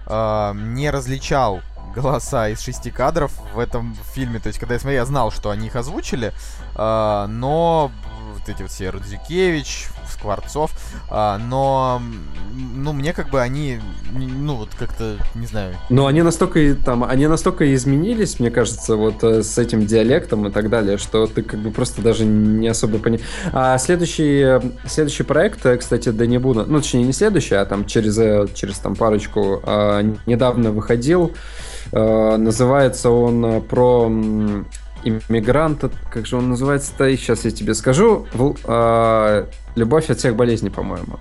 э, 0.07 0.53
не 0.55 0.91
различал 0.91 1.61
голоса 1.95 2.49
из 2.49 2.61
шести 2.61 2.91
кадров 2.91 3.33
в 3.55 3.59
этом 3.59 3.97
фильме. 4.15 4.39
То 4.39 4.49
есть, 4.49 4.59
когда 4.59 4.75
я 4.75 4.81
смотрел, 4.81 5.01
я 5.01 5.07
знал, 5.07 5.31
что 5.33 5.51
они 5.51 5.67
их 5.69 5.77
озвучили, 5.77 6.33
э, 6.77 7.27
но 7.29 7.91
эти 8.49 8.63
вот 8.63 8.71
все 8.71 8.91
Рудзюкевич, 8.91 9.89
Скворцов, 10.11 10.73
а, 11.11 11.39
но, 11.39 12.03
ну, 12.53 12.93
мне 12.93 13.13
как 13.13 13.31
бы 13.31 13.41
они, 13.41 13.81
ну, 14.13 14.57
вот 14.57 14.71
как-то, 14.79 15.17
не 15.35 15.47
знаю, 15.47 15.75
Но 15.91 16.07
они 16.07 16.23
настолько, 16.23 16.75
там, 16.75 17.05
они 17.05 17.27
настолько 17.27 17.75
изменились, 17.75 18.41
мне 18.41 18.51
кажется, 18.51 18.97
вот 18.97 19.23
э, 19.23 19.43
с 19.43 19.59
этим 19.59 19.87
диалектом 19.87 20.47
и 20.47 20.51
так 20.51 20.71
далее, 20.71 20.99
что 20.99 21.27
ты 21.27 21.43
как 21.43 21.61
бы 21.61 21.71
просто 21.71 22.03
даже 22.03 22.25
не 22.25 22.69
особо 22.69 22.99
понимаешь. 22.99 23.27
А 23.53 23.79
следующий, 23.79 24.41
э, 24.41 24.61
следующий 24.87 25.23
проект, 25.23 25.65
э, 25.67 25.77
кстати, 25.77 26.11
Дани 26.11 26.39
Буна, 26.39 26.65
ну, 26.65 26.81
точнее, 26.81 27.05
не 27.05 27.13
следующий, 27.13 27.55
а 27.55 27.65
там 27.65 27.85
через, 27.87 28.17
через 28.55 28.79
там 28.79 28.97
парочку 28.97 29.61
а, 29.65 30.03
недавно 30.27 30.73
выходил. 30.73 31.33
Называется 31.91 33.09
он 33.09 33.63
про 33.63 34.11
иммигранта, 35.05 35.91
как 36.11 36.27
же 36.27 36.37
он 36.37 36.51
называется-то, 36.51 37.09
сейчас 37.17 37.45
я 37.45 37.51
тебе 37.51 37.75
скажу. 37.75 38.27
В- 38.33 38.57
э, 38.65 39.47
Любовь 39.77 40.11
от 40.11 40.19
всех 40.19 40.35
болезней, 40.35 40.71
по-моему. 40.71 41.19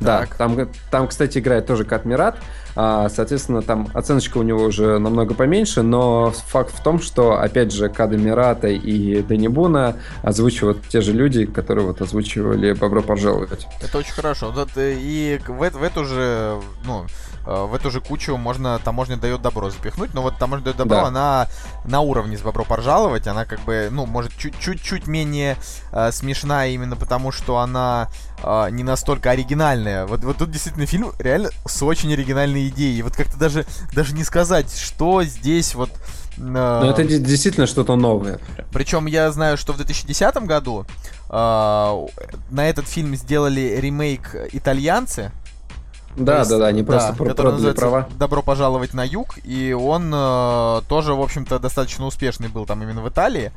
Да, 0.00 0.26
там, 0.38 0.68
там, 0.90 1.08
кстати, 1.08 1.38
играет 1.38 1.66
тоже 1.66 1.84
Катмират. 1.84 2.38
А, 2.74 3.08
соответственно, 3.10 3.60
там 3.62 3.88
оценочка 3.92 4.38
у 4.38 4.42
него 4.42 4.62
уже 4.64 4.98
намного 4.98 5.34
поменьше, 5.34 5.82
но 5.82 6.30
факт 6.30 6.72
в 6.74 6.82
том, 6.82 7.00
что, 7.00 7.34
опять 7.38 7.70
же, 7.72 7.88
Када 7.88 8.16
Мирата 8.16 8.68
и 8.68 9.22
Дани 9.22 9.48
Буна 9.48 9.96
озвучивают 10.22 10.78
те 10.88 11.00
же 11.02 11.12
люди, 11.12 11.44
которые 11.44 11.86
вот 11.86 12.00
озвучивали 12.00 12.72
«Бобро 12.72 13.02
пожаловать». 13.02 13.66
это 13.82 13.98
очень 13.98 14.12
хорошо. 14.12 14.54
Э, 14.76 14.94
и 14.96 15.38
в, 15.46 15.52
в 15.70 15.82
эту 15.82 16.04
же, 16.04 16.54
ну, 16.84 17.04
в 17.46 17.74
эту 17.74 17.90
же 17.90 18.00
кучу 18.00 18.36
можно, 18.36 18.78
таможня 18.78 19.16
дает 19.16 19.42
добро 19.42 19.70
запихнуть, 19.70 20.14
но 20.14 20.22
вот 20.22 20.36
таможня 20.38 20.64
дает 20.64 20.76
добро, 20.76 20.96
Да. 21.00 21.06
она 21.06 21.48
на 21.84 22.00
уровне 22.00 22.36
с 22.36 22.42
бобро 22.42 22.64
пожаловать, 22.64 23.26
она 23.26 23.44
как 23.44 23.60
бы, 23.60 23.88
ну, 23.90 24.06
может, 24.06 24.32
чуть-чуть 24.36 25.06
менее 25.06 25.56
э, 25.92 26.12
смешная 26.12 26.70
именно 26.70 26.96
потому, 26.96 27.32
что 27.32 27.58
она 27.58 28.08
э, 28.42 28.68
не 28.70 28.82
настолько 28.82 29.30
оригинальная. 29.30 30.06
Вот, 30.06 30.22
вот 30.24 30.36
тут 30.38 30.50
действительно 30.50 30.86
фильм 30.86 31.12
реально 31.18 31.50
с 31.66 31.82
очень 31.82 32.12
оригинальной 32.12 32.68
идеей. 32.68 33.02
Вот 33.02 33.16
как-то 33.16 33.38
даже, 33.38 33.64
даже 33.94 34.14
не 34.14 34.24
сказать, 34.24 34.72
что 34.76 35.22
здесь 35.24 35.74
вот... 35.74 35.90
э, 36.36 36.40
Но 36.40 36.90
это 36.90 37.04
де- 37.04 37.18
действительно 37.18 37.66
что-то 37.66 37.96
новое. 37.96 38.38
причем 38.72 39.06
я 39.06 39.30
знаю, 39.32 39.56
что 39.56 39.72
в 39.72 39.76
2010 39.76 40.36
году 40.46 40.86
э, 41.28 42.06
на 42.50 42.68
этот 42.68 42.86
фильм 42.88 43.14
сделали 43.16 43.78
ремейк 43.80 44.34
итальянцы. 44.52 45.32
Да, 46.16 46.38
есть, 46.38 46.50
да, 46.50 46.58
да, 46.58 46.66
они 46.66 46.82
просто 46.82 47.12
про- 47.14 47.34
продали 47.34 47.72
права. 47.72 48.08
«Добро 48.18 48.42
пожаловать 48.42 48.94
на 48.94 49.04
юг», 49.04 49.38
и 49.44 49.72
он 49.72 50.10
э, 50.14 50.80
тоже, 50.88 51.14
в 51.14 51.20
общем-то, 51.22 51.58
достаточно 51.58 52.04
успешный 52.06 52.48
был 52.48 52.66
там 52.66 52.82
именно 52.82 53.00
в 53.00 53.08
Италии. 53.08 53.52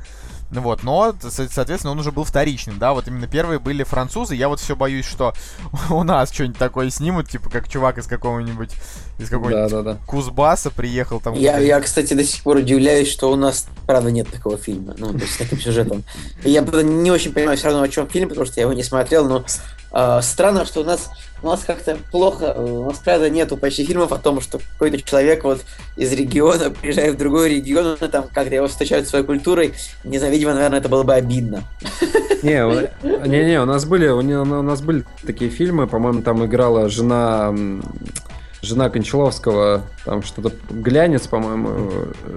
Ну 0.51 0.61
Вот, 0.61 0.83
но, 0.83 1.15
со- 1.19 1.49
соответственно, 1.49 1.93
он 1.93 1.99
уже 1.99 2.11
был 2.11 2.25
вторичным, 2.25 2.77
да, 2.77 2.93
вот 2.93 3.07
именно 3.07 3.25
первые 3.25 3.57
были 3.57 3.81
французы. 3.83 4.35
Я 4.35 4.49
вот 4.49 4.59
все 4.59 4.75
боюсь, 4.75 5.05
что 5.05 5.33
у 5.89 6.03
нас 6.03 6.31
что-нибудь 6.31 6.59
такое 6.59 6.91
снимут, 6.91 7.27
типа 7.27 7.49
как 7.49 7.67
чувак 7.67 7.97
из 7.97 8.05
какого-нибудь, 8.05 8.69
из 9.17 9.29
какого-нибудь 9.29 9.71
Да, 9.71 9.81
да, 9.81 9.93
да. 9.93 9.97
Кузбасса 10.05 10.69
приехал 10.69 11.19
там. 11.19 11.33
Я, 11.33 11.57
я, 11.57 11.81
кстати, 11.81 12.13
до 12.13 12.23
сих 12.23 12.43
пор 12.43 12.57
удивляюсь, 12.57 13.09
что 13.11 13.31
у 13.31 13.35
нас, 13.35 13.65
правда, 13.87 14.11
нет 14.11 14.29
такого 14.29 14.57
фильма. 14.57 14.93
Ну, 14.99 15.11
то 15.13 15.17
есть 15.19 15.33
с 15.33 15.37
таким 15.37 15.59
сюжетом. 15.59 16.03
Я 16.43 16.61
правда, 16.61 16.83
не 16.83 17.09
очень 17.09 17.33
понимаю 17.33 17.57
все 17.57 17.69
равно, 17.69 17.81
о 17.81 17.89
чем 17.89 18.07
фильм, 18.07 18.29
потому 18.29 18.45
что 18.45 18.59
я 18.59 18.63
его 18.63 18.73
не 18.73 18.83
смотрел, 18.83 19.27
но 19.27 19.43
э, 19.91 20.19
странно, 20.21 20.65
что 20.65 20.81
у 20.81 20.83
нас 20.83 21.09
у 21.43 21.47
нас 21.47 21.63
как-то 21.65 21.97
плохо, 22.11 22.53
э, 22.55 22.61
у 22.61 22.85
нас, 22.85 22.97
правда, 22.99 23.29
нету 23.29 23.57
почти 23.57 23.85
фильмов 23.85 24.11
о 24.13 24.17
том, 24.17 24.39
что 24.41 24.59
какой-то 24.59 25.01
человек 25.01 25.43
вот 25.43 25.61
из 25.97 26.11
региона 26.13 26.69
приезжает 26.81 27.15
в 27.15 27.17
другой 27.17 27.49
регион, 27.49 27.97
там 27.97 28.25
как-то 28.33 28.55
его 28.55 28.67
встречают 28.67 29.07
своей 29.07 29.25
культурой. 29.25 29.73
Не 30.03 30.17
знаю, 30.19 30.33
наверное, 30.33 30.79
это 30.79 30.89
было 30.89 31.03
бы 31.03 31.13
обидно. 31.13 31.63
Не, 32.43 32.61
не, 33.25 33.45
не, 33.45 33.61
у 33.61 33.65
нас 33.65 33.85
были, 33.85 34.07
у, 34.07 34.21
нас 34.21 34.81
были 34.81 35.05
такие 35.25 35.49
фильмы, 35.49 35.87
по-моему, 35.87 36.23
там 36.23 36.45
играла 36.45 36.89
жена 36.89 37.55
жена 38.63 38.89
Кончаловского, 38.89 39.83
там 40.05 40.23
что-то 40.23 40.51
глянец, 40.69 41.27
по-моему. 41.27 41.91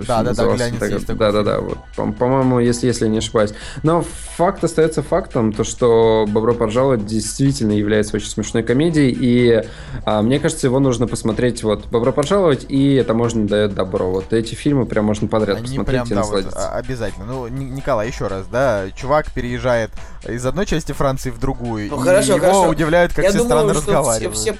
Да, 0.07 0.22
да, 0.22 0.35
да, 0.35 0.55
глянец 0.55 0.79
так, 0.79 0.91
есть 0.91 1.07
такой 1.07 1.18
Да, 1.20 1.33
да, 1.33 1.43
да, 1.43 1.61
вот, 1.61 1.79
по- 1.97 2.11
по-моему, 2.12 2.59
если, 2.59 2.89
если 2.89 3.05
я 3.05 3.11
не 3.11 3.18
ошибаюсь. 3.18 3.53
Но 3.85 4.03
факт 4.37 4.62
остается 4.64 5.03
фактом, 5.03 5.53
то, 5.53 5.62
что 5.64 6.27
«Бобро 6.29 6.53
пожаловать» 6.53 7.07
действительно 7.07 7.72
является 7.72 8.16
очень 8.16 8.29
смешной 8.29 8.64
комедией, 8.64 9.16
и 9.18 9.64
а, 10.05 10.20
мне 10.22 10.41
кажется, 10.41 10.66
его 10.66 10.81
нужно 10.81 11.07
посмотреть, 11.07 11.62
вот, 11.62 11.87
«Бобро 11.87 12.11
пожаловать» 12.11 12.66
и 12.68 12.95
«Это 12.95 13.14
можно 13.14 13.47
дает 13.47 13.74
добро». 13.74 14.11
Вот 14.11 14.33
эти 14.33 14.55
фильмы 14.57 14.85
прям 14.87 15.05
можно 15.05 15.29
подряд 15.29 15.59
Они 15.59 15.66
посмотреть 15.68 16.03
прям, 16.03 16.07
и 16.07 16.11
да, 16.11 16.22
вот, 16.22 16.33
насладиться. 16.35 16.70
а- 16.70 16.77
обязательно. 16.79 17.27
Ну, 17.27 17.47
Ни- 17.47 17.64
Николай, 17.64 18.09
еще 18.09 18.27
раз, 18.27 18.47
да, 18.51 18.87
чувак 18.97 19.31
переезжает 19.33 19.91
из 20.29 20.45
одной 20.45 20.66
части 20.66 20.91
Франции 20.93 21.31
в 21.31 21.39
другую, 21.39 21.89
Ну, 21.89 22.01
и 22.01 22.05
хорошо, 22.05 22.33
его 22.37 22.41
хорошо. 22.41 22.68
удивляет, 22.68 23.12
как 23.12 23.24
Я 23.24 23.31
все 23.31 23.39
думаю, 23.39 23.51
странно 23.59 23.74
что 23.74 23.83
все, 23.83 23.91
разговаривают. 23.93 24.37
все, 24.37 24.57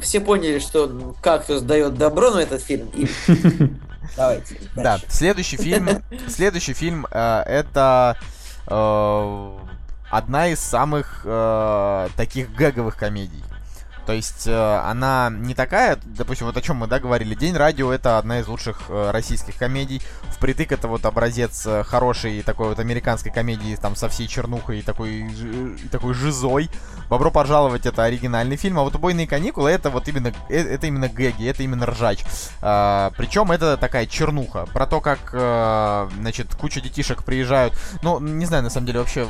все 0.00 0.20
поняли, 0.20 0.58
что 0.58 1.14
кактус 1.20 1.62
дает 1.62 1.96
добро 1.96 2.30
на 2.30 2.40
этот 2.40 2.62
фильм. 2.62 2.88
И... 2.94 3.08
Давайте. 4.16 4.56
Да, 4.74 4.98
следующий 5.08 5.56
фильм, 5.56 5.88
следующий 6.28 6.74
фильм 6.74 7.06
э, 7.10 7.42
это 7.46 8.16
э, 8.66 9.58
одна 10.10 10.48
из 10.48 10.60
самых 10.60 11.22
э, 11.24 12.08
таких 12.16 12.52
гэговых 12.54 12.96
комедий. 12.96 13.42
То 14.06 14.12
есть 14.12 14.46
э, 14.46 14.76
она 14.84 15.30
не 15.30 15.54
такая, 15.54 15.98
допустим, 16.04 16.46
вот 16.46 16.56
о 16.56 16.60
чем 16.60 16.76
мы 16.76 16.86
да, 16.86 17.00
говорили. 17.00 17.34
День 17.34 17.56
радио 17.56 17.90
это 17.90 18.18
одна 18.18 18.40
из 18.40 18.46
лучших 18.46 18.82
э, 18.88 19.10
российских 19.10 19.56
комедий. 19.56 20.02
Впритык 20.44 20.72
это 20.72 20.88
вот 20.88 21.06
образец 21.06 21.64
э, 21.64 21.84
хорошей 21.84 22.42
такой 22.42 22.68
вот 22.68 22.78
американской 22.78 23.32
комедии 23.32 23.76
там 23.76 23.96
со 23.96 24.10
всей 24.10 24.28
чернухой 24.28 24.80
и 24.80 24.82
такой, 24.82 25.20
и 25.20 25.88
такой 25.90 26.12
жизой. 26.12 26.68
Бобро 27.08 27.30
пожаловать 27.30 27.86
это 27.86 28.04
оригинальный 28.04 28.56
фильм, 28.56 28.78
а 28.78 28.82
вот 28.82 28.94
убойные 28.94 29.26
каникулы 29.26 29.70
это 29.70 29.88
вот 29.88 30.06
именно 30.06 30.34
э, 30.50 30.58
это 30.58 30.86
именно 30.86 31.08
гэги, 31.08 31.48
это 31.48 31.62
именно 31.62 31.86
ржач. 31.86 32.18
причем 32.60 33.52
это 33.52 33.78
такая 33.78 34.04
чернуха 34.04 34.66
про 34.66 34.86
то, 34.86 35.00
как 35.00 35.30
э, 35.32 36.10
значит 36.18 36.54
куча 36.54 36.82
детишек 36.82 37.24
приезжают. 37.24 37.72
Ну 38.02 38.20
не 38.20 38.44
знаю 38.44 38.64
на 38.64 38.68
самом 38.68 38.86
деле 38.86 38.98
вообще 38.98 39.26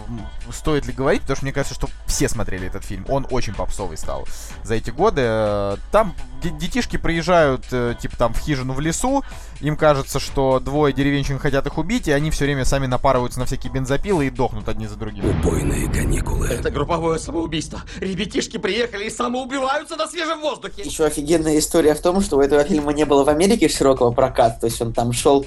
стоит 0.51 0.85
ли 0.87 0.93
говорить, 0.93 1.21
потому 1.21 1.37
что 1.37 1.45
мне 1.45 1.53
кажется, 1.53 1.77
что 1.77 1.89
все 2.09 2.29
смотрели 2.29 2.67
этот 2.67 2.85
фильм. 2.85 3.07
Он 3.09 3.25
очень 3.31 3.55
попсовый 3.55 3.99
стал 3.99 4.27
за 4.65 4.75
эти 4.75 4.91
годы. 4.91 5.79
Там 5.93 6.17
детишки 6.51 6.97
приезжают 6.97 7.65
э, 7.73 7.95
типа 8.01 8.17
там 8.17 8.35
в 8.35 8.39
хижину 8.39 8.73
в 8.73 8.81
лесу, 8.81 9.23
им 9.61 9.77
кажется, 9.77 10.19
что 10.21 10.61
двое 10.61 10.93
деревенщин 10.93 11.39
хотят 11.39 11.67
их 11.67 11.79
убить, 11.79 12.09
и 12.09 12.13
они 12.13 12.31
все 12.31 12.45
время 12.45 12.65
сами 12.65 12.87
напарываются 12.87 13.39
на 13.39 13.47
всякие 13.47 13.73
бензопилы 13.73 14.27
и 14.27 14.31
дохнут 14.31 14.69
одни 14.69 14.87
за 14.87 14.97
другими. 14.97 15.29
Убойные 15.29 15.91
каникулы. 15.91 16.49
Это 16.49 16.71
групповое 16.71 17.19
самоубийство. 17.19 17.81
Ребятишки 17.99 18.59
приехали 18.59 19.07
и 19.07 19.11
самоубиваются 19.11 19.97
на 19.97 20.07
свежем 20.07 20.41
воздухе. 20.41 20.83
Еще 20.83 21.05
офигенная 21.05 21.59
история 21.59 21.95
в 21.95 22.01
том, 22.01 22.21
что 22.21 22.37
у 22.37 22.41
этого 22.41 22.65
фильма 22.65 22.93
не 22.93 23.05
было 23.05 23.25
в 23.25 23.29
Америке 23.29 23.69
широкого 23.69 24.13
проката, 24.13 24.61
то 24.61 24.67
есть 24.67 24.81
он 24.81 24.93
там 24.93 25.13
шел 25.13 25.47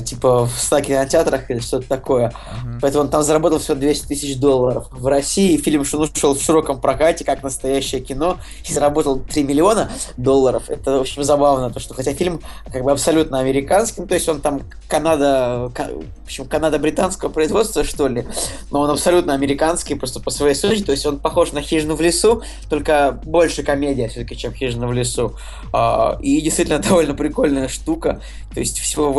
типа 0.00 0.46
в 0.46 0.52
100 0.58 0.80
кинотеатрах 0.80 1.50
или 1.50 1.58
что-то 1.58 1.88
такое. 1.88 2.32
Поэтому 2.80 3.04
он 3.04 3.10
там 3.10 3.22
заработал 3.22 3.58
всего 3.58 3.76
200 3.76 4.06
тысяч 4.06 4.38
долларов. 4.38 4.88
В 4.90 5.06
России 5.06 5.56
фильм 5.56 5.84
шел 5.84 6.34
в 6.34 6.42
широком 6.42 6.80
прокате, 6.80 7.24
как 7.24 7.42
настоящее 7.42 8.00
кино, 8.00 8.38
и 8.68 8.72
заработал 8.72 9.18
3 9.20 9.42
миллиона 9.44 9.90
долларов. 10.16 10.64
Это, 10.68 10.98
в 10.98 11.00
общем, 11.00 11.22
забавно, 11.22 11.70
то 11.70 11.80
что 11.80 11.94
хотя 11.94 12.14
фильм 12.14 12.40
как 12.72 12.82
бы 12.82 12.92
абсолютно 12.92 13.38
американский, 13.40 14.00
ну, 14.00 14.06
то 14.06 14.14
есть 14.14 14.28
он 14.28 14.40
там 14.40 14.62
Канада, 14.88 15.70
ка- 15.74 15.90
в 16.22 16.24
общем, 16.24 16.46
Канада-британского 16.46 17.28
производства, 17.28 17.84
что 17.84 18.08
ли, 18.08 18.26
но 18.70 18.80
он 18.80 18.90
абсолютно 18.90 19.34
американский, 19.34 19.94
просто 19.94 20.20
по 20.20 20.30
своей 20.30 20.54
сути, 20.54 20.82
то 20.82 20.92
есть 20.92 21.04
он 21.06 21.18
похож 21.18 21.52
на 21.52 21.60
«Хижину 21.60 21.94
в 21.94 22.00
лесу», 22.00 22.42
только 22.68 23.18
больше 23.24 23.62
комедия 23.62 24.08
все-таки, 24.08 24.36
чем 24.36 24.52
«Хижина 24.52 24.86
в 24.86 24.92
лесу». 24.92 25.34
А, 25.72 26.18
и 26.22 26.40
действительно 26.40 26.78
довольно 26.88 27.14
прикольная 27.14 27.68
штука, 27.68 28.20
то 28.52 28.60
есть 28.60 28.78
всего 28.78 29.10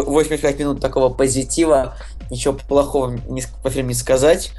85 0.55 0.59
минут 0.59 0.81
такого 0.81 1.13
позитива, 1.13 1.95
ничего 2.29 2.53
плохого 2.53 3.17
не, 3.27 3.43
по 3.63 3.69
фильму 3.69 3.89
не 3.89 3.95
сказать. 3.95 4.51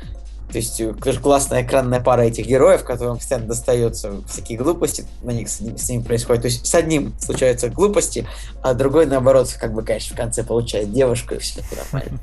То 0.50 0.58
есть, 0.58 0.80
э, 0.80 0.94
классная 1.20 1.62
экранная 1.62 2.00
пара 2.00 2.22
этих 2.22 2.46
героев, 2.46 2.84
которым 2.84 3.16
постоянно 3.16 3.48
достается 3.48 4.12
всякие 4.28 4.58
глупости, 4.58 5.04
на 5.24 5.32
них 5.32 5.48
с, 5.48 5.60
ним- 5.60 5.76
с 5.76 5.88
ними 5.88 6.02
происходит. 6.02 6.42
То 6.42 6.46
есть, 6.46 6.64
с 6.64 6.74
одним 6.76 7.12
случаются 7.18 7.68
глупости, 7.68 8.28
а 8.62 8.72
другой, 8.72 9.06
наоборот, 9.06 9.52
как 9.60 9.74
бы, 9.74 9.82
конечно, 9.82 10.14
в 10.14 10.16
конце 10.16 10.44
получает 10.44 10.92
девушку, 10.92 11.34
и 11.34 11.38
все 11.38 11.62
нормально. 11.76 12.20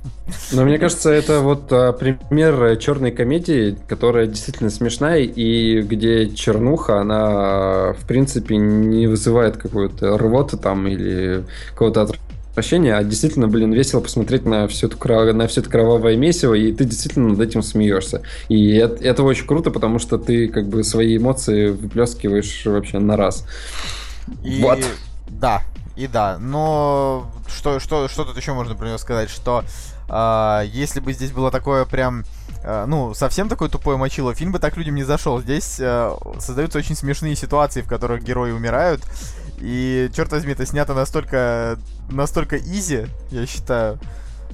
Но 0.54 0.64
мне 0.64 0.80
кажется, 0.80 1.10
это 1.10 1.42
вот 1.42 1.64
а, 1.72 1.92
пример 1.92 2.78
черной 2.78 3.12
комедии, 3.12 3.78
которая 3.90 4.26
действительно 4.26 4.70
смешная, 4.70 5.20
и 5.20 5.82
где 5.82 6.30
чернуха, 6.30 7.02
она, 7.02 7.20
а, 7.20 7.94
в 7.94 8.08
принципе, 8.08 8.56
не 8.56 9.06
вызывает 9.06 9.58
какую-то 9.58 10.18
рвоту 10.18 10.58
там 10.58 10.88
или 10.88 11.44
какого-то 11.72 12.08
отвращения, 12.54 12.96
а 12.96 13.04
действительно, 13.04 13.48
блин, 13.48 13.74
весело 13.74 14.00
посмотреть 14.00 14.46
на 14.46 14.68
все 14.68 14.86
это, 14.86 14.96
кра- 14.96 15.34
на 15.34 15.48
все 15.48 15.62
это 15.62 15.72
кровавое 15.72 16.16
месиво, 16.16 16.54
и 16.54 16.72
ты 16.72 16.86
действительно 16.86 17.30
над 17.30 17.40
этим 17.40 17.64
смеешься. 17.64 18.22
И 18.48 18.76
это, 18.76 19.04
это 19.04 19.24
очень 19.24 19.48
круто, 19.48 19.72
потому 19.72 19.98
что 19.98 20.20
ты 20.20 20.48
как 20.48 20.68
бы 20.68 20.84
свои 20.84 21.18
эмоции 21.18 21.70
выплескиваешь 21.70 22.66
вообще 22.66 23.00
на 23.00 23.18
раз. 23.18 23.46
И 24.44 24.62
Вот. 24.62 24.80
да, 25.30 25.64
и 25.96 26.06
да. 26.06 26.38
Но 26.40 27.32
что, 27.48 27.80
что, 27.80 28.08
что 28.08 28.24
тут 28.24 28.38
еще 28.38 28.54
можно 28.54 28.76
про 28.76 28.86
него 28.86 29.00
сказать? 29.00 29.32
Что 29.32 29.64
а, 30.08 30.62
если 30.62 31.00
бы 31.00 31.12
здесь 31.12 31.32
было 31.32 31.50
такое 31.50 31.86
прям 31.86 32.24
а, 32.64 32.86
ну, 32.86 33.16
совсем 33.16 33.50
такой 33.50 33.70
тупой 33.70 33.98
мочило, 33.98 34.36
фильм 34.36 34.52
бы 34.52 34.60
так 34.60 34.78
людям 34.78 34.94
не 34.94 35.04
зашел. 35.04 35.42
Здесь 35.42 35.80
а, 35.82 36.18
создаются 36.40 36.78
очень 36.78 36.96
смешные 36.96 37.36
ситуации, 37.36 37.82
в 37.82 37.88
которых 37.88 38.24
герои 38.24 38.52
умирают. 38.52 39.02
И, 39.64 40.10
черт 40.14 40.30
возьми, 40.32 40.52
это 40.52 40.66
снято 40.66 40.94
настолько, 40.94 41.78
настолько 42.12 42.58
изи, 42.58 43.06
я 43.32 43.46
считаю, 43.46 43.98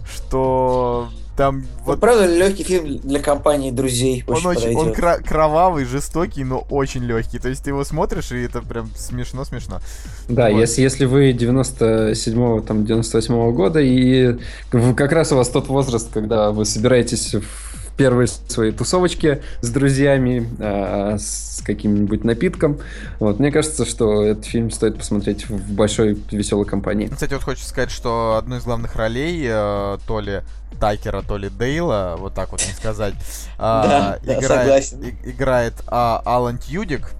что 0.05 1.10
там 1.36 1.62
Вот 1.80 1.86
вот 1.93 1.99
правда, 2.01 2.26
легкий 2.28 2.64
фильм 2.64 2.97
для 2.97 3.20
компании 3.20 3.72
друзей. 3.72 4.24
он 4.28 4.45
очень, 4.45 4.76
он 4.76 4.93
кра- 4.93 5.18
кровавый, 5.20 5.86
жестокий, 5.86 6.43
но 6.43 6.60
очень 6.70 7.01
легкий. 7.03 7.39
То 7.39 7.47
есть 7.49 7.64
ты 7.64 7.70
его 7.70 7.84
смотришь, 7.86 8.32
и 8.34 8.41
это 8.43 8.62
прям 8.62 8.91
смешно-смешно. 8.95 9.80
Да, 10.28 10.49
Вот. 10.51 10.60
если, 10.60 10.82
если 10.82 11.05
вы 11.05 11.32
97-го, 11.32 12.62
там, 12.62 12.84
98-го 12.84 13.51
года, 13.53 13.80
и 13.80 14.38
как 14.70 15.12
раз 15.14 15.32
у 15.32 15.38
вас 15.38 15.49
тот 15.49 15.70
возраст, 15.70 16.12
когда 16.14 16.51
вы 16.51 16.66
собираетесь 16.66 17.34
в 17.36 17.68
первые 18.00 18.28
свои 18.28 18.72
тусовочки 18.72 19.41
с 19.60 19.70
друзьями, 19.70 20.50
а, 20.62 21.18
с 21.20 21.62
каким-нибудь 21.66 22.24
напитком, 22.24 22.80
вот, 23.20 23.39
мне 23.39 23.52
кажется, 23.52 23.86
что 23.86 24.24
этот 24.24 24.45
фильм 24.45 24.72
стоит 24.72 24.97
посмотреть 24.97 25.50
в 25.50 25.74
большой 25.74 26.18
веселой 26.32 26.66
компании. 26.66 27.08
Кстати, 27.08 27.34
вот 27.34 27.43
хочется 27.43 27.68
сказать, 27.68 27.91
что 27.91 28.38
одну 28.38 28.56
из 28.56 28.64
главных 28.64 28.95
ролей, 28.95 29.45
э, 29.45 29.97
то 30.08 30.22
ли 30.22 30.43
Тайкера, 30.80 31.22
то 31.24 31.36
ли 31.36 31.50
Дейла, 31.50 32.16
вот 32.18 32.34
так 32.34 32.54
вот 32.54 32.66
не 32.66 32.72
сказать, 32.74 33.16
а, 33.58 33.84
Да, 34.24 34.34
да, 34.34 34.39
играет, 34.39 34.62
согласен. 34.62 35.02
и- 35.04 35.30
играет 35.32 35.74
а, 35.88 36.22
Алан 36.24 36.58
Тьюдик. 36.58 37.12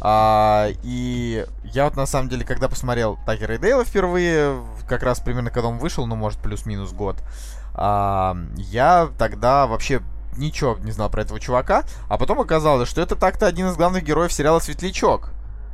А, 0.00 0.68
и 0.82 1.44
я 1.64 1.84
вот 1.84 1.96
на 1.96 2.06
самом 2.06 2.30
деле, 2.30 2.46
когда 2.46 2.68
посмотрел 2.70 3.18
Тайкера 3.26 3.56
и 3.56 3.58
Дейла 3.58 3.84
впервые, 3.84 4.58
как 4.88 5.02
раз 5.02 5.20
примерно 5.20 5.50
когда 5.50 5.68
он 5.68 5.76
вышел, 5.76 6.06
ну, 6.06 6.16
может, 6.16 6.38
плюс-минус 6.38 6.92
год, 6.92 7.16
а, 7.74 8.36
я 8.56 9.10
тогда 9.18 9.66
вообще 9.66 10.00
ничего 10.36 10.76
не 10.82 10.92
знал 10.92 11.10
про 11.10 11.22
этого 11.22 11.40
чувака, 11.40 11.84
а 12.08 12.18
потом 12.18 12.40
оказалось, 12.40 12.88
что 12.88 13.00
это 13.00 13.16
так-то 13.16 13.46
один 13.46 13.68
из 13.68 13.76
главных 13.76 14.04
героев 14.04 14.32
сериала 14.32 14.58
«Светлячок», 14.58 15.30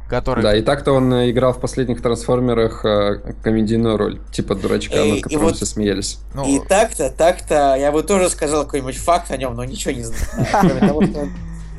который... 0.09 0.43
Да, 0.43 0.55
и 0.57 0.63
так-то 0.63 0.93
он 0.93 1.13
э, 1.15 1.31
играл 1.31 1.53
в 1.53 1.61
последних 1.61 2.03
трансформерах 2.03 2.85
э, 2.85 3.35
комедийную 3.43 3.97
роль, 3.97 4.21
типа 4.33 4.55
дурачка, 4.57 4.97
Эй, 4.97 5.13
над 5.13 5.23
которым 5.23 5.45
вот- 5.47 5.57
все 5.57 5.67
смеялись. 5.67 6.19
Ну, 6.35 6.45
И 6.47 6.61
так-то, 6.67 7.11
так-то, 7.11 7.77
я 7.79 7.93
бы 7.93 8.03
тоже 8.03 8.29
сказал 8.29 8.65
какой-нибудь 8.65 8.97
факт 8.97 9.31
о 9.31 9.37
нем, 9.37 9.55
но 9.55 9.65
ничего 9.65 9.93
не 9.93 10.03
знаю. 10.03 10.47
Кроме 10.61 10.81
того, 10.81 11.03
что 11.05 11.19
он, 11.21 11.31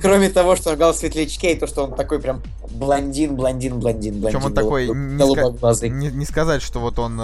кроме 0.02 0.30
того, 0.30 0.56
что 0.56 0.74
играл 0.76 0.94
в 0.94 0.96
светлячке, 0.98 1.54
и 1.54 1.60
то, 1.60 1.68
что 1.68 1.84
он 1.86 1.94
такой 1.96 2.20
прям 2.20 2.42
блондин, 2.70 3.36
блондин, 3.36 3.80
блондин, 3.80 4.20
блондин. 4.20 4.40
Причем 4.40 4.46
он 4.46 4.54
такой, 4.54 4.88
не, 4.88 5.90
не- 5.90 6.12
не 6.12 6.26
сказать, 6.26 6.62
что 6.62 6.80
вот 6.80 7.00
он, 7.00 7.18
э, 7.20 7.24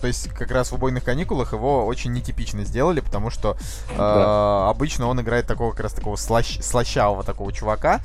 то 0.00 0.06
есть 0.06 0.28
как 0.28 0.50
раз 0.50 0.70
в 0.70 0.74
убойных 0.74 1.04
каникулах 1.04 1.52
его 1.52 1.86
очень 1.86 2.12
нетипично 2.12 2.64
сделали, 2.64 3.00
потому 3.00 3.30
что 3.30 3.56
э, 3.90 3.96
Да. 3.96 4.68
обычно 4.68 5.06
он 5.08 5.20
играет 5.20 5.46
такого 5.46 5.70
как 5.70 5.80
раз 5.80 5.92
такого 5.92 6.16
слащ- 6.16 6.62
слащавого 6.62 7.22
такого 7.24 7.52
чувака, 7.52 8.00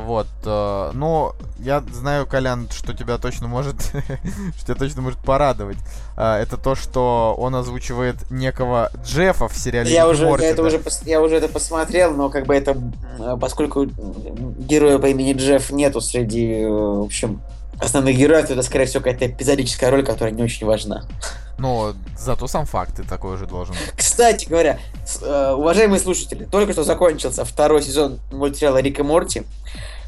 вот. 0.00 0.26
э, 0.44 0.90
но 0.94 1.34
я 1.58 1.82
знаю, 1.92 2.26
Колян, 2.26 2.68
что 2.70 2.92
тебя 2.94 3.18
точно 3.18 3.48
может, 3.48 3.76
что 4.56 4.66
тебя 4.66 4.74
точно 4.74 5.02
может 5.02 5.18
порадовать. 5.20 5.78
Э, 6.16 6.36
это 6.36 6.56
то, 6.56 6.74
что 6.74 7.34
он 7.38 7.54
озвучивает 7.54 8.16
некого 8.30 8.90
Джеффа 9.04 9.48
в 9.48 9.56
сериале 9.56 9.92
Я 9.92 10.02
«Рик 10.02 10.08
и 10.08 10.14
уже, 10.14 10.26
Морти», 10.26 10.44
я 10.44 10.50
это 10.52 10.62
уже, 10.62 10.80
я 11.04 11.20
уже 11.20 11.36
это 11.36 11.48
посмотрел, 11.48 12.12
но 12.14 12.30
как 12.30 12.46
бы 12.46 12.54
это, 12.54 12.72
м, 13.18 13.38
поскольку 13.38 13.84
героя 13.84 14.98
по 14.98 15.06
имени 15.06 15.34
Джефф 15.34 15.70
нету 15.70 16.00
среди, 16.00 16.62
э, 16.62 16.68
в 16.68 17.04
общем, 17.04 17.40
основных 17.80 18.16
героев, 18.16 18.46
то 18.46 18.52
это, 18.52 18.62
скорее 18.62 18.86
всего, 18.86 19.02
какая-то 19.02 19.26
эпизодическая 19.26 19.90
роль, 19.90 20.04
которая 20.04 20.34
не 20.34 20.42
очень 20.42 20.66
важна. 20.66 21.04
Но 21.60 21.94
зато 22.18 22.48
сам 22.48 22.64
факт 22.64 22.96
ты 22.96 23.02
такой 23.02 23.34
уже 23.34 23.46
должен. 23.46 23.74
Кстати 23.96 24.48
говоря, 24.48 24.78
э, 25.20 25.52
уважаемые 25.52 26.00
слушатели, 26.00 26.46
только 26.46 26.72
что 26.72 26.84
закончился 26.84 27.44
второй 27.44 27.82
сезон 27.82 28.18
мультсериала 28.32 28.78
Рик 28.78 28.98
и 28.98 29.02
Морти. 29.02 29.42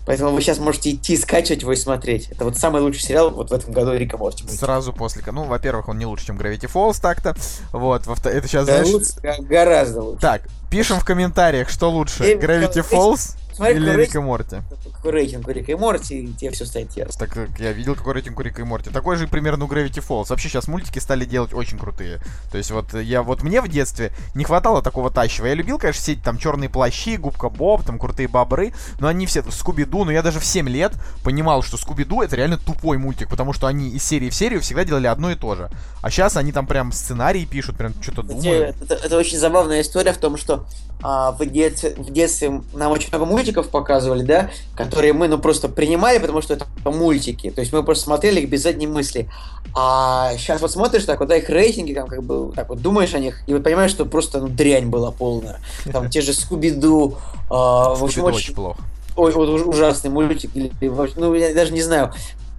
Поэтому 0.04 0.32
вы 0.32 0.40
сейчас 0.40 0.58
можете 0.58 0.90
идти 0.90 1.16
скачивать 1.16 1.62
его 1.62 1.72
и 1.72 1.76
смотреть. 1.76 2.28
Это 2.30 2.44
вот 2.44 2.56
самый 2.56 2.82
лучший 2.82 3.02
сериал 3.02 3.30
вот 3.30 3.50
в 3.50 3.52
этом 3.52 3.72
году 3.72 3.92
Рика 3.92 4.16
Морти. 4.16 4.42
будет. 4.42 4.58
Сразу 4.58 4.92
после... 4.92 5.22
Ну, 5.30 5.44
во-первых, 5.44 5.88
он 5.88 5.98
не 5.98 6.06
лучше, 6.06 6.26
чем 6.26 6.38
Gravity 6.38 6.68
Falls 6.72 7.00
так-то. 7.00 7.36
Вот, 7.70 8.06
во 8.06 8.14
это 8.14 8.48
сейчас, 8.48 8.66
Да, 8.66 8.84
знаешь... 8.84 8.92
лучше, 8.92 9.42
гораздо 9.42 10.02
лучше. 10.02 10.20
Так, 10.20 10.42
пишем 10.70 10.98
в 10.98 11.04
комментариях, 11.04 11.68
что 11.68 11.90
лучше, 11.90 12.34
Gravity 12.34 12.84
Falls 12.90 13.36
смотри, 13.54 13.76
или 13.76 13.90
Рик 13.96 14.14
и 14.14 14.18
Морти? 14.18 14.56
Какой 14.94 15.12
рейтинг 15.12 15.48
у 15.48 15.50
Рика 15.50 15.72
и 15.72 15.74
Морти, 15.74 16.20
и 16.20 16.32
тебе 16.32 16.50
все 16.50 16.64
станет 16.64 16.92
ясно. 16.96 17.26
Так 17.26 17.34
как 17.34 17.58
я 17.58 17.72
видел, 17.72 17.94
какой 17.94 18.14
рейтинг 18.14 18.38
у 18.38 18.42
Рика 18.42 18.62
и 18.62 18.64
Морти. 18.64 18.90
Такой 18.90 19.16
же 19.16 19.26
примерно 19.26 19.64
у 19.64 19.68
Gravity 19.68 20.04
Falls. 20.06 20.26
Вообще 20.30 20.48
сейчас 20.48 20.68
мультики 20.68 20.98
стали 20.98 21.24
делать 21.24 21.52
очень 21.52 21.78
крутые. 21.78 22.20
То 22.50 22.58
есть 22.58 22.70
вот 22.70 22.94
я 22.94 23.22
вот 23.22 23.42
мне 23.42 23.60
в 23.60 23.68
детстве 23.68 24.12
не 24.34 24.44
хватало 24.44 24.82
такого 24.82 25.10
тащего. 25.10 25.46
Я 25.46 25.54
любил, 25.54 25.78
конечно, 25.78 26.00
все 26.00 26.12
эти 26.12 26.20
там 26.20 26.38
черные 26.38 26.70
плащи, 26.70 27.16
губка 27.16 27.48
Боб, 27.48 27.82
там 27.82 27.98
крутые 27.98 28.28
бобры, 28.28 28.72
но 29.00 29.08
они 29.08 29.26
все 29.26 29.42
Скуби-Ду, 29.42 30.04
но 30.04 30.12
я 30.12 30.22
даже 30.22 30.40
в 30.40 30.44
7 30.44 30.68
лет 30.68 30.92
понимал, 31.24 31.62
что 31.62 31.76
Скуби-Ду 31.76 32.22
это 32.22 32.36
реально 32.36 32.58
тупой 32.58 32.98
мультик, 32.98 33.28
потому 33.28 33.52
что 33.52 33.66
они 33.66 33.90
из 33.90 34.04
серии 34.04 34.30
в 34.30 34.34
серию 34.34 34.60
всегда 34.60 34.84
делали 34.84 35.06
одно 35.06 35.30
и 35.30 35.34
то 35.34 35.54
же. 35.54 35.70
А 36.00 36.10
сейчас 36.10 36.36
они 36.36 36.52
там 36.52 36.66
прям 36.66 36.92
сценарии 36.92 37.44
пишут, 37.44 37.76
прям 37.76 37.92
что-то 38.00 38.22
думают. 38.22 38.76
Это, 38.82 38.94
это 38.94 39.16
очень 39.16 39.38
забавная 39.38 39.80
история 39.80 40.12
в 40.12 40.18
том, 40.18 40.36
что 40.36 40.66
а, 41.02 41.32
в, 41.32 41.44
детстве, 41.44 41.94
в 41.96 42.12
детстве 42.12 42.62
нам 42.74 42.92
очень 42.92 43.08
много 43.08 43.24
мультиков 43.24 43.41
показывали, 43.50 44.22
да, 44.22 44.50
которые 44.76 45.12
мы 45.12 45.26
ну 45.28 45.38
просто 45.38 45.68
принимали, 45.68 46.18
потому 46.18 46.40
что 46.42 46.54
это 46.54 46.66
мультики. 46.84 47.50
То 47.50 47.60
есть 47.60 47.72
мы 47.72 47.82
просто 47.82 48.04
смотрели 48.04 48.40
их 48.40 48.48
без 48.48 48.62
задней 48.62 48.86
мысли. 48.86 49.28
А 49.74 50.32
сейчас 50.36 50.60
вот 50.60 50.70
смотришь 50.70 51.04
так, 51.04 51.18
вот 51.20 51.28
да, 51.28 51.36
их 51.36 51.48
рейтинги, 51.48 51.94
там 51.94 52.06
как 52.06 52.22
бы 52.22 52.52
так 52.54 52.68
вот 52.68 52.80
думаешь 52.82 53.14
о 53.14 53.18
них, 53.18 53.42
и 53.46 53.54
вот 53.54 53.62
понимаешь, 53.64 53.90
что 53.90 54.04
просто 54.04 54.38
ну, 54.40 54.48
дрянь 54.48 54.86
была 54.88 55.10
полная. 55.10 55.60
Там 55.92 56.10
те 56.10 56.20
же 56.20 56.32
Скуби-Ду, 56.32 57.16
а, 57.50 57.94
в 57.94 58.04
общем, 58.04 58.24
очень, 58.24 58.54
плохо. 58.54 58.80
ой, 59.16 59.32
вот 59.32 59.48
уж- 59.48 59.62
ужасный 59.66 60.10
мультик, 60.10 60.50
или, 60.54 60.70
ну 61.16 61.34
я 61.34 61.54
даже 61.54 61.72
не 61.72 61.80
знаю, 61.82 62.12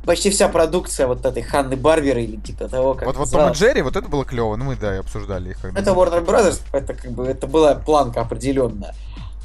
почти 0.06 0.30
вся 0.32 0.48
продукция 0.50 1.08
вот 1.08 1.26
этой 1.26 1.44
Ханны 1.44 1.76
Барбера 1.76 2.20
или 2.22 2.36
типа 2.38 2.68
того, 2.68 2.94
как 2.94 3.06
Вот, 3.06 3.16
вот 3.18 3.32
Том 3.32 3.50
и 3.52 3.54
Джерри, 3.54 3.82
вот 3.84 3.96
это 3.96 4.08
было 4.10 4.26
клево. 4.26 4.56
Ну 4.56 4.66
мы, 4.66 4.76
да, 4.76 4.96
и 4.96 5.00
обсуждали 5.00 5.52
их. 5.52 5.60
когда- 5.62 5.80
Это 5.80 5.92
Warner 5.92 6.26
Brothers, 6.26 6.62
это 6.72 6.94
как 6.94 7.12
бы 7.12 7.26
это 7.26 7.48
была 7.48 7.76
планка 7.76 8.22
определенная. 8.22 8.96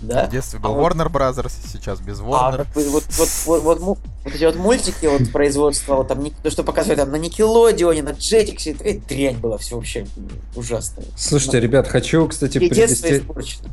Да? 0.01 0.27
В 0.27 0.31
детстве 0.31 0.61
А 0.63 0.69
был 0.69 0.75
вот- 0.75 0.93
Warner 0.93 1.11
Brothers, 1.11 1.53
сейчас 1.73 2.01
без 2.01 2.21
А 2.21 2.23
Warner. 2.23 2.67
вот, 2.75 2.85
вот, 2.87 3.05
вот, 3.17 3.29
вот, 3.47 3.63
вот, 3.63 3.81
му- 3.81 3.99
вот 4.25 4.35
эти 4.35 4.45
вот 4.45 4.57
мультики, 4.57 5.07
вот 5.07 5.33
производства, 5.33 5.97
вот 5.97 6.09
там, 6.09 6.25
то, 6.43 6.51
что 6.51 6.63
показывают 6.63 7.01
там 7.01 7.11
на 7.11 7.17
Никелодеоне, 7.17 8.03
на 8.03 8.11
Jetix, 8.11 8.71
это, 8.81 9.07
дрянь 9.09 9.39
была 9.39 9.59
все 9.59 9.75
вообще 9.77 10.07
ужасная. 10.55 11.05
Слушайте, 11.17 11.59
ребят, 11.61 11.89
хочу, 11.89 12.27
кстати, 12.29 12.59
И 12.59 12.69
детство 12.71 13.07
предосте- 13.09 13.19
испорчено. 13.19 13.69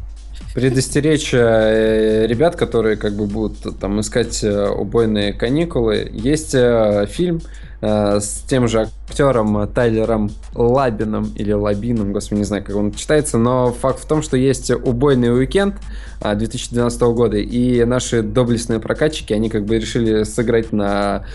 Предостеречь 0.56 1.34
э, 1.34 2.26
ребят, 2.28 2.56
которые 2.56 2.96
как 2.96 3.14
бы 3.14 3.28
будут 3.28 3.78
там 3.78 4.00
искать 4.00 4.42
э, 4.42 4.70
убойные 4.70 5.34
каникулы. 5.34 6.10
Есть 6.12 6.56
э, 6.56 7.06
фильм 7.08 7.42
с 7.82 8.42
тем 8.48 8.68
же 8.68 8.88
актером 9.08 9.68
Тайлером 9.68 10.32
Лабином 10.56 11.32
или 11.36 11.52
Лабином, 11.52 12.14
господи, 12.14 12.40
не 12.40 12.46
знаю, 12.46 12.64
как 12.64 12.76
он 12.76 12.92
читается, 12.94 13.38
но 13.38 13.72
факт 13.74 14.00
в 14.00 14.08
том, 14.08 14.24
что 14.24 14.38
есть 14.38 14.72
убойный 14.72 15.32
уикенд 15.32 15.76
а, 16.20 16.34
2012 16.34 17.02
года, 17.02 17.38
и 17.38 17.84
наши 17.84 18.24
доблестные 18.24 18.80
прокатчики, 18.80 19.34
они 19.34 19.50
как 19.50 19.66
бы 19.66 19.78
решили 19.78 20.24
сыграть 20.24 20.72
на 20.72 21.26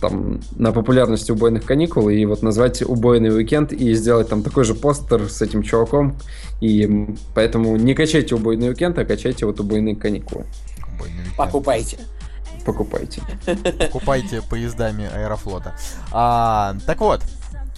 там, 0.00 0.40
на 0.56 0.72
популярности 0.72 1.32
убойных 1.32 1.64
каникул 1.64 2.08
и 2.08 2.24
вот 2.24 2.42
назвать 2.42 2.82
убойный 2.82 3.34
уикенд 3.34 3.72
и 3.72 3.94
сделать 3.94 4.28
там 4.28 4.42
такой 4.42 4.64
же 4.64 4.74
постер 4.74 5.28
с 5.28 5.42
этим 5.42 5.62
чуваком. 5.62 6.16
И 6.60 7.08
поэтому 7.34 7.76
не 7.76 7.94
качайте 7.94 8.34
убойный 8.34 8.68
уикенд, 8.70 8.98
а 8.98 9.04
качайте 9.04 9.46
вот 9.46 9.60
убойные 9.60 9.96
каникулы. 9.96 10.46
Убойный 10.94 11.20
уикенд. 11.20 11.36
Покупайте. 11.36 11.98
Покупайте. 12.64 13.22
Покупайте 13.78 14.42
поездами 14.42 15.06
Аэрофлота. 15.14 15.76
А, 16.12 16.74
так 16.86 17.00
вот, 17.00 17.20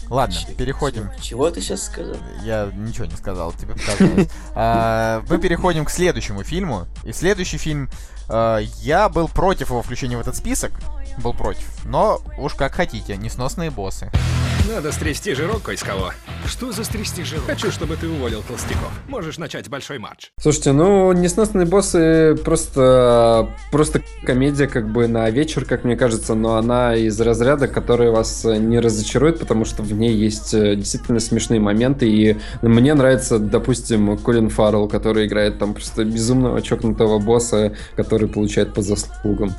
ладно, 0.08 0.36
переходим. 0.56 1.10
Чего 1.20 1.50
ты 1.50 1.60
сейчас 1.60 1.84
сказал? 1.86 2.16
Я 2.44 2.70
ничего 2.76 3.06
не 3.06 3.16
сказал, 3.16 3.52
тебе 3.52 3.74
показалось. 3.74 4.28
А, 4.54 5.24
Мы 5.28 5.38
переходим 5.38 5.84
к 5.84 5.90
следующему 5.90 6.44
фильму. 6.44 6.86
И 7.04 7.12
следующий 7.12 7.58
фильм... 7.58 7.90
а, 8.28 8.58
Я 8.80 9.08
был 9.08 9.26
против 9.26 9.70
его 9.70 9.82
включения 9.82 10.16
в 10.16 10.20
этот 10.20 10.36
список. 10.36 10.70
Был 11.22 11.32
против. 11.32 11.66
Но 11.84 12.20
уж 12.38 12.54
как 12.54 12.74
хотите, 12.74 13.16
несносные 13.16 13.70
боссы. 13.70 14.10
Надо 14.68 14.90
стрясти 14.90 15.32
жирок 15.32 15.62
кое 15.62 15.76
с 15.76 15.82
кого. 15.84 16.10
Что 16.44 16.72
за 16.72 16.82
стрясти 16.82 17.22
жирок? 17.22 17.44
Хочу, 17.46 17.70
чтобы 17.70 17.96
ты 17.96 18.08
уволил 18.08 18.42
толстяков. 18.42 18.90
Можешь 19.08 19.38
начать 19.38 19.68
большой 19.68 19.98
матч. 19.98 20.32
Слушайте, 20.40 20.72
ну, 20.72 21.12
несносные 21.12 21.66
боссы 21.66 22.36
просто, 22.44 23.48
просто 23.70 24.02
комедия 24.24 24.66
как 24.66 24.90
бы 24.90 25.06
на 25.06 25.30
вечер, 25.30 25.64
как 25.64 25.84
мне 25.84 25.96
кажется, 25.96 26.34
но 26.34 26.56
она 26.56 26.96
из 26.96 27.20
разряда, 27.20 27.68
которая 27.68 28.10
вас 28.10 28.44
не 28.44 28.80
разочарует, 28.80 29.38
потому 29.38 29.64
что 29.64 29.84
в 29.84 29.92
ней 29.92 30.14
есть 30.14 30.52
э, 30.52 30.74
действительно 30.74 31.20
смешные 31.20 31.60
моменты, 31.60 32.08
и 32.08 32.36
мне 32.62 32.94
нравится, 32.94 33.38
допустим, 33.38 34.18
Колин 34.18 34.50
Фаррелл, 34.50 34.88
который 34.88 35.26
играет 35.26 35.60
там 35.60 35.74
просто 35.74 36.04
безумного 36.04 36.60
чокнутого 36.60 37.20
босса, 37.20 37.76
который 37.94 38.28
получает 38.28 38.74
по 38.74 38.82
заслугам. 38.82 39.54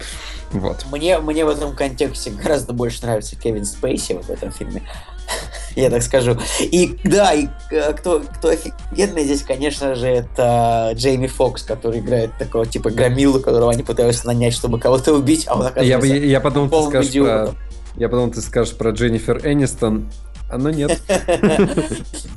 Вот. 0.52 0.86
Мне, 0.92 1.20
мне 1.20 1.46
в 1.46 1.50
этом 1.50 1.76
контексте 1.76 2.32
гораздо 2.32 2.74
больше 2.74 3.02
нравится 3.04 3.36
Кевин 3.36 3.66
Спейси 3.66 4.14
вот 4.14 4.26
в 4.26 4.30
этом 4.30 4.52
фильме. 4.52 4.84
Я 5.76 5.90
так 5.90 6.02
скажу. 6.04 6.38
И 6.60 6.98
да, 7.04 7.34
и 7.34 7.48
э, 7.72 7.94
кто, 7.94 8.22
кто 8.22 8.50
офигенный 8.50 9.24
здесь, 9.24 9.44
конечно 9.44 9.96
же, 9.96 10.08
это 10.08 10.92
Джейми 10.96 11.28
Фокс, 11.28 11.64
который 11.64 12.00
играет 12.00 12.32
такого 12.38 12.66
типа 12.66 12.90
громилу, 12.90 13.40
которого 13.40 13.72
они 13.72 13.84
пытаются 13.84 14.26
нанять, 14.26 14.54
чтобы 14.54 14.80
кого-то 14.80 15.14
убить, 15.14 15.46
а 15.48 15.56
он 15.56 15.64
Я, 15.64 15.68
оказывается... 15.68 16.16
я, 16.16 16.26
я 16.26 16.40
подумал, 16.40 16.70
ты 16.70 16.90
скажешь 16.90 17.14
про... 17.14 17.56
Я 17.96 18.10
подумал, 18.10 18.32
ты 18.32 18.42
скажешь 18.42 18.76
про 18.76 18.92
Дженнифер 18.92 19.46
Энистон, 19.46 20.12
а 20.50 20.58
ну 20.58 20.70
нет. 20.70 21.02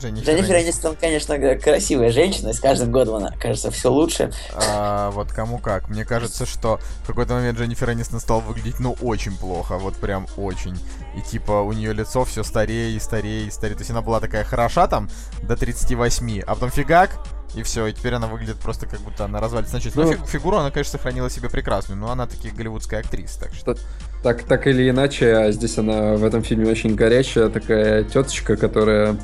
Дженнифер 0.00 0.56
Энистон, 0.56 0.96
конечно, 0.96 1.38
красивая 1.58 2.10
женщина, 2.10 2.48
и 2.48 2.52
с 2.52 2.60
каждым 2.60 2.90
годом 2.90 3.16
она 3.16 3.30
кажется 3.38 3.70
все 3.70 3.90
лучше. 3.90 4.32
А, 4.54 5.10
вот 5.10 5.32
кому 5.32 5.58
как. 5.58 5.88
Мне 5.88 6.04
кажется, 6.04 6.46
что 6.46 6.80
в 7.04 7.06
какой-то 7.06 7.34
момент 7.34 7.58
Дженнифер 7.58 7.92
Энистон 7.92 8.20
стал 8.20 8.40
выглядеть, 8.40 8.80
ну, 8.80 8.96
очень 9.00 9.36
плохо. 9.36 9.78
Вот 9.78 9.96
прям 9.96 10.26
очень. 10.36 10.76
И 11.16 11.22
типа 11.22 11.60
у 11.60 11.72
нее 11.72 11.92
лицо 11.92 12.24
все 12.24 12.42
старее 12.42 12.92
и 12.92 13.00
старее 13.00 13.46
и 13.46 13.50
старее. 13.50 13.76
То 13.76 13.82
есть 13.82 13.90
она 13.90 14.02
была 14.02 14.20
такая 14.20 14.44
хороша 14.44 14.86
там 14.88 15.08
до 15.42 15.56
38, 15.56 16.40
а 16.40 16.54
потом 16.54 16.70
фигак, 16.70 17.10
и 17.54 17.62
все, 17.62 17.86
и 17.86 17.92
теперь 17.92 18.14
она 18.14 18.26
выглядит 18.26 18.56
просто 18.56 18.86
как 18.86 19.00
будто 19.00 19.24
она 19.24 19.40
развалится 19.40 19.74
на 19.74 19.80
части. 19.80 19.96
Но 19.96 20.04
Ну. 20.04 20.12
фиг- 20.12 20.26
фигуру 20.28 20.56
она, 20.58 20.70
конечно, 20.70 20.92
сохранила 20.92 21.28
себе 21.30 21.48
прекрасную, 21.48 21.98
но 21.98 22.10
она 22.10 22.26
таки 22.26 22.50
голливудская 22.50 23.00
актриса, 23.00 23.40
так 23.40 23.54
что... 23.54 23.76
Так, 24.22 24.42
так 24.42 24.66
или 24.66 24.90
иначе, 24.90 25.34
а 25.34 25.50
здесь 25.50 25.78
она 25.78 26.12
в 26.16 26.24
этом 26.26 26.42
фильме 26.42 26.70
очень 26.70 26.94
горячая, 26.94 27.48
такая 27.48 28.04
теточка, 28.04 28.56
которая... 28.56 29.16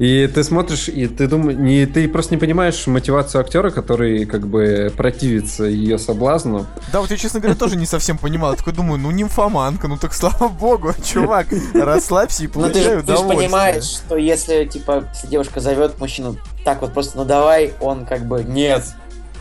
И 0.00 0.26
ты 0.34 0.42
смотришь, 0.42 0.88
и 0.88 1.06
ты 1.06 1.28
думаешь, 1.28 1.56
не, 1.56 1.86
ты 1.86 2.08
просто 2.08 2.34
не 2.34 2.40
понимаешь 2.40 2.84
мотивацию 2.88 3.40
актера, 3.42 3.70
который 3.70 4.24
как 4.26 4.48
бы 4.48 4.92
противится 4.96 5.64
ее 5.64 5.98
соблазну. 5.98 6.66
Да, 6.92 7.00
вот 7.00 7.10
я, 7.12 7.16
честно 7.16 7.38
говоря, 7.38 7.56
тоже 7.56 7.76
не 7.76 7.86
совсем 7.86 8.18
понимал. 8.18 8.56
Такой 8.56 8.72
думаю, 8.72 8.98
ну 8.98 9.12
нимфоманка, 9.12 9.86
ну 9.86 9.96
так 9.96 10.12
слава 10.14 10.48
богу, 10.48 10.94
чувак, 11.04 11.46
расслабься 11.72 12.42
и 12.44 12.46
Ну, 12.48 12.52
ты, 12.52 12.58
получай 12.60 12.82
же- 12.82 12.88
ты 12.88 12.94
же 12.96 13.00
удовольствие. 13.02 13.36
понимаешь, 13.38 13.84
что 13.84 14.16
если, 14.16 14.64
типа, 14.64 15.04
девушка 15.30 15.60
зовет 15.60 16.00
мужчину 16.00 16.36
так 16.64 16.82
вот 16.82 16.92
просто, 16.92 17.16
ну 17.18 17.24
давай, 17.24 17.74
он 17.80 18.06
как 18.06 18.24
бы, 18.26 18.42
нет. 18.44 18.84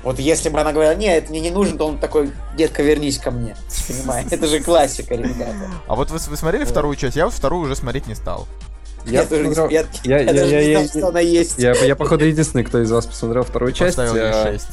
Вот 0.04 0.18
если 0.18 0.48
бы 0.50 0.60
она 0.62 0.72
говорила, 0.72 0.96
нет, 0.96 1.24
это 1.24 1.32
мне 1.32 1.42
не 1.42 1.52
нужен, 1.52 1.78
то 1.78 1.86
он 1.86 1.98
такой, 1.98 2.32
детка, 2.56 2.82
вернись 2.84 3.18
ко 3.18 3.32
мне. 3.32 3.56
Понимаешь? 3.88 4.28
Это 4.32 4.48
же 4.48 4.62
классика, 4.62 5.16
ребята. 5.16 5.70
А 5.88 5.96
вот 5.96 6.10
вы, 6.10 6.18
вы 6.18 6.38
смотрели 6.38 6.64
вторую 6.64 6.96
часть? 6.96 7.16
Я 7.18 7.26
вот 7.26 7.34
вторую 7.34 7.64
уже 7.64 7.76
смотреть 7.76 8.08
не 8.08 8.16
стал. 8.16 8.48
Я, 9.06 9.26
тоже 9.26 9.48
не 9.48 9.56
я, 9.56 9.64
я- 9.70 9.86
я 10.04 10.20
я- 10.20 10.34
даже 10.34 10.56
я- 10.56 10.62
не 10.62 10.72
я- 10.72 10.80
знал, 10.86 10.90
что 10.90 11.08
она 11.10 11.20
есть. 11.20 11.58
Я, 11.58 11.74
я, 11.74 11.96
походу, 11.96 12.26
единственный, 12.26 12.64
кто 12.64 12.82
из 12.82 12.92
вас 12.92 13.06
посмотрел 13.06 13.44
вторую 13.44 13.72
часть. 13.72 13.98
Поставил 13.98 14.22
а, 14.24 14.52
6. 14.52 14.68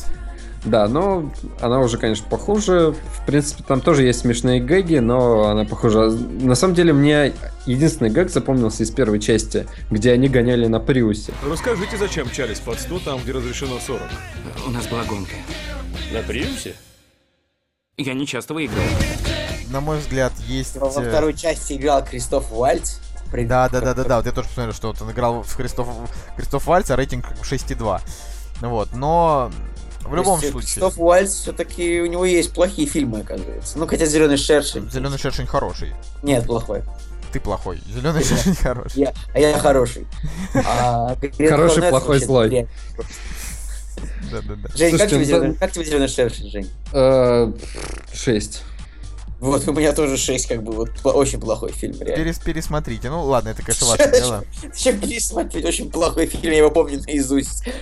Да, 0.67 0.89
но 0.89 1.31
она 1.61 1.79
уже, 1.79 1.97
конечно, 1.97 2.27
похуже. 2.29 2.95
В 3.15 3.25
принципе, 3.25 3.63
там 3.63 3.81
тоже 3.81 4.05
есть 4.05 4.21
смешные 4.21 4.61
гэги, 4.61 4.97
но 4.99 5.45
она 5.49 5.65
похожа. 5.65 6.11
На 6.11 6.57
самом 6.57 6.75
деле, 6.75 6.93
мне 6.93 7.33
единственный 7.67 8.11
гэг 8.11 8.31
запомнился 8.31 8.83
из 8.83 8.91
первой 8.91 9.21
части, 9.21 9.67
где 9.91 10.13
они 10.13 10.29
гоняли 10.29 10.67
на 10.67 10.81
Приусе. 10.81 11.33
Расскажите, 11.49 11.97
зачем 11.97 12.27
мчались 12.27 12.59
под 12.59 12.81
100 12.81 12.99
там, 13.01 13.21
где 13.23 13.33
разрешено 13.33 13.79
40? 13.79 14.03
У 14.67 14.71
нас 14.71 14.87
была 14.89 15.05
гонка. 15.05 15.35
На 16.13 16.21
Приусе? 16.23 16.75
Я 17.97 18.15
не 18.15 18.27
часто 18.27 18.53
выигрывал. 18.53 18.83
На 19.71 19.81
мой 19.81 19.99
взгляд, 19.99 20.33
есть... 20.49 20.77
Во 20.77 20.89
э, 20.89 21.09
второй 21.09 21.35
части 21.35 21.75
играл 21.75 22.05
Кристоф 22.05 22.51
Вальц. 22.51 22.97
При- 23.31 23.47
Да, 23.47 23.69
да, 23.69 23.81
да, 23.81 23.95
да, 23.95 24.05
да. 24.05 24.17
Вот 24.17 24.27
я 24.27 24.33
тоже 24.33 24.49
посмотрел, 24.49 24.75
что 24.75 24.89
вот 24.89 25.01
он 25.01 25.13
играл 25.13 25.43
в 25.43 25.55
Христоф, 25.55 25.89
Христоф 26.37 26.67
Вальц, 26.67 26.91
а 26.91 26.97
рейтинг 26.97 27.25
6,2. 27.43 28.01
Ну 28.63 28.71
Вот, 28.71 28.93
но 28.95 29.51
в 30.07 30.15
любом 30.15 30.37
есть, 30.41 30.49
э, 30.49 30.53
случае. 30.53 30.71
Кристоф 30.73 30.97
Вальц 30.97 31.31
все-таки 31.35 32.01
у 32.01 32.07
него 32.07 32.25
есть 32.25 32.53
плохие 32.53 32.89
фильмы, 32.89 33.21
оказывается. 33.21 33.79
Ну, 33.79 33.87
хотя 33.87 34.07
Зеленый 34.07 34.37
шершень. 34.37 34.91
Зеленый 34.91 35.19
шершень 35.19 35.47
хороший. 35.47 35.93
Нет, 36.23 36.47
плохой. 36.47 36.83
Ты 37.33 37.41
плохой. 37.41 37.81
Зеленый 37.93 38.23
шершень 38.25 38.55
хороший. 38.55 38.99
Я, 39.01 39.13
а 39.35 39.39
я 39.39 39.59
хороший. 39.59 40.07
А, 40.55 41.17
Хороший, 41.39 41.83
плохой, 41.85 42.19
злой. 42.21 42.49
дрянь. 42.49 42.69
Да-да-да. 44.31 44.69
Жень, 44.77 44.91
как 44.99 45.01
Слушайте, 45.01 45.07
тебе, 45.09 45.19
ну, 45.19 45.25
зеленый, 45.25 45.49
да- 45.53 45.59
как 45.59 45.73
тебе 45.73 45.85
зеленый 45.85 46.09
шершень, 46.09 46.51
Жень? 46.51 46.71
Э, 46.93 47.53
Шесть. 48.13 48.63
Вот, 49.39 49.69
у 49.69 49.73
меня 49.73 49.93
тоже 49.93 50.17
6, 50.17 50.47
как 50.47 50.63
бы, 50.63 50.73
вот, 50.73 50.89
очень 51.05 51.39
плохой 51.39 51.71
фильм, 51.71 52.01
реально. 52.01 52.23
Перес- 52.23 52.43
пересмотрите. 52.43 53.11
Ну 53.11 53.23
ладно, 53.23 53.51
это, 53.51 53.63
конечно, 53.63 53.87
ваше 53.87 54.11
дело. 54.11 54.45
Зачем 54.63 54.99
пересматривать 54.99 55.67
очень 55.67 55.91
плохой 55.91 56.27
фильм, 56.27 56.53
я 56.53 56.59
его 56.59 56.71
помню 56.71 57.01
наизусть. 57.07 57.65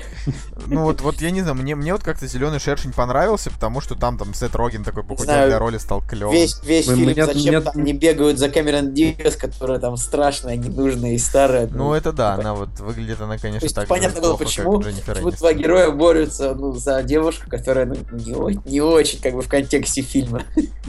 Ну 0.67 0.85
вот, 0.85 1.03
вот 1.03 1.21
я 1.21 1.31
не 1.31 1.43
знаю, 1.43 1.57
мне, 1.57 1.75
мне 1.75 1.93
вот 1.93 2.03
как-то 2.03 2.27
зеленый 2.27 2.59
шершень 2.59 2.93
понравился, 2.93 3.51
потому 3.51 3.83
что 3.83 3.95
там 3.95 4.17
там 4.17 4.33
Сет 4.33 4.55
Роген 4.55 4.83
такой 4.83 5.05
похудел 5.05 5.47
для 5.47 5.59
роли 5.59 5.77
стал 5.77 6.01
клевым. 6.01 6.33
Весь, 6.33 6.63
весь 6.63 6.87
фильм, 6.87 7.01
мне- 7.01 7.27
зачем 7.27 7.41
мне- 7.41 7.61
там 7.61 7.85
не 7.85 7.93
бегают 7.93 8.39
за 8.39 8.49
Кэмерон 8.49 8.95
Диас, 8.95 9.37
которая 9.37 9.79
там 9.79 9.99
страшная, 9.99 10.57
ненужная 10.57 11.13
и 11.13 11.19
старая. 11.19 11.67
Ну 11.67 11.93
это 11.93 12.13
да, 12.13 12.37
типа, 12.37 12.41
она 12.41 12.55
вот 12.55 12.81
выглядит 12.81 13.21
она, 13.21 13.37
конечно, 13.37 13.67
есть 13.67 13.75
так 13.75 13.89
понятно 13.89 14.23
было, 14.23 14.37
почему, 14.37 14.81
почему 14.81 15.31
два 15.31 15.53
героя 15.53 15.91
борются 15.91 16.55
ну, 16.55 16.73
за 16.73 17.03
девушку, 17.03 17.51
которая 17.51 17.85
ну, 17.85 17.97
не, 18.13 18.59
не 18.71 18.81
очень 18.81 19.21
как 19.21 19.35
бы 19.35 19.43
в 19.43 19.49
контексте 19.49 20.01
фильма. 20.01 20.45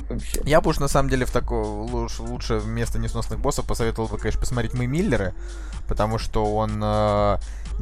Я 0.45 0.61
бы 0.65 0.71
уж 0.71 0.79
на 0.79 0.87
самом 0.87 1.09
деле 1.09 1.25
в 1.25 1.31
такое 1.31 1.63
лучше, 1.63 2.21
лучше 2.23 2.55
вместо 2.55 2.99
несносных 2.99 3.39
боссов 3.39 3.65
посоветовал 3.65 4.09
бы, 4.09 4.17
конечно, 4.17 4.39
посмотреть 4.41 4.73
Мы 4.73 4.87
Миллеры, 4.87 5.33
потому 5.87 6.17
что 6.17 6.43
он 6.55 6.81
э, 6.83 7.37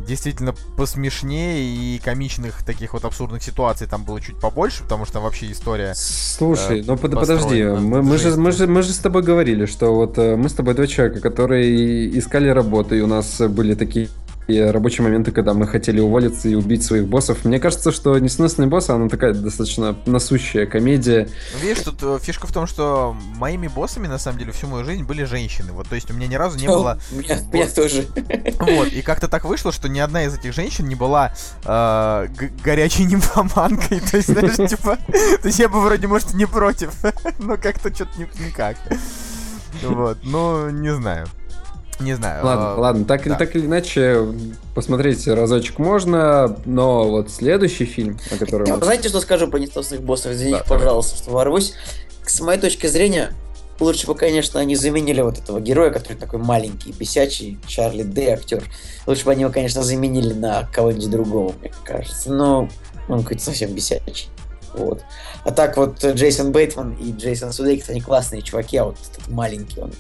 действительно 0.06 0.54
посмешнее 0.78 1.64
и 1.64 2.00
комичных 2.04 2.64
таких 2.64 2.94
вот 2.94 3.06
абсурдных 3.06 3.42
ситуаций 3.42 3.88
там 3.88 4.04
было 4.04 4.20
чуть 4.22 4.40
побольше, 4.40 4.84
потому 4.84 5.06
что 5.06 5.16
там 5.16 5.24
вообще 5.24 5.52
история. 5.52 5.94
Слушай, 5.96 6.82
э, 6.82 6.84
ну 6.86 6.98
под- 6.98 7.16
подожди, 7.16 7.64
мы, 7.64 8.04
мы 8.04 8.18
же, 8.18 8.36
мы, 8.36 8.52
же, 8.52 8.68
мы 8.68 8.84
же 8.84 8.92
с 8.92 8.98
тобой 9.00 9.24
говорили, 9.24 9.66
что 9.66 9.96
вот 9.96 10.18
э, 10.18 10.36
мы 10.36 10.50
с 10.50 10.54
тобой 10.54 10.74
два 10.74 10.86
человека, 10.86 11.22
которые 11.22 12.18
искали 12.20 12.50
работу, 12.50 12.96
и 12.96 13.02
у 13.02 13.08
нас 13.08 13.40
были 13.40 13.76
такие 13.76 14.10
рабочие 14.48 15.04
моменты, 15.04 15.32
когда 15.32 15.54
мы 15.54 15.68
хотели 15.68 16.00
уволиться 16.00 16.50
и 16.50 16.56
убить 16.56 16.84
своих 16.84 17.08
боссов. 17.08 17.46
Мне 17.46 17.60
кажется, 17.60 17.92
что 17.92 18.18
«Несносные 18.20 18.68
боссы», 18.68 18.92
она 18.92 19.10
такая 19.10 19.34
достаточно 19.34 19.96
насущая 20.06 20.66
комедия. 20.66 21.30
Ну, 21.54 21.60
Видишь, 21.68 21.84
тут 21.84 21.96
э, 22.02 22.20
фишка 22.22 22.48
в 22.48 22.52
том, 22.52 22.68
что 22.68 23.16
моими 23.38 23.68
боссами, 23.68 24.08
на 24.08 24.18
самом 24.18 24.40
деле, 24.40 24.52
всю 24.52 24.68
мою 24.68 24.84
жизнь 24.84 25.04
были 25.04 25.24
женщины. 25.24 25.72
Вот, 25.72 25.88
то 25.88 25.96
есть 25.96 26.12
у 26.12 26.14
меня 26.14 26.28
ни 26.28 26.36
разу 26.36 26.58
не 26.58 26.68
О, 26.68 26.78
было... 26.78 27.00
У 27.12 27.16
меня, 27.16 27.40
у 27.52 27.56
меня 27.56 27.68
тоже. 27.68 28.06
Вот, 28.60 28.88
и 28.88 29.02
как-то 29.02 29.28
так 29.28 29.46
вышло, 29.46 29.72
что 29.72 29.88
ни 29.88 30.00
одна 30.00 30.26
из 30.26 30.38
этих 30.38 30.54
женщин 30.54 30.88
не 30.88 30.96
была 30.96 31.34
э, 31.64 32.28
г- 32.28 32.52
горячей 32.64 33.04
нимфоманкой. 33.06 34.00
То 34.00 34.18
есть, 34.18 34.30
знаешь, 34.30 34.56
типа... 34.70 34.98
То 35.42 35.48
есть 35.48 35.60
я 35.60 35.70
бы 35.70 35.82
вроде, 35.82 36.08
может, 36.08 36.34
и 36.34 36.38
не 36.38 36.46
против, 36.46 36.92
но 37.40 37.58
как-то 37.58 37.94
что-то 37.94 38.12
никак. 38.20 38.78
Вот, 39.82 40.20
ну, 40.24 40.70
не 40.70 40.94
знаю. 40.94 41.28
Не 42.04 42.16
знаю. 42.16 42.46
Ладно, 42.46 42.74
э, 42.76 42.80
ладно, 42.80 43.06
так, 43.06 43.24
да. 43.26 43.36
так 43.36 43.56
или 43.56 43.66
иначе, 43.66 44.28
посмотреть 44.76 45.26
разочек 45.28 45.80
можно, 45.80 46.58
но 46.66 47.10
вот 47.10 47.30
следующий 47.32 47.86
фильм, 47.86 48.20
о 48.32 48.38
котором... 48.38 48.66
Я, 48.68 48.78
знаете, 48.78 49.10
что 49.10 49.22
скажу 49.22 49.48
про 49.48 49.58
несносных 49.58 50.02
боссов? 50.02 50.34
Извините, 50.34 50.60
Да, 50.60 50.64
давай. 50.66 50.80
пожалуйста, 50.80 51.18
что 51.18 51.32
ворвусь. 51.32 51.74
С 52.26 52.42
моей 52.42 52.60
точки 52.60 52.88
зрения, 52.88 53.34
лучше 53.80 54.08
бы, 54.08 54.16
конечно, 54.16 54.60
они 54.60 54.76
заменили 54.76 55.22
вот 55.22 55.38
этого 55.38 55.60
героя, 55.60 55.92
который 55.92 56.18
такой 56.18 56.40
маленький, 56.40 56.92
бесячий, 56.92 57.58
Чарли 57.68 58.04
Дэй, 58.04 58.34
актер. 58.34 58.64
Лучше 59.08 59.26
бы 59.26 59.32
они 59.32 59.42
его, 59.44 59.52
конечно, 59.52 59.82
заменили 59.82 60.34
на 60.34 60.68
кого-нибудь 60.74 61.10
другого, 61.10 61.54
мне 61.62 61.72
кажется. 61.86 62.32
Но 62.32 62.70
он 63.08 63.24
какой-то 63.24 63.44
совсем 63.44 63.72
бесячий. 63.74 64.30
Вот. 64.74 65.02
А 65.44 65.52
так 65.52 65.78
вот 65.78 66.04
э, 66.04 66.14
Джейсон 66.14 66.52
Бейтман 66.52 66.94
и 66.94 67.12
Джейсон 67.12 67.54
Судейкис, 67.54 67.90
они 67.90 68.02
классные 68.02 68.42
чуваки, 68.42 68.78
а 68.78 68.86
вот 68.86 68.98
этот 69.12 69.28
маленький, 69.30 69.80
он 69.80 69.92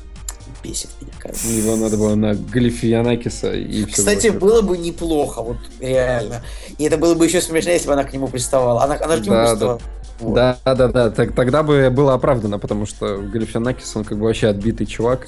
бесит 0.64 0.89
меня, 1.01 1.11
кажется. 1.20 1.47
Его 1.47 1.76
надо 1.76 1.97
было 1.97 2.16
на 2.16 2.34
Галифианакиса 2.36 3.53
и 3.53 3.86
все. 3.86 3.95
Кстати, 3.97 4.28
было 4.30 4.61
бы 4.61 4.78
неплохо, 4.78 5.41
вот 5.41 5.57
реально. 5.80 6.41
И 6.78 6.86
это 6.86 6.97
было 6.97 7.16
бы 7.16 7.26
еще 7.26 7.41
смешнее, 7.41 7.74
если 7.76 7.88
бы 7.88 7.93
она 7.93 8.03
к 8.03 8.14
нему 8.14 8.28
приставала. 8.28 8.84
Она, 8.84 8.97
она 9.01 9.18
же 9.18 9.24
к 9.24 9.26
нему 9.26 9.36
Да, 9.36 9.49
приставала. 9.51 9.82
Вот. 10.20 10.34
Да, 10.36 10.57
да, 10.64 10.88
да, 10.88 11.09
так, 11.09 11.36
тогда 11.36 11.64
бы 11.64 11.89
было 11.89 12.14
оправдано, 12.14 12.59
потому 12.59 12.86
что 12.86 13.18
Галифианакис, 13.18 13.95
он 13.95 14.05
как 14.05 14.18
бы 14.18 14.26
вообще 14.26 14.47
отбитый 14.47 14.86
чувак. 14.88 15.28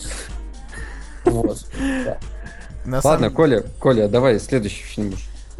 Вот. 1.25 1.65
Да. 2.05 2.17
На 2.85 2.97
Ладно, 3.03 3.11
самом- 3.27 3.33
Коля, 3.33 3.63
Коля, 3.79 4.07
давай 4.07 4.39
следующий 4.39 4.83
фильм. 4.83 5.15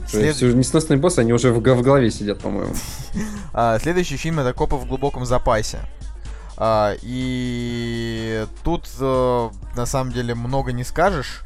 След- 0.08 0.36
Все 0.36 0.52
несносные 0.52 0.98
боссы, 0.98 1.20
они 1.20 1.34
уже 1.34 1.52
в, 1.52 1.58
в 1.60 1.82
голове 1.82 2.12
сидят, 2.12 2.40
по-моему. 2.40 2.74
А, 3.54 3.80
следующий 3.80 4.18
фильм 4.18 4.40
это 4.40 4.54
Копы 4.54 4.76
в 4.76 4.86
глубоком 4.88 5.26
запасе. 5.26 5.80
А, 6.58 6.96
и 7.02 8.48
тут 8.64 8.90
э, 9.00 9.50
на 9.76 9.86
самом 9.86 10.12
деле 10.12 10.36
много 10.36 10.72
не 10.72 10.84
скажешь. 10.84 11.42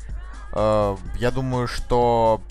Э, 0.54 0.96
я 1.18 1.32
думаю, 1.32 1.68
что 1.68 2.42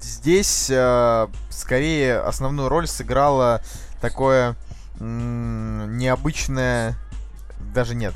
здесь 0.00 0.70
э, 0.70 1.26
скорее 1.50 2.20
основную 2.20 2.68
роль 2.68 2.86
сыграло 2.86 3.60
такое 4.00 4.56
необычное, 4.98 6.94
даже 7.72 7.94
нет, 7.94 8.12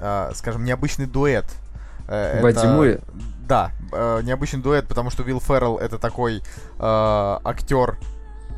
а, 0.00 0.32
скажем, 0.34 0.64
необычный 0.64 1.06
дуэт. 1.06 1.44
Бадди 2.08 2.66
это-? 2.66 3.00
Да, 3.46 3.70
необычный 3.92 4.60
дуэт, 4.60 4.88
потому 4.88 5.10
что 5.10 5.22
Уилл 5.22 5.40
Феррелл 5.40 5.78
это 5.78 5.98
такой 5.98 6.42
актер 6.80 7.96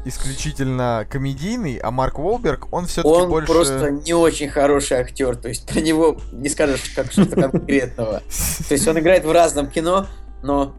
исключительно 0.09 1.07
комедийный, 1.09 1.77
а 1.77 1.91
Марк 1.91 2.19
Уолберг, 2.19 2.73
он 2.73 2.87
все-таки 2.87 3.15
Он 3.15 3.29
больше... 3.29 3.53
просто 3.53 3.91
не 3.91 4.15
очень 4.15 4.49
хороший 4.49 4.99
актер, 4.99 5.37
то 5.37 5.49
есть 5.49 5.69
про 5.69 5.81
него 5.81 6.17
не 6.33 6.49
скажешь 6.49 6.93
как 6.95 7.13
что-то 7.13 7.37
конкретного. 7.37 8.23
То 8.69 8.75
есть 8.75 8.89
он 8.89 8.99
играет 8.99 9.25
в 9.25 9.33
разном 9.33 9.69
кино, 9.69 10.07
но 10.43 10.75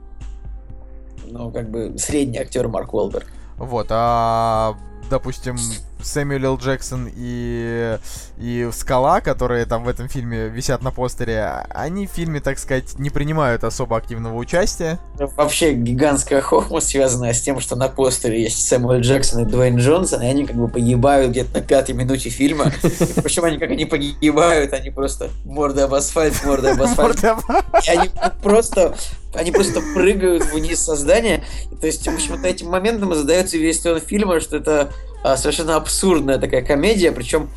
ну, 1.25 1.51
как 1.51 1.69
бы 1.69 1.95
средний 1.97 2.39
актер 2.39 2.67
Марк 2.67 2.93
Уолберг. 2.93 3.27
Вот, 3.57 3.87
а, 3.89 4.75
допустим, 5.09 5.57
Сэмюэл 6.01 6.45
Л. 6.45 6.57
Джексон 6.57 7.09
и, 7.13 7.97
и 8.37 8.69
Скала, 8.71 9.21
которые 9.21 9.65
там 9.65 9.83
в 9.83 9.89
этом 9.89 10.07
фильме 10.07 10.47
висят 10.47 10.81
на 10.81 10.91
постере, 10.91 11.65
они 11.69 12.07
в 12.07 12.11
фильме, 12.11 12.39
так 12.39 12.57
сказать, 12.59 12.97
не 12.97 13.09
принимают 13.09 13.63
особо 13.63 13.97
активного 13.97 14.35
участия. 14.35 14.99
Вообще 15.17 15.73
гигантская 15.73 16.41
хохма 16.41 16.79
связанная 16.79 17.33
с 17.33 17.41
тем, 17.41 17.59
что 17.59 17.75
на 17.75 17.89
постере 17.89 18.43
есть 18.43 18.67
Сэмюэл 18.67 19.01
Джексон 19.01 19.41
и 19.41 19.45
Дуэйн 19.45 19.77
Джонсон, 19.77 20.21
и 20.21 20.25
они 20.25 20.45
как 20.45 20.55
бы 20.55 20.67
погибают 20.67 21.31
где-то 21.31 21.59
на 21.59 21.61
пятой 21.61 21.95
минуте 21.95 22.29
фильма. 22.29 22.71
Причем 23.23 23.43
они 23.43 23.57
как 23.57 23.71
они 23.71 23.85
погибают, 23.85 24.73
они 24.73 24.89
просто 24.89 25.29
морда 25.45 25.85
об 25.85 25.93
асфальт, 25.93 26.33
морда 26.45 26.71
об 26.71 26.81
асфальт. 26.81 27.23
И 27.23 27.89
они 27.89 28.09
просто, 28.41 28.95
они 29.33 29.51
просто 29.51 29.81
прыгают 29.93 30.45
вниз 30.45 30.79
со 30.79 30.95
здания. 30.95 31.43
И, 31.71 31.75
то 31.75 31.87
есть, 31.87 32.05
почему-то 32.05 32.47
этим 32.47 32.69
моментом 32.69 33.13
задается 33.13 33.57
весь 33.57 33.79
тон 33.79 33.99
фильма, 33.99 34.39
что 34.39 34.57
это 34.57 34.91
совершенно 35.23 35.75
абсурдная 35.75 36.37
такая 36.37 36.63
комедия, 36.63 37.11
причем 37.11 37.49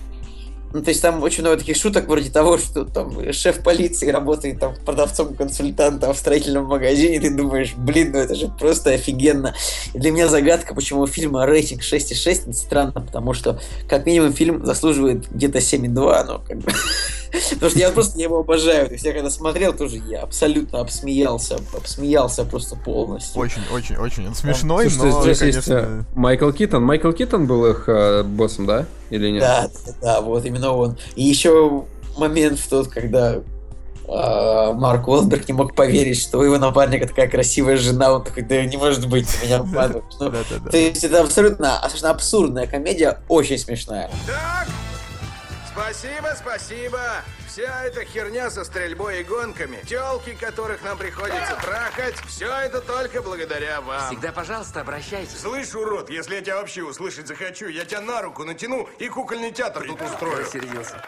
ну, 0.72 0.82
то 0.82 0.88
есть 0.88 1.02
там 1.02 1.22
очень 1.22 1.42
много 1.42 1.58
таких 1.58 1.76
шуток 1.76 2.08
вроде 2.08 2.30
того, 2.30 2.56
что 2.56 2.84
там 2.84 3.32
шеф 3.32 3.62
полиции 3.62 4.08
работает 4.08 4.58
там 4.58 4.74
продавцом-консультантом 4.86 6.14
в 6.14 6.16
строительном 6.16 6.64
магазине, 6.64 7.16
и 7.16 7.20
ты 7.20 7.30
думаешь, 7.30 7.74
блин, 7.76 8.12
ну 8.12 8.18
это 8.18 8.34
же 8.34 8.48
просто 8.48 8.90
офигенно. 8.90 9.54
И 9.92 9.98
для 9.98 10.10
меня 10.10 10.28
загадка, 10.28 10.74
почему 10.74 11.02
у 11.02 11.06
фильма 11.06 11.44
рейтинг 11.44 11.82
6,6, 11.82 12.42
это 12.42 12.52
странно, 12.54 12.92
потому 12.92 13.34
что 13.34 13.60
как 13.86 14.06
минимум 14.06 14.32
фильм 14.32 14.64
заслуживает 14.64 15.30
где-то 15.30 15.58
7,2, 15.58 16.24
но 16.24 16.38
как 16.38 16.58
бы... 16.58 16.72
Потому 17.32 17.70
что 17.70 17.78
я 17.78 17.90
просто 17.90 18.18
его 18.20 18.40
обожаю. 18.40 18.86
То 18.88 18.92
есть 18.92 19.04
я 19.04 19.12
когда 19.12 19.30
смотрел, 19.30 19.72
тоже 19.72 20.00
я 20.08 20.22
абсолютно 20.22 20.80
обсмеялся, 20.80 21.58
обсмеялся 21.74 22.44
просто 22.44 22.76
полностью. 22.76 23.40
Очень, 23.40 23.62
очень, 23.72 23.96
очень 23.96 24.28
он 24.28 24.34
смешной, 24.34 24.88
но, 24.96 25.22
здесь 25.22 25.40
есть 25.40 25.66
конечно... 25.66 25.72
э, 25.72 26.02
Майкл 26.14 26.50
Китон. 26.50 26.82
Майкл 26.84 27.12
Китон 27.12 27.46
был 27.46 27.66
их 27.66 27.84
э, 27.88 28.22
боссом, 28.22 28.66
да? 28.66 28.86
Или 29.10 29.30
нет? 29.30 29.40
Да, 29.40 29.68
да, 29.86 29.92
да, 30.02 30.20
вот 30.20 30.44
именно 30.44 30.72
он. 30.72 30.98
И 31.16 31.22
еще 31.22 31.84
момент 32.16 32.58
в 32.58 32.68
тот, 32.68 32.88
когда 32.88 33.40
а, 34.08 34.72
Марк 34.72 35.08
Уолберг 35.08 35.48
не 35.48 35.54
мог 35.54 35.74
поверить, 35.74 36.20
что 36.20 36.38
у 36.38 36.42
его 36.42 36.58
напарника 36.58 37.06
такая 37.06 37.28
красивая 37.28 37.76
жена, 37.76 38.12
он 38.12 38.24
такой, 38.24 38.42
да 38.42 38.64
не 38.64 38.76
может 38.76 39.08
быть, 39.08 39.28
меня 39.42 39.56
обманываешь. 39.60 40.04
Ну. 40.20 40.30
То 40.70 40.76
есть 40.76 41.04
это 41.04 41.20
абсолютно, 41.20 41.78
абсолютно 41.78 42.10
абсурдная 42.10 42.66
комедия, 42.66 43.20
очень 43.28 43.58
смешная. 43.58 44.10
Так, 44.26 44.68
спасибо, 45.72 46.34
спасибо. 46.36 47.22
Вся 47.52 47.84
эта 47.84 48.02
херня 48.06 48.48
со 48.48 48.64
стрельбой 48.64 49.20
и 49.20 49.24
гонками, 49.24 49.76
телки, 49.86 50.34
которых 50.40 50.82
нам 50.82 50.96
приходится 50.96 51.54
трахать, 51.62 52.14
все 52.26 52.46
это 52.46 52.80
только 52.80 53.20
благодаря 53.20 53.82
вам. 53.82 54.06
Всегда, 54.10 54.32
пожалуйста, 54.32 54.80
обращайтесь. 54.80 55.38
Слышь, 55.38 55.74
урод, 55.74 56.08
если 56.08 56.36
я 56.36 56.40
тебя 56.40 56.56
вообще 56.56 56.82
услышать 56.82 57.28
захочу, 57.28 57.68
я 57.68 57.84
тебя 57.84 58.00
на 58.00 58.22
руку 58.22 58.44
натяну 58.44 58.88
и 58.98 59.06
кукольный 59.08 59.52
театр 59.52 59.84
тут 59.86 60.00
устрою. 60.00 60.46
Серьезно. 60.50 61.02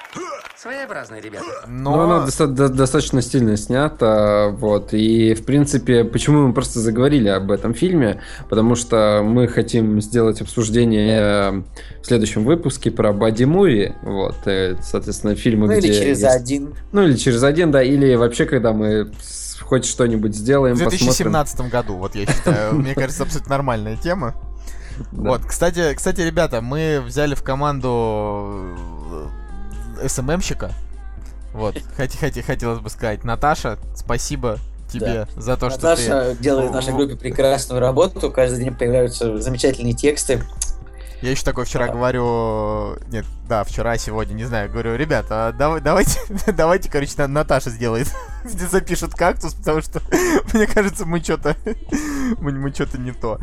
Своеобразные 0.54 1.22
ребята. 1.22 1.46
Ну, 1.66 1.98
она 1.98 2.26
доста- 2.26 2.46
до- 2.46 2.68
достаточно 2.68 3.22
стильно 3.22 3.56
снята, 3.56 4.48
вот, 4.50 4.92
и, 4.92 5.32
в 5.34 5.44
принципе, 5.46 6.04
почему 6.04 6.46
мы 6.46 6.52
просто 6.52 6.78
заговорили 6.80 7.28
об 7.28 7.50
этом 7.50 7.72
фильме, 7.74 8.22
потому 8.50 8.74
что 8.74 9.22
мы 9.24 9.48
хотим 9.48 10.00
сделать 10.02 10.40
обсуждение 10.42 11.20
э, 11.20 11.50
в 12.02 12.06
следующем 12.06 12.44
выпуске 12.44 12.90
про 12.90 13.12
Бадди 13.12 13.44
Муви, 13.44 13.94
вот, 14.02 14.46
э, 14.46 14.76
соответственно, 14.82 15.34
фильмы, 15.36 15.66
Ну 15.66 15.72
или 15.72 15.80
где 15.80 15.94
через 15.94 16.20
есть- 16.20 16.33
один. 16.34 16.74
Ну, 16.92 17.02
или 17.02 17.16
через 17.16 17.42
один, 17.42 17.70
да, 17.70 17.82
или 17.82 18.14
вообще, 18.14 18.44
когда 18.46 18.72
мы 18.72 19.10
хоть 19.60 19.84
что-нибудь 19.86 20.34
сделаем, 20.34 20.74
В 20.74 20.78
посмотрим. 20.78 21.06
2017 21.06 21.60
году, 21.70 21.96
вот 21.96 22.14
я 22.14 22.26
считаю, 22.26 22.74
мне 22.78 22.94
кажется, 22.94 23.22
абсолютно 23.22 23.50
нормальная 23.50 23.96
тема. 23.96 24.34
Вот, 25.10 25.44
кстати, 25.44 25.94
кстати, 25.94 26.20
ребята, 26.20 26.60
мы 26.60 27.02
взяли 27.04 27.34
в 27.34 27.42
команду 27.42 28.76
э, 30.00 30.08
СММщика. 30.08 30.70
Вот, 31.52 31.76
хот- 31.98 32.16
хот- 32.20 32.42
хотелось 32.42 32.80
бы 32.80 32.90
сказать, 32.90 33.24
Наташа, 33.24 33.78
спасибо 33.96 34.58
тебе 34.92 35.26
за 35.36 35.56
то, 35.56 35.70
что 35.70 35.80
ты... 35.80 35.86
Наташа 35.86 36.36
делает 36.38 36.70
в 36.70 36.74
нашей 36.74 36.92
группе 36.94 37.16
прекрасную 37.16 37.80
работу. 37.80 38.30
Каждый 38.30 38.64
день 38.64 38.74
появляются 38.74 39.38
замечательные 39.38 39.94
тексты. 39.94 40.42
Я 41.22 41.30
еще 41.30 41.44
такой 41.44 41.64
вчера 41.64 41.88
говорю... 41.88 42.96
Нет, 43.08 43.24
да, 43.48 43.64
вчера, 43.64 43.96
сегодня, 43.96 44.34
не 44.34 44.44
знаю. 44.44 44.70
Говорю, 44.70 44.96
ребята, 44.96 45.48
а 45.48 45.52
давай, 45.52 45.80
давайте, 45.80 46.20
давайте, 46.52 46.90
короче, 46.90 47.12
На- 47.18 47.28
Наташа 47.28 47.70
сделает. 47.70 48.12
Запишет 48.44 49.14
кактус, 49.14 49.54
потому 49.54 49.80
что, 49.80 50.02
мне 50.52 50.66
кажется, 50.66 51.06
мы 51.06 51.20
что-то... 51.20 51.56
Мы, 52.38 52.52
мы 52.52 52.70
что-то 52.72 52.98
не 52.98 53.12
то. 53.12 53.38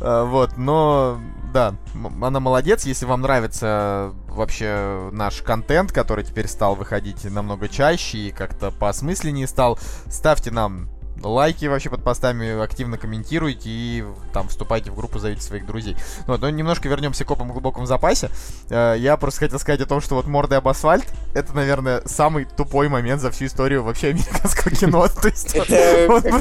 А, 0.00 0.24
вот, 0.24 0.56
но... 0.56 1.20
Да, 1.52 1.74
она 2.20 2.40
молодец. 2.40 2.84
Если 2.84 3.06
вам 3.06 3.22
нравится 3.22 4.12
вообще 4.28 5.08
наш 5.12 5.40
контент, 5.42 5.92
который 5.92 6.24
теперь 6.24 6.48
стал 6.48 6.74
выходить 6.74 7.24
намного 7.24 7.68
чаще 7.68 8.18
и 8.18 8.30
как-то 8.30 8.70
поосмысленнее 8.70 9.46
стал, 9.46 9.78
ставьте 10.10 10.50
нам 10.50 10.90
лайки 11.22 11.66
вообще 11.66 11.90
под 11.90 12.02
постами, 12.02 12.62
активно 12.62 12.98
комментируйте 12.98 13.68
и 13.70 14.04
там 14.32 14.48
вступайте 14.48 14.90
в 14.90 14.96
группу, 14.96 15.18
зовите 15.18 15.42
своих 15.42 15.66
друзей. 15.66 15.96
Ну, 16.26 16.34
вот, 16.34 16.40
но 16.40 16.50
немножко 16.50 16.88
вернемся 16.88 17.24
к 17.24 17.28
копам 17.28 17.48
в 17.48 17.52
глубоком 17.52 17.86
запасе. 17.86 18.30
Э, 18.70 18.94
Я 18.98 19.16
просто 19.16 19.40
хотел 19.40 19.58
сказать 19.58 19.80
о 19.80 19.86
том, 19.86 20.00
что 20.00 20.14
вот 20.14 20.26
морды 20.26 20.54
об 20.56 20.68
асфальт 20.68 21.06
это, 21.34 21.54
наверное, 21.54 22.02
самый 22.06 22.44
тупой 22.44 22.88
момент 22.88 23.20
за 23.20 23.30
всю 23.30 23.46
историю 23.46 23.82
вообще 23.82 24.08
американского 24.08 24.70
кино. 24.74 25.08
То 25.22 25.28
есть 25.28 25.50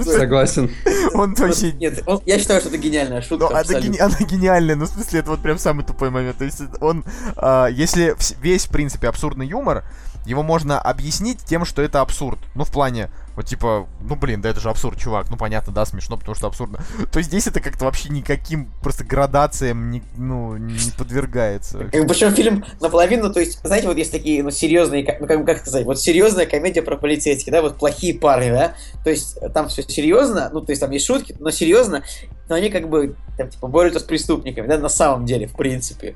Согласен. 0.04 0.72
он 1.14 1.34
вообще 1.36 1.72
Нет, 1.74 2.04
я 2.26 2.40
считаю, 2.40 2.60
что 2.60 2.70
это 2.70 2.78
гениальная 2.78 3.22
шутка. 3.22 3.48
ну, 3.50 3.56
она, 4.00 4.18
гениальная, 4.20 4.76
ну, 4.76 4.86
в 4.86 4.90
смысле, 4.90 5.20
это 5.20 5.32
вот 5.32 5.42
прям 5.42 5.58
самый 5.58 5.86
тупой 5.86 6.10
момент. 6.10 6.38
То 6.38 6.46
есть 6.46 6.62
он, 6.82 7.04
а, 7.36 7.68
если 7.68 8.16
весь, 8.42 8.66
в 8.66 8.70
принципе, 8.70 9.08
абсурдный 9.08 9.48
юмор, 9.48 9.84
его 10.26 10.44
можно 10.44 10.80
объяснить 10.80 11.40
тем, 11.46 11.66
что 11.66 11.82
это 11.82 12.02
абсурд. 12.02 12.40
Ну, 12.56 12.64
в 12.64 12.72
плане, 12.72 13.10
вот 13.36 13.46
типа, 13.46 13.88
ну, 14.02 14.16
блин, 14.16 14.42
да 14.42 14.50
это 14.50 14.60
же 14.60 14.70
абсурд, 14.70 15.00
чувак. 15.00 15.30
Ну, 15.30 15.38
понятно, 15.38 15.74
да, 15.74 15.86
смешно, 15.86 16.18
потому 16.18 16.36
что 16.36 16.48
абсурдно. 16.48 16.80
То 17.12 17.20
есть 17.20 17.30
здесь 17.30 17.48
это 17.48 17.60
как-то 17.60 17.86
вообще 17.86 18.10
никаким 18.10 18.72
просто 18.82 19.04
градациям 19.04 19.92
не, 19.92 20.04
ну, 20.18 20.58
не 20.58 20.92
подвергается. 20.98 21.78
Как 21.78 22.08
причем 22.08 22.34
фильм 22.34 22.66
наполовину, 22.82 23.32
то 23.32 23.40
есть, 23.40 23.60
знаете, 23.64 23.88
вот 23.88 23.98
есть 23.98 24.12
такие, 24.12 24.44
ну, 24.44 24.52
серьезные, 24.52 25.18
ну, 25.20 25.28
как, 25.28 25.46
как 25.46 25.60
сказать, 25.60 25.86
вот 25.86 26.00
серьезная 26.00 26.46
комедия 26.46 26.82
про 26.82 26.98
полицейских, 26.98 27.52
да, 27.52 27.62
вот 27.62 27.78
плохие 27.78 28.18
парни, 28.18 28.52
да, 28.52 28.76
то 29.04 29.10
есть 29.10 29.38
там 29.54 29.68
все 29.68 29.84
серьезно, 29.84 30.50
ну, 30.52 30.62
то 30.62 30.72
есть 30.72 30.82
там 30.82 30.92
есть 30.92 31.06
шутки, 31.06 31.36
но 31.40 31.52
серьезно, 31.52 32.04
но 32.48 32.56
они 32.56 32.70
как 32.70 32.90
бы, 32.90 33.16
там, 33.38 33.50
типа, 33.50 33.68
борются 33.68 34.00
с 34.00 34.04
преступниками, 34.04 34.68
да, 34.68 34.78
на 34.78 34.90
самом 34.90 35.26
деле, 35.26 35.48
в 35.48 35.56
принципе. 35.56 36.16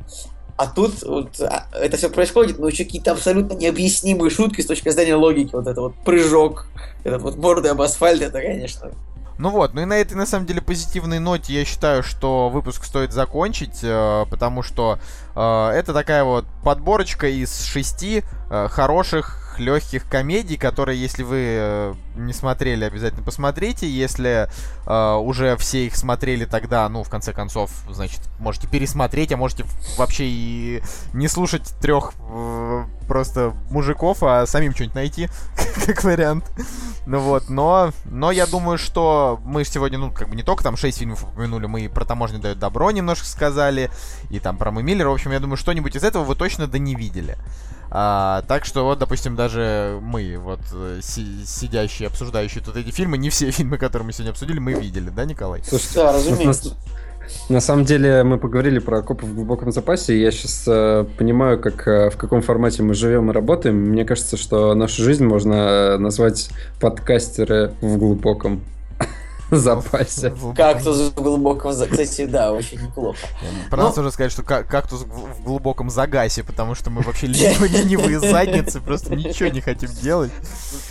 А 0.59 0.67
тут 0.67 1.03
вот, 1.03 1.39
а, 1.39 1.67
это 1.71 1.95
все 1.95 2.09
происходит, 2.09 2.59
но 2.59 2.67
еще 2.67 2.83
какие-то 2.83 3.13
абсолютно 3.13 3.53
необъяснимые 3.53 4.29
шутки 4.29 4.59
с 4.59 4.65
точки 4.65 4.89
зрения 4.89 5.15
логики. 5.15 5.51
Вот 5.55 5.67
это 5.67 5.79
вот 5.79 5.95
прыжок, 6.03 6.65
этот 7.05 7.21
вот 7.21 7.37
мордой 7.37 7.71
об 7.71 7.81
асфальт, 7.81 8.21
это, 8.21 8.41
конечно, 8.41 8.91
Ну 9.37 9.51
вот, 9.51 9.73
ну 9.73 9.83
и 9.83 9.85
на 9.85 9.93
этой, 9.93 10.15
на 10.15 10.25
самом 10.25 10.47
деле, 10.47 10.59
позитивной 10.59 11.19
ноте 11.19 11.53
я 11.53 11.63
считаю, 11.63 12.03
что 12.03 12.49
выпуск 12.49 12.83
стоит 12.83 13.13
закончить, 13.13 13.79
э, 13.83 14.25
потому 14.29 14.61
что 14.61 14.99
э, 15.33 15.69
это 15.69 15.93
такая 15.93 16.25
вот 16.25 16.43
подборочка 16.61 17.27
из 17.27 17.61
шести 17.61 18.23
э, 18.49 18.67
хороших, 18.69 19.48
легких 19.59 20.07
комедий, 20.07 20.57
которые, 20.57 20.99
если 20.99 21.23
вы 21.23 21.37
э, 21.39 21.93
не 22.15 22.33
смотрели, 22.33 22.83
обязательно 22.85 23.23
посмотрите. 23.23 23.89
Если 23.89 24.49
э, 24.85 25.15
уже 25.15 25.55
все 25.57 25.87
их 25.87 25.95
смотрели, 25.95 26.45
тогда, 26.45 26.87
ну, 26.89 27.03
в 27.03 27.09
конце 27.09 27.33
концов, 27.33 27.71
значит, 27.89 28.21
можете 28.39 28.67
пересмотреть, 28.67 29.31
а 29.31 29.37
можете 29.37 29.65
вообще 29.97 30.25
и 30.25 30.81
не 31.13 31.27
слушать 31.27 31.73
трех 31.81 32.13
э, 32.19 32.83
просто 33.07 33.53
мужиков, 33.69 34.23
а 34.23 34.45
самим 34.45 34.73
что-нибудь 34.73 34.95
найти, 34.95 35.29
как 35.85 36.03
вариант. 36.03 36.45
Ну 37.05 37.19
вот, 37.19 37.49
но, 37.49 37.91
но 38.05 38.31
я 38.31 38.45
думаю, 38.45 38.77
что 38.77 39.39
мы 39.43 39.65
сегодня, 39.65 39.97
ну, 39.97 40.11
как 40.11 40.29
бы 40.29 40.35
не 40.35 40.43
только 40.43 40.63
там 40.63 40.77
6 40.77 40.99
фильмов 40.99 41.23
упомянули, 41.23 41.65
мы 41.65 41.81
и 41.81 41.87
про 41.87 42.05
таможню 42.05 42.39
дают 42.39 42.59
добро 42.59 42.91
немножко 42.91 43.25
сказали, 43.25 43.89
и 44.29 44.39
там 44.39 44.57
про 44.57 44.71
Мы 44.71 44.83
Миллера. 44.83 45.09
В 45.09 45.13
общем, 45.13 45.31
я 45.31 45.39
думаю, 45.39 45.57
что-нибудь 45.57 45.95
из 45.95 46.03
этого 46.03 46.23
вы 46.23 46.35
точно 46.35 46.67
да 46.67 46.77
не 46.77 46.95
видели. 46.95 47.37
А, 47.91 48.43
так 48.47 48.65
что 48.65 48.83
вот, 48.83 48.99
допустим, 48.99 49.35
даже 49.35 49.99
мы, 50.01 50.37
вот, 50.37 50.59
э, 50.73 50.99
си- 51.01 51.43
сидящие, 51.45 52.07
обсуждающие 52.07 52.63
тут 52.63 52.75
эти 52.77 52.91
фильмы, 52.91 53.17
не 53.17 53.29
все 53.29 53.49
фильмы, 53.51 53.77
которые 53.77 54.05
мы 54.05 54.13
сегодня 54.13 54.31
обсудили, 54.31 54.59
мы 54.59 54.73
видели, 54.73 55.09
да, 55.09 55.25
Николай? 55.25 55.61
Слушайте, 55.63 55.95
да, 55.95 56.11
на, 56.11 56.13
разумеется. 56.13 56.75
на 57.49 57.61
самом 57.61 57.85
деле 57.85 58.23
мы 58.23 58.37
поговорили 58.37 58.79
про 58.79 59.01
копов 59.01 59.29
в 59.29 59.35
глубоком 59.35 59.71
запасе, 59.71 60.15
и 60.15 60.21
я 60.21 60.31
сейчас 60.31 60.63
понимаю, 61.17 61.59
как, 61.59 61.87
э, 61.87 62.09
в 62.11 62.17
каком 62.17 62.41
формате 62.43 62.83
мы 62.83 62.93
живем 62.93 63.31
и 63.31 63.33
работаем. 63.33 63.75
Мне 63.75 64.05
кажется, 64.05 64.37
что 64.37 64.75
нашу 64.75 65.03
жизнь 65.03 65.25
можно 65.25 65.53
э, 65.53 65.97
назвать 65.97 66.49
подкастеры 66.79 67.73
в 67.81 67.97
глубоком 67.97 68.61
запасе. 69.55 70.33
Кактус 70.55 71.11
в 71.11 71.13
глубоком, 71.21 71.73
за- 71.73 71.87
кстати, 71.87 72.25
да, 72.25 72.51
очень 72.51 72.81
неплохо. 72.81 73.17
Про 73.69 73.83
нас 73.83 73.97
уже 73.97 74.11
сказать, 74.11 74.31
что 74.31 74.43
ка- 74.43 74.63
кактус 74.63 75.01
в 75.03 75.43
глубоком 75.43 75.89
загасе, 75.89 76.43
потому 76.43 76.75
что 76.75 76.89
мы 76.89 77.01
вообще 77.01 77.27
ленивые, 77.27 77.69
ленивые 77.69 78.19
задницы, 78.19 78.79
просто 78.81 79.15
ничего 79.15 79.49
не 79.49 79.61
хотим 79.61 79.89
делать. 80.01 80.31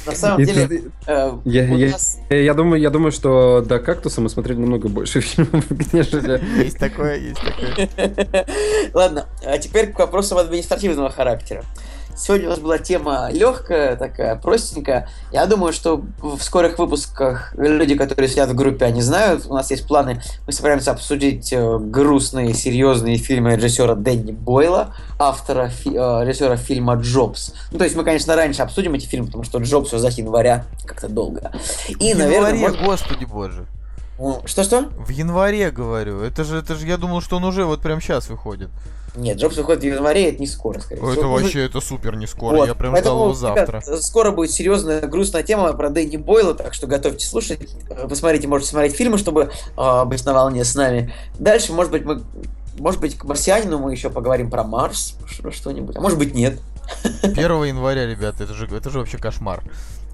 На 0.06 0.14
самом 0.14 0.44
деле, 0.44 0.66
ты- 0.68 0.90
э, 1.06 1.32
Я, 1.44 1.62
у 1.64 1.76
я- 1.76 1.90
нас- 1.92 2.18
я 2.30 2.54
думаю, 2.54 2.80
я 2.80 2.90
думаю, 2.90 3.12
что 3.12 3.60
до 3.60 3.78
кактуса 3.78 4.20
мы 4.20 4.28
смотрели 4.28 4.58
намного 4.58 4.88
больше 4.88 5.20
фильмов, 5.22 5.64
нежели... 5.92 6.42
Есть 6.64 6.78
такое, 6.78 7.16
есть 7.18 7.40
такое. 7.40 8.46
Ладно, 8.94 9.26
а 9.44 9.58
теперь 9.58 9.92
к 9.92 9.98
вопросам 9.98 10.38
административного 10.38 11.10
характера. 11.10 11.64
Сегодня 12.18 12.48
у 12.48 12.50
нас 12.50 12.58
была 12.58 12.78
тема 12.78 13.28
легкая, 13.32 13.94
такая 13.96 14.34
простенькая. 14.36 15.08
Я 15.32 15.46
думаю, 15.46 15.72
что 15.72 16.02
в 16.20 16.40
скорых 16.42 16.78
выпусках 16.78 17.54
люди, 17.56 17.94
которые 17.96 18.28
сидят 18.28 18.50
в 18.50 18.54
группе, 18.54 18.86
они 18.86 19.00
знают. 19.02 19.46
У 19.46 19.54
нас 19.54 19.70
есть 19.70 19.86
планы. 19.86 20.20
Мы 20.46 20.52
собираемся 20.52 20.90
обсудить 20.90 21.52
э, 21.52 21.78
грустные, 21.78 22.52
серьезные 22.54 23.16
фильмы 23.18 23.54
режиссера 23.54 23.94
Дэнни 23.94 24.32
Бойла, 24.32 24.94
автора 25.18 25.68
фи- 25.68 25.94
э, 25.94 26.24
режиссера 26.24 26.56
фильма 26.56 26.94
«Джобс». 26.96 27.52
Ну, 27.70 27.78
то 27.78 27.84
есть 27.84 27.94
мы, 27.96 28.02
конечно, 28.04 28.34
раньше 28.34 28.62
обсудим 28.62 28.94
эти 28.94 29.06
фильмы, 29.06 29.26
потому 29.26 29.44
что 29.44 29.58
«Джобс» 29.58 29.92
уже 29.92 30.10
с 30.10 30.18
января 30.18 30.64
как-то 30.86 31.08
долго. 31.08 31.52
И, 31.88 32.14
В 32.14 32.18
наверное... 32.18 32.52
январе, 32.54 32.58
может- 32.58 32.80
господи 32.82 33.24
боже. 33.24 33.66
Что-что? 34.46 34.88
В 34.98 35.10
январе, 35.10 35.70
говорю. 35.70 36.22
Это 36.22 36.42
же, 36.42 36.58
это 36.58 36.74
же, 36.74 36.86
я 36.88 36.96
думал, 36.96 37.20
что 37.20 37.36
он 37.36 37.44
уже 37.44 37.64
вот 37.64 37.80
прям 37.80 38.00
сейчас 38.00 38.28
выходит. 38.28 38.68
Нет, 39.16 39.38
Джобс 39.38 39.56
выходит 39.56 39.82
в 39.82 39.86
январе, 39.86 40.28
это 40.30 40.38
не 40.40 40.46
скоро, 40.46 40.78
скорее 40.80 41.00
Это 41.02 41.12
всего. 41.12 41.32
вообще, 41.32 41.64
это 41.64 41.80
супер 41.80 42.16
не 42.16 42.26
скоро. 42.26 42.56
Вот, 42.56 42.68
Я 42.68 42.74
прям 42.74 42.92
поэтому, 42.92 43.16
ждал 43.16 43.24
его 43.24 43.34
завтра. 43.34 43.82
ребят, 43.84 44.02
скоро 44.04 44.30
будет 44.30 44.50
серьезная 44.50 45.00
грустная 45.00 45.42
тема 45.42 45.72
про 45.72 45.90
Дэнни 45.90 46.16
Бойла, 46.16 46.54
так 46.54 46.74
что 46.74 46.86
готовьте 46.86 47.26
слушать. 47.26 47.60
Э, 47.90 48.06
Посмотрите, 48.08 48.46
можете 48.48 48.70
смотреть 48.70 48.94
фильмы, 48.94 49.18
чтобы 49.18 49.50
э, 49.76 50.04
быть 50.04 50.24
на 50.24 50.34
волне 50.34 50.64
с 50.64 50.74
нами. 50.74 51.12
Дальше, 51.38 51.72
может 51.72 51.90
быть, 51.90 52.04
мы 52.04 52.22
может 52.78 53.00
быть, 53.00 53.16
к 53.18 53.24
марсианину 53.24 53.78
мы 53.78 53.90
еще 53.92 54.08
поговорим 54.08 54.50
про 54.50 54.62
Марс, 54.62 55.16
что- 55.26 55.50
что-нибудь. 55.50 55.96
А 55.96 56.00
может 56.00 56.16
быть, 56.18 56.32
нет. 56.34 56.60
1 57.22 57.64
января, 57.64 58.06
ребята, 58.06 58.44
это 58.44 58.54
же, 58.54 58.66
это 58.66 58.88
же 58.90 59.00
вообще 59.00 59.18
кошмар. 59.18 59.62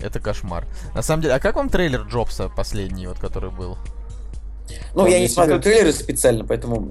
Это 0.01 0.19
кошмар. 0.19 0.67
На 0.95 1.03
самом 1.03 1.23
деле, 1.23 1.35
а 1.35 1.41
как 1.41 1.57
вам 1.57 1.69
трейлер 1.69 2.03
Джобса 2.03 2.49
последний, 2.49 3.07
вот 3.07 3.19
который 3.19 3.51
был? 3.51 3.77
Ну, 4.95 5.07
я 5.07 5.21
не 5.21 5.29
смотрю 5.29 5.61
трейлеры 5.61 5.93
специально, 5.93 6.45
поэтому... 6.45 6.91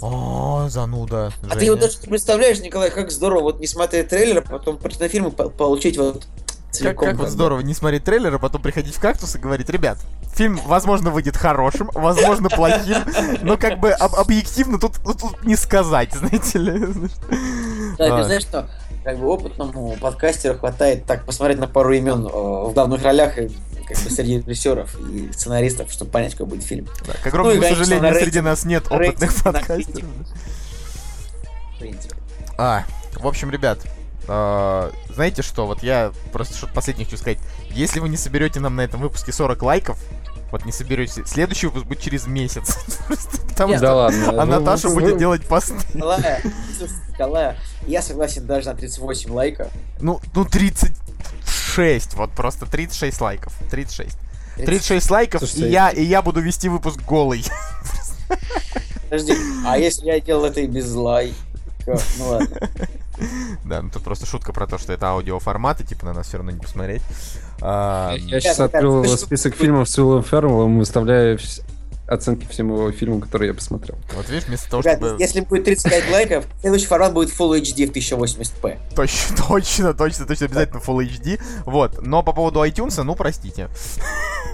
О, 0.00 0.66
зануда. 0.68 1.32
А 1.48 1.56
ты 1.56 1.70
вот 1.70 1.80
даже 1.80 1.98
не 2.02 2.08
представляешь, 2.08 2.60
Николай, 2.60 2.90
как 2.90 3.10
здорово 3.10 3.42
вот 3.42 3.60
не 3.60 3.66
смотреть 3.66 4.08
трейлер, 4.08 4.44
а 4.46 4.52
потом 4.52 4.76
прийти 4.78 5.02
на 5.02 5.08
фильм 5.08 5.28
и 5.28 5.30
по- 5.30 5.48
получить 5.48 5.96
вот 5.98 6.24
Как, 6.24 6.70
целиком. 6.72 7.08
как 7.08 7.16
вот 7.18 7.28
здорово 7.28 7.60
не 7.60 7.74
смотреть 7.74 8.04
трейлер, 8.04 8.34
а 8.34 8.38
потом 8.38 8.62
приходить 8.62 8.94
в 8.94 9.00
кактус 9.00 9.34
и 9.36 9.38
говорить, 9.38 9.68
ребят, 9.70 9.98
фильм, 10.34 10.58
возможно, 10.66 11.10
выйдет 11.10 11.36
хорошим, 11.36 11.90
возможно, 11.94 12.48
плохим, 12.48 12.96
но 13.42 13.56
как 13.56 13.78
бы 13.80 13.92
об- 13.92 14.14
объективно 14.16 14.78
тут, 14.80 14.94
тут, 15.04 15.20
тут 15.20 15.44
не 15.44 15.56
сказать, 15.56 16.12
знаете 16.14 16.58
ли. 16.58 16.86
Да, 17.98 18.14
А. 18.16 18.18
ты 18.18 18.24
знаешь, 18.24 18.42
что 18.42 18.68
как 19.04 19.18
бы 19.18 19.26
опытному 19.28 19.96
подкастеру 20.00 20.58
хватает 20.58 21.04
так 21.04 21.24
посмотреть 21.26 21.58
на 21.60 21.68
пару 21.68 21.92
имен 21.92 22.26
э, 22.26 22.30
в 22.30 22.72
главных 22.72 23.02
ролях 23.02 23.38
и 23.38 23.50
как 23.94 24.04
бы 24.04 24.10
среди 24.10 24.40
режиссеров 24.40 24.94
и 25.10 25.32
сценаристов, 25.32 25.90
чтобы 25.90 26.10
понять, 26.10 26.32
какой 26.32 26.46
будет 26.46 26.64
фильм. 26.64 26.88
Да, 27.06 27.14
к 27.14 27.26
огромному 27.26 27.56
Ну 27.56 27.60
и, 27.60 27.62
конечно, 27.62 27.84
сожалению, 27.84 28.12
на 28.12 28.18
среди 28.18 28.38
рейтинг- 28.38 28.42
нас 28.42 28.64
нет 28.64 28.84
рейтинг 28.90 29.08
опытных 29.30 29.42
подкастеров. 29.42 30.08
А, 32.56 32.84
в 33.16 33.26
общем, 33.26 33.50
ребят, 33.50 33.80
а, 34.28 34.92
знаете 35.12 35.42
что, 35.42 35.66
вот 35.66 35.82
я 35.82 36.12
просто 36.32 36.56
что-то 36.56 36.72
последнее 36.72 37.04
хочу 37.04 37.16
сказать. 37.18 37.38
Если 37.70 38.00
вы 38.00 38.08
не 38.08 38.16
соберете 38.16 38.60
нам 38.60 38.76
на 38.76 38.82
этом 38.82 39.00
выпуске 39.00 39.32
40 39.32 39.62
лайков, 39.62 39.98
вот 40.50 40.64
не 40.64 40.72
соберете, 40.72 41.24
следующий 41.26 41.66
выпуск 41.66 41.84
будет 41.86 42.00
через 42.00 42.26
месяц. 42.26 42.78
Потому 43.48 43.76
что 43.76 43.94
ладно. 43.94 44.28
а 44.30 44.32
вы- 44.32 44.44
Наташа 44.46 44.88
вы- 44.88 44.94
будет 45.00 45.18
делать 45.18 45.46
посты. 45.46 45.74
Николая, 45.94 47.56
я 47.86 48.02
согласен 48.02 48.46
даже 48.46 48.68
на 48.68 48.74
38 48.74 49.32
лайков. 49.32 49.68
Ну, 50.00 50.20
ну 50.34 50.44
36, 51.74 52.14
вот 52.14 52.30
просто 52.30 52.66
36 52.66 53.20
лайков. 53.20 53.52
36. 53.70 54.16
36 54.56 55.10
лайков, 55.10 55.40
Слушайте, 55.40 55.68
и 55.68 55.72
я, 55.72 55.90
и 55.90 56.02
я 56.04 56.22
буду 56.22 56.40
вести 56.40 56.68
выпуск 56.68 57.00
голый. 57.02 57.44
Подожди, 59.10 59.34
а 59.66 59.76
если 59.78 60.06
я 60.06 60.20
делал 60.20 60.44
это 60.44 60.60
и 60.60 60.66
без 60.66 60.92
лайка? 60.92 61.34
Ну 61.86 62.28
ладно. 62.28 62.70
Да, 63.64 63.82
ну 63.82 63.90
тут 63.90 64.02
просто 64.02 64.26
шутка 64.26 64.52
про 64.52 64.66
то, 64.66 64.78
что 64.78 64.92
это 64.92 65.06
аудиоформат, 65.08 65.80
и 65.80 65.84
типа 65.84 66.06
на 66.06 66.14
нас 66.14 66.26
все 66.26 66.38
равно 66.38 66.52
не 66.52 66.60
посмотреть. 66.60 67.02
Я 67.60 68.16
сейчас 68.40 68.60
открыл 68.60 69.04
список 69.16 69.54
фильмов 69.54 69.88
с 69.88 69.98
Уиллом 69.98 70.22
Ферреллом 70.22 70.78
выставляю 70.78 71.38
оценки 72.06 72.46
всем 72.48 72.68
его 72.68 72.90
фильмам, 72.92 73.20
которые 73.20 73.48
я 73.48 73.54
посмотрел. 73.54 73.96
Вот 74.14 74.28
видишь, 74.28 74.46
вместо 74.46 74.70
того, 74.70 74.82
Ребят, 74.82 74.96
чтобы... 74.98 75.16
если 75.18 75.40
будет 75.40 75.64
35 75.64 76.10
лайков, 76.10 76.46
следующий 76.60 76.86
формат 76.86 77.14
будет 77.14 77.30
Full 77.30 77.60
HD 77.60 77.86
в 77.86 77.92
1080p. 77.92 78.78
Точно, 78.94 79.36
точно, 79.48 79.94
точно, 79.94 80.26
точно, 80.26 80.46
обязательно 80.46 80.78
Full 80.78 81.06
HD. 81.06 81.40
Вот, 81.64 82.04
но 82.04 82.22
по 82.22 82.32
поводу 82.32 82.62
iTunes, 82.64 83.02
ну, 83.02 83.14
простите. 83.14 83.68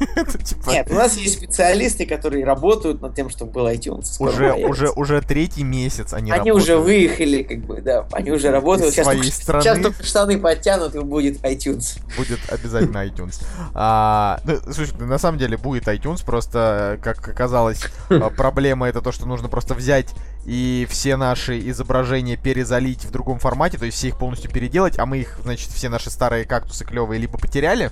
Типа 0.44 0.70
Нет, 0.70 0.90
у 0.90 0.94
нас 0.94 1.16
есть 1.16 1.34
специалисты, 1.38 2.06
которые 2.06 2.44
работают 2.44 3.02
над 3.02 3.14
тем, 3.14 3.28
чтобы 3.28 3.52
был 3.52 3.68
iTunes. 3.68 4.16
Уже, 4.18 4.52
уже, 4.54 4.90
уже 4.90 5.20
третий 5.20 5.64
месяц 5.64 6.12
они, 6.14 6.30
Они 6.30 6.52
уже 6.52 6.76
выехали, 6.76 7.42
как 7.42 7.58
бы, 7.58 7.80
да, 7.82 8.06
они 8.12 8.30
уже 8.30 8.50
работают. 8.50 8.94
Сейчас 8.94 9.06
своей 9.06 9.20
только, 9.20 9.60
сейчас 9.60 9.78
только 9.78 10.02
штаны 10.04 10.38
подтянут 10.38 10.94
и 10.94 11.00
будет 11.00 11.42
iTunes. 11.44 12.00
Будет 12.16 12.38
обязательно 12.48 13.06
iTunes. 13.06 13.42
А, 13.74 14.40
ну, 14.44 14.58
слушай, 14.72 14.94
на 14.98 15.18
самом 15.18 15.38
деле 15.38 15.56
будет 15.56 15.86
iTunes, 15.88 16.24
просто, 16.24 16.98
э, 16.98 17.02
как 17.02 17.39
оказалось, 17.40 17.84
э, 18.10 18.20
проблема 18.36 18.86
это 18.88 19.00
то, 19.00 19.12
что 19.12 19.26
нужно 19.26 19.48
просто 19.48 19.74
взять 19.74 20.14
и 20.44 20.86
все 20.90 21.16
наши 21.16 21.58
изображения 21.70 22.36
перезалить 22.36 23.04
в 23.04 23.10
другом 23.10 23.38
формате, 23.38 23.78
то 23.78 23.86
есть 23.86 23.96
все 23.96 24.08
их 24.08 24.18
полностью 24.18 24.50
переделать, 24.50 24.98
а 24.98 25.06
мы 25.06 25.18
их, 25.18 25.38
значит, 25.42 25.70
все 25.70 25.88
наши 25.88 26.10
старые 26.10 26.44
кактусы 26.44 26.84
клевые 26.84 27.18
либо 27.18 27.38
потеряли, 27.38 27.90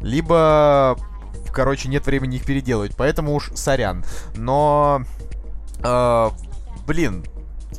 либо, 0.00 0.96
короче, 1.52 1.88
нет 1.88 2.04
времени 2.06 2.36
их 2.36 2.44
переделывать, 2.46 2.96
поэтому 2.96 3.34
уж 3.34 3.50
сорян. 3.54 4.04
Но, 4.34 5.02
э, 5.82 6.30
блин, 6.86 7.24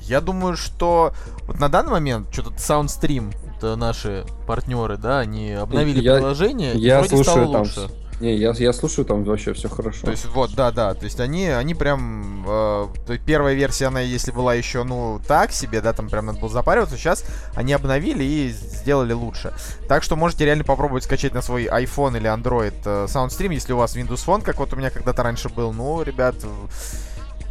я 0.03 0.21
думаю, 0.21 0.55
что 0.55 1.13
вот 1.45 1.59
на 1.59 1.67
данный 1.67 1.91
момент 1.91 2.27
что-то 2.31 2.51
Soundstream, 2.51 3.33
это 3.57 3.75
наши 3.75 4.25
партнеры, 4.47 4.95
да, 4.95 5.19
они 5.19 5.51
обновили 5.51 6.01
Я- 6.01 6.15
приложение, 6.15 6.73
и 6.75 6.79
Я 6.79 6.99
вроде 6.99 7.15
слушаю 7.15 7.47
стало 7.47 7.51
там. 7.51 7.61
лучше. 7.63 7.89
Не, 8.19 8.35
я, 8.35 8.51
я 8.51 8.73
слушаю 8.73 9.05
там 9.05 9.23
вообще 9.23 9.53
все 9.53 9.69
хорошо. 9.69 10.05
То 10.05 10.11
есть 10.11 10.25
вот, 10.25 10.53
да, 10.53 10.71
да, 10.71 10.93
то 10.93 11.05
есть 11.05 11.19
они, 11.21 11.47
они 11.47 11.73
прям, 11.73 12.43
э, 12.45 12.87
то 13.05 13.13
есть 13.13 13.23
первая 13.23 13.53
версия, 13.53 13.85
она 13.85 14.01
если 14.01 14.31
была 14.31 14.53
еще, 14.53 14.83
ну, 14.83 15.21
так 15.25 15.51
себе, 15.51 15.79
да, 15.79 15.93
там 15.93 16.09
прям 16.09 16.25
надо 16.25 16.39
было 16.39 16.49
запариваться, 16.49 16.97
сейчас 16.97 17.23
они 17.55 17.71
обновили 17.71 18.23
и 18.23 18.49
сделали 18.49 19.13
лучше. 19.13 19.53
Так 19.87 20.03
что 20.03 20.17
можете 20.17 20.45
реально 20.45 20.65
попробовать 20.65 21.05
скачать 21.05 21.33
на 21.33 21.41
свой 21.41 21.65
iPhone 21.65 22.17
или 22.17 22.29
Android 22.29 22.73
э, 22.83 23.05
SoundStream, 23.05 23.53
если 23.53 23.71
у 23.71 23.77
вас 23.77 23.95
Windows 23.95 24.25
Phone, 24.25 24.41
как 24.41 24.57
вот 24.59 24.73
у 24.73 24.75
меня 24.75 24.89
когда-то 24.89 25.23
раньше 25.23 25.47
был, 25.47 25.71
ну, 25.71 26.01
ребят, 26.03 26.35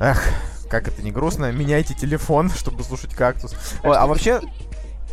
эх, 0.01 0.23
как 0.69 0.89
это 0.89 1.03
не 1.03 1.11
грустно, 1.11 1.51
меняйте 1.51 1.95
телефон, 1.95 2.51
чтобы 2.57 2.85
слушать 2.85 3.15
кактус. 3.15 3.55
Ой, 3.83 3.97
а 3.97 4.07
вообще, 4.07 4.41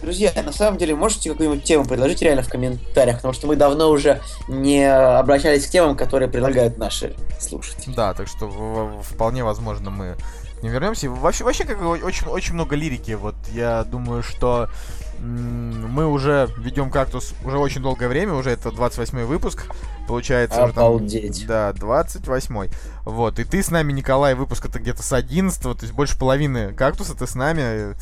Друзья, 0.02 0.32
на 0.44 0.52
самом 0.52 0.78
деле, 0.78 0.96
можете 0.96 1.32
какую-нибудь 1.32 1.64
тему 1.64 1.86
предложить 1.86 2.22
реально 2.22 2.44
в 2.44 2.50
комментариях, 2.50 3.18
потому 3.18 3.34
что 3.34 3.48
мы 3.48 3.56
давно 3.56 3.90
уже 3.90 4.22
не 4.48 4.86
обращались 4.86 5.66
к 5.66 5.70
темам, 5.70 5.96
которые 5.96 6.30
предлагают 6.30 6.78
наши 6.78 7.16
слушатели. 7.40 7.94
Да, 7.94 8.14
так 8.14 8.28
что 8.28 9.02
вполне 9.04 9.44
возможно 9.44 9.90
мы 9.90 10.16
ним 10.66 10.74
вернемся. 10.74 11.10
Вообще, 11.10 11.44
вообще 11.44 11.64
как 11.64 11.82
очень, 11.82 12.28
очень 12.28 12.54
много 12.54 12.76
лирики. 12.76 13.12
Вот 13.12 13.36
я 13.54 13.84
думаю, 13.84 14.24
что 14.24 14.70
мы 15.20 16.08
уже 16.08 16.50
ведем 16.58 16.92
кактус 16.92 17.34
уже 17.46 17.58
очень 17.58 17.82
долгое 17.82 18.10
время, 18.10 18.34
уже 18.34 18.50
это 18.50 18.72
28 18.72 19.24
выпуск, 19.24 19.66
получается. 20.08 20.64
уже 20.66 20.74
там- 20.74 20.84
Обалдеть. 20.88 21.46
да, 21.48 21.72
28 21.72 22.70
Вот, 23.06 23.40
и 23.40 23.46
ты 23.46 23.64
с 23.64 23.72
нами, 23.72 23.94
Николай, 23.94 24.36
выпуск 24.36 24.66
это 24.66 24.80
где-то 24.80 25.04
с 25.04 25.14
11 25.14 25.62
то 25.62 25.78
есть 25.82 25.94
больше 25.94 26.20
половины 26.20 26.74
кактуса 26.74 27.16
ты 27.16 27.28
с 27.28 27.36
нами. 27.36 27.96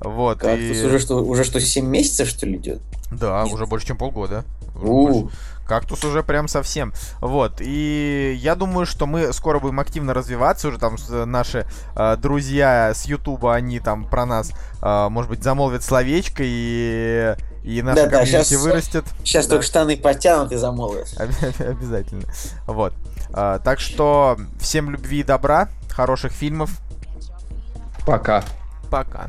Вот, 0.00 0.38
Кактус 0.38 0.76
и... 0.78 0.84
уже 0.86 0.98
что, 0.98 1.16
уже 1.24 1.44
что, 1.44 1.60
7 1.60 1.84
месяцев, 1.86 2.28
что 2.28 2.46
ли, 2.46 2.56
идет? 2.56 2.80
Да, 3.10 3.44
уже 3.44 3.66
больше, 3.66 3.86
чем 3.88 3.96
полгода. 3.96 4.44
Больше. 4.74 5.28
Кактус 5.66 6.02
уже 6.04 6.22
прям 6.22 6.48
совсем. 6.48 6.94
Вот. 7.20 7.60
И 7.60 8.38
я 8.40 8.54
думаю, 8.54 8.86
что 8.86 9.06
мы 9.06 9.32
скоро 9.34 9.58
будем 9.58 9.80
активно 9.80 10.14
развиваться. 10.14 10.68
Уже 10.68 10.78
там 10.78 10.96
с- 10.96 11.26
наши 11.26 11.66
э, 11.94 12.16
друзья 12.16 12.92
с 12.94 13.04
Ютуба, 13.04 13.54
они 13.54 13.78
там 13.80 14.06
про 14.08 14.24
нас, 14.24 14.50
э, 14.80 15.08
может 15.10 15.28
быть, 15.30 15.42
замолвят 15.42 15.82
словечко 15.82 16.42
и, 16.42 17.34
и 17.64 17.82
наша 17.82 18.04
Да-да, 18.04 18.18
комьюнити 18.20 18.48
щас- 18.54 18.62
вырастет. 18.62 19.04
Сейчас 19.24 19.46
Да. 19.46 19.50
только 19.56 19.66
штаны 19.66 19.96
подтянут 19.98 20.52
и 20.52 20.56
замолвят. 20.56 21.08
Обя- 21.18 21.68
Обязательно. 21.70 22.22
Вот. 22.66 22.94
А, 23.32 23.58
так 23.58 23.78
что 23.80 24.38
всем 24.58 24.90
любви 24.90 25.20
и 25.20 25.22
добра, 25.22 25.68
хороших 25.90 26.32
фильмов. 26.32 26.70
Пока. 28.06 28.42
Пока. 28.90 29.28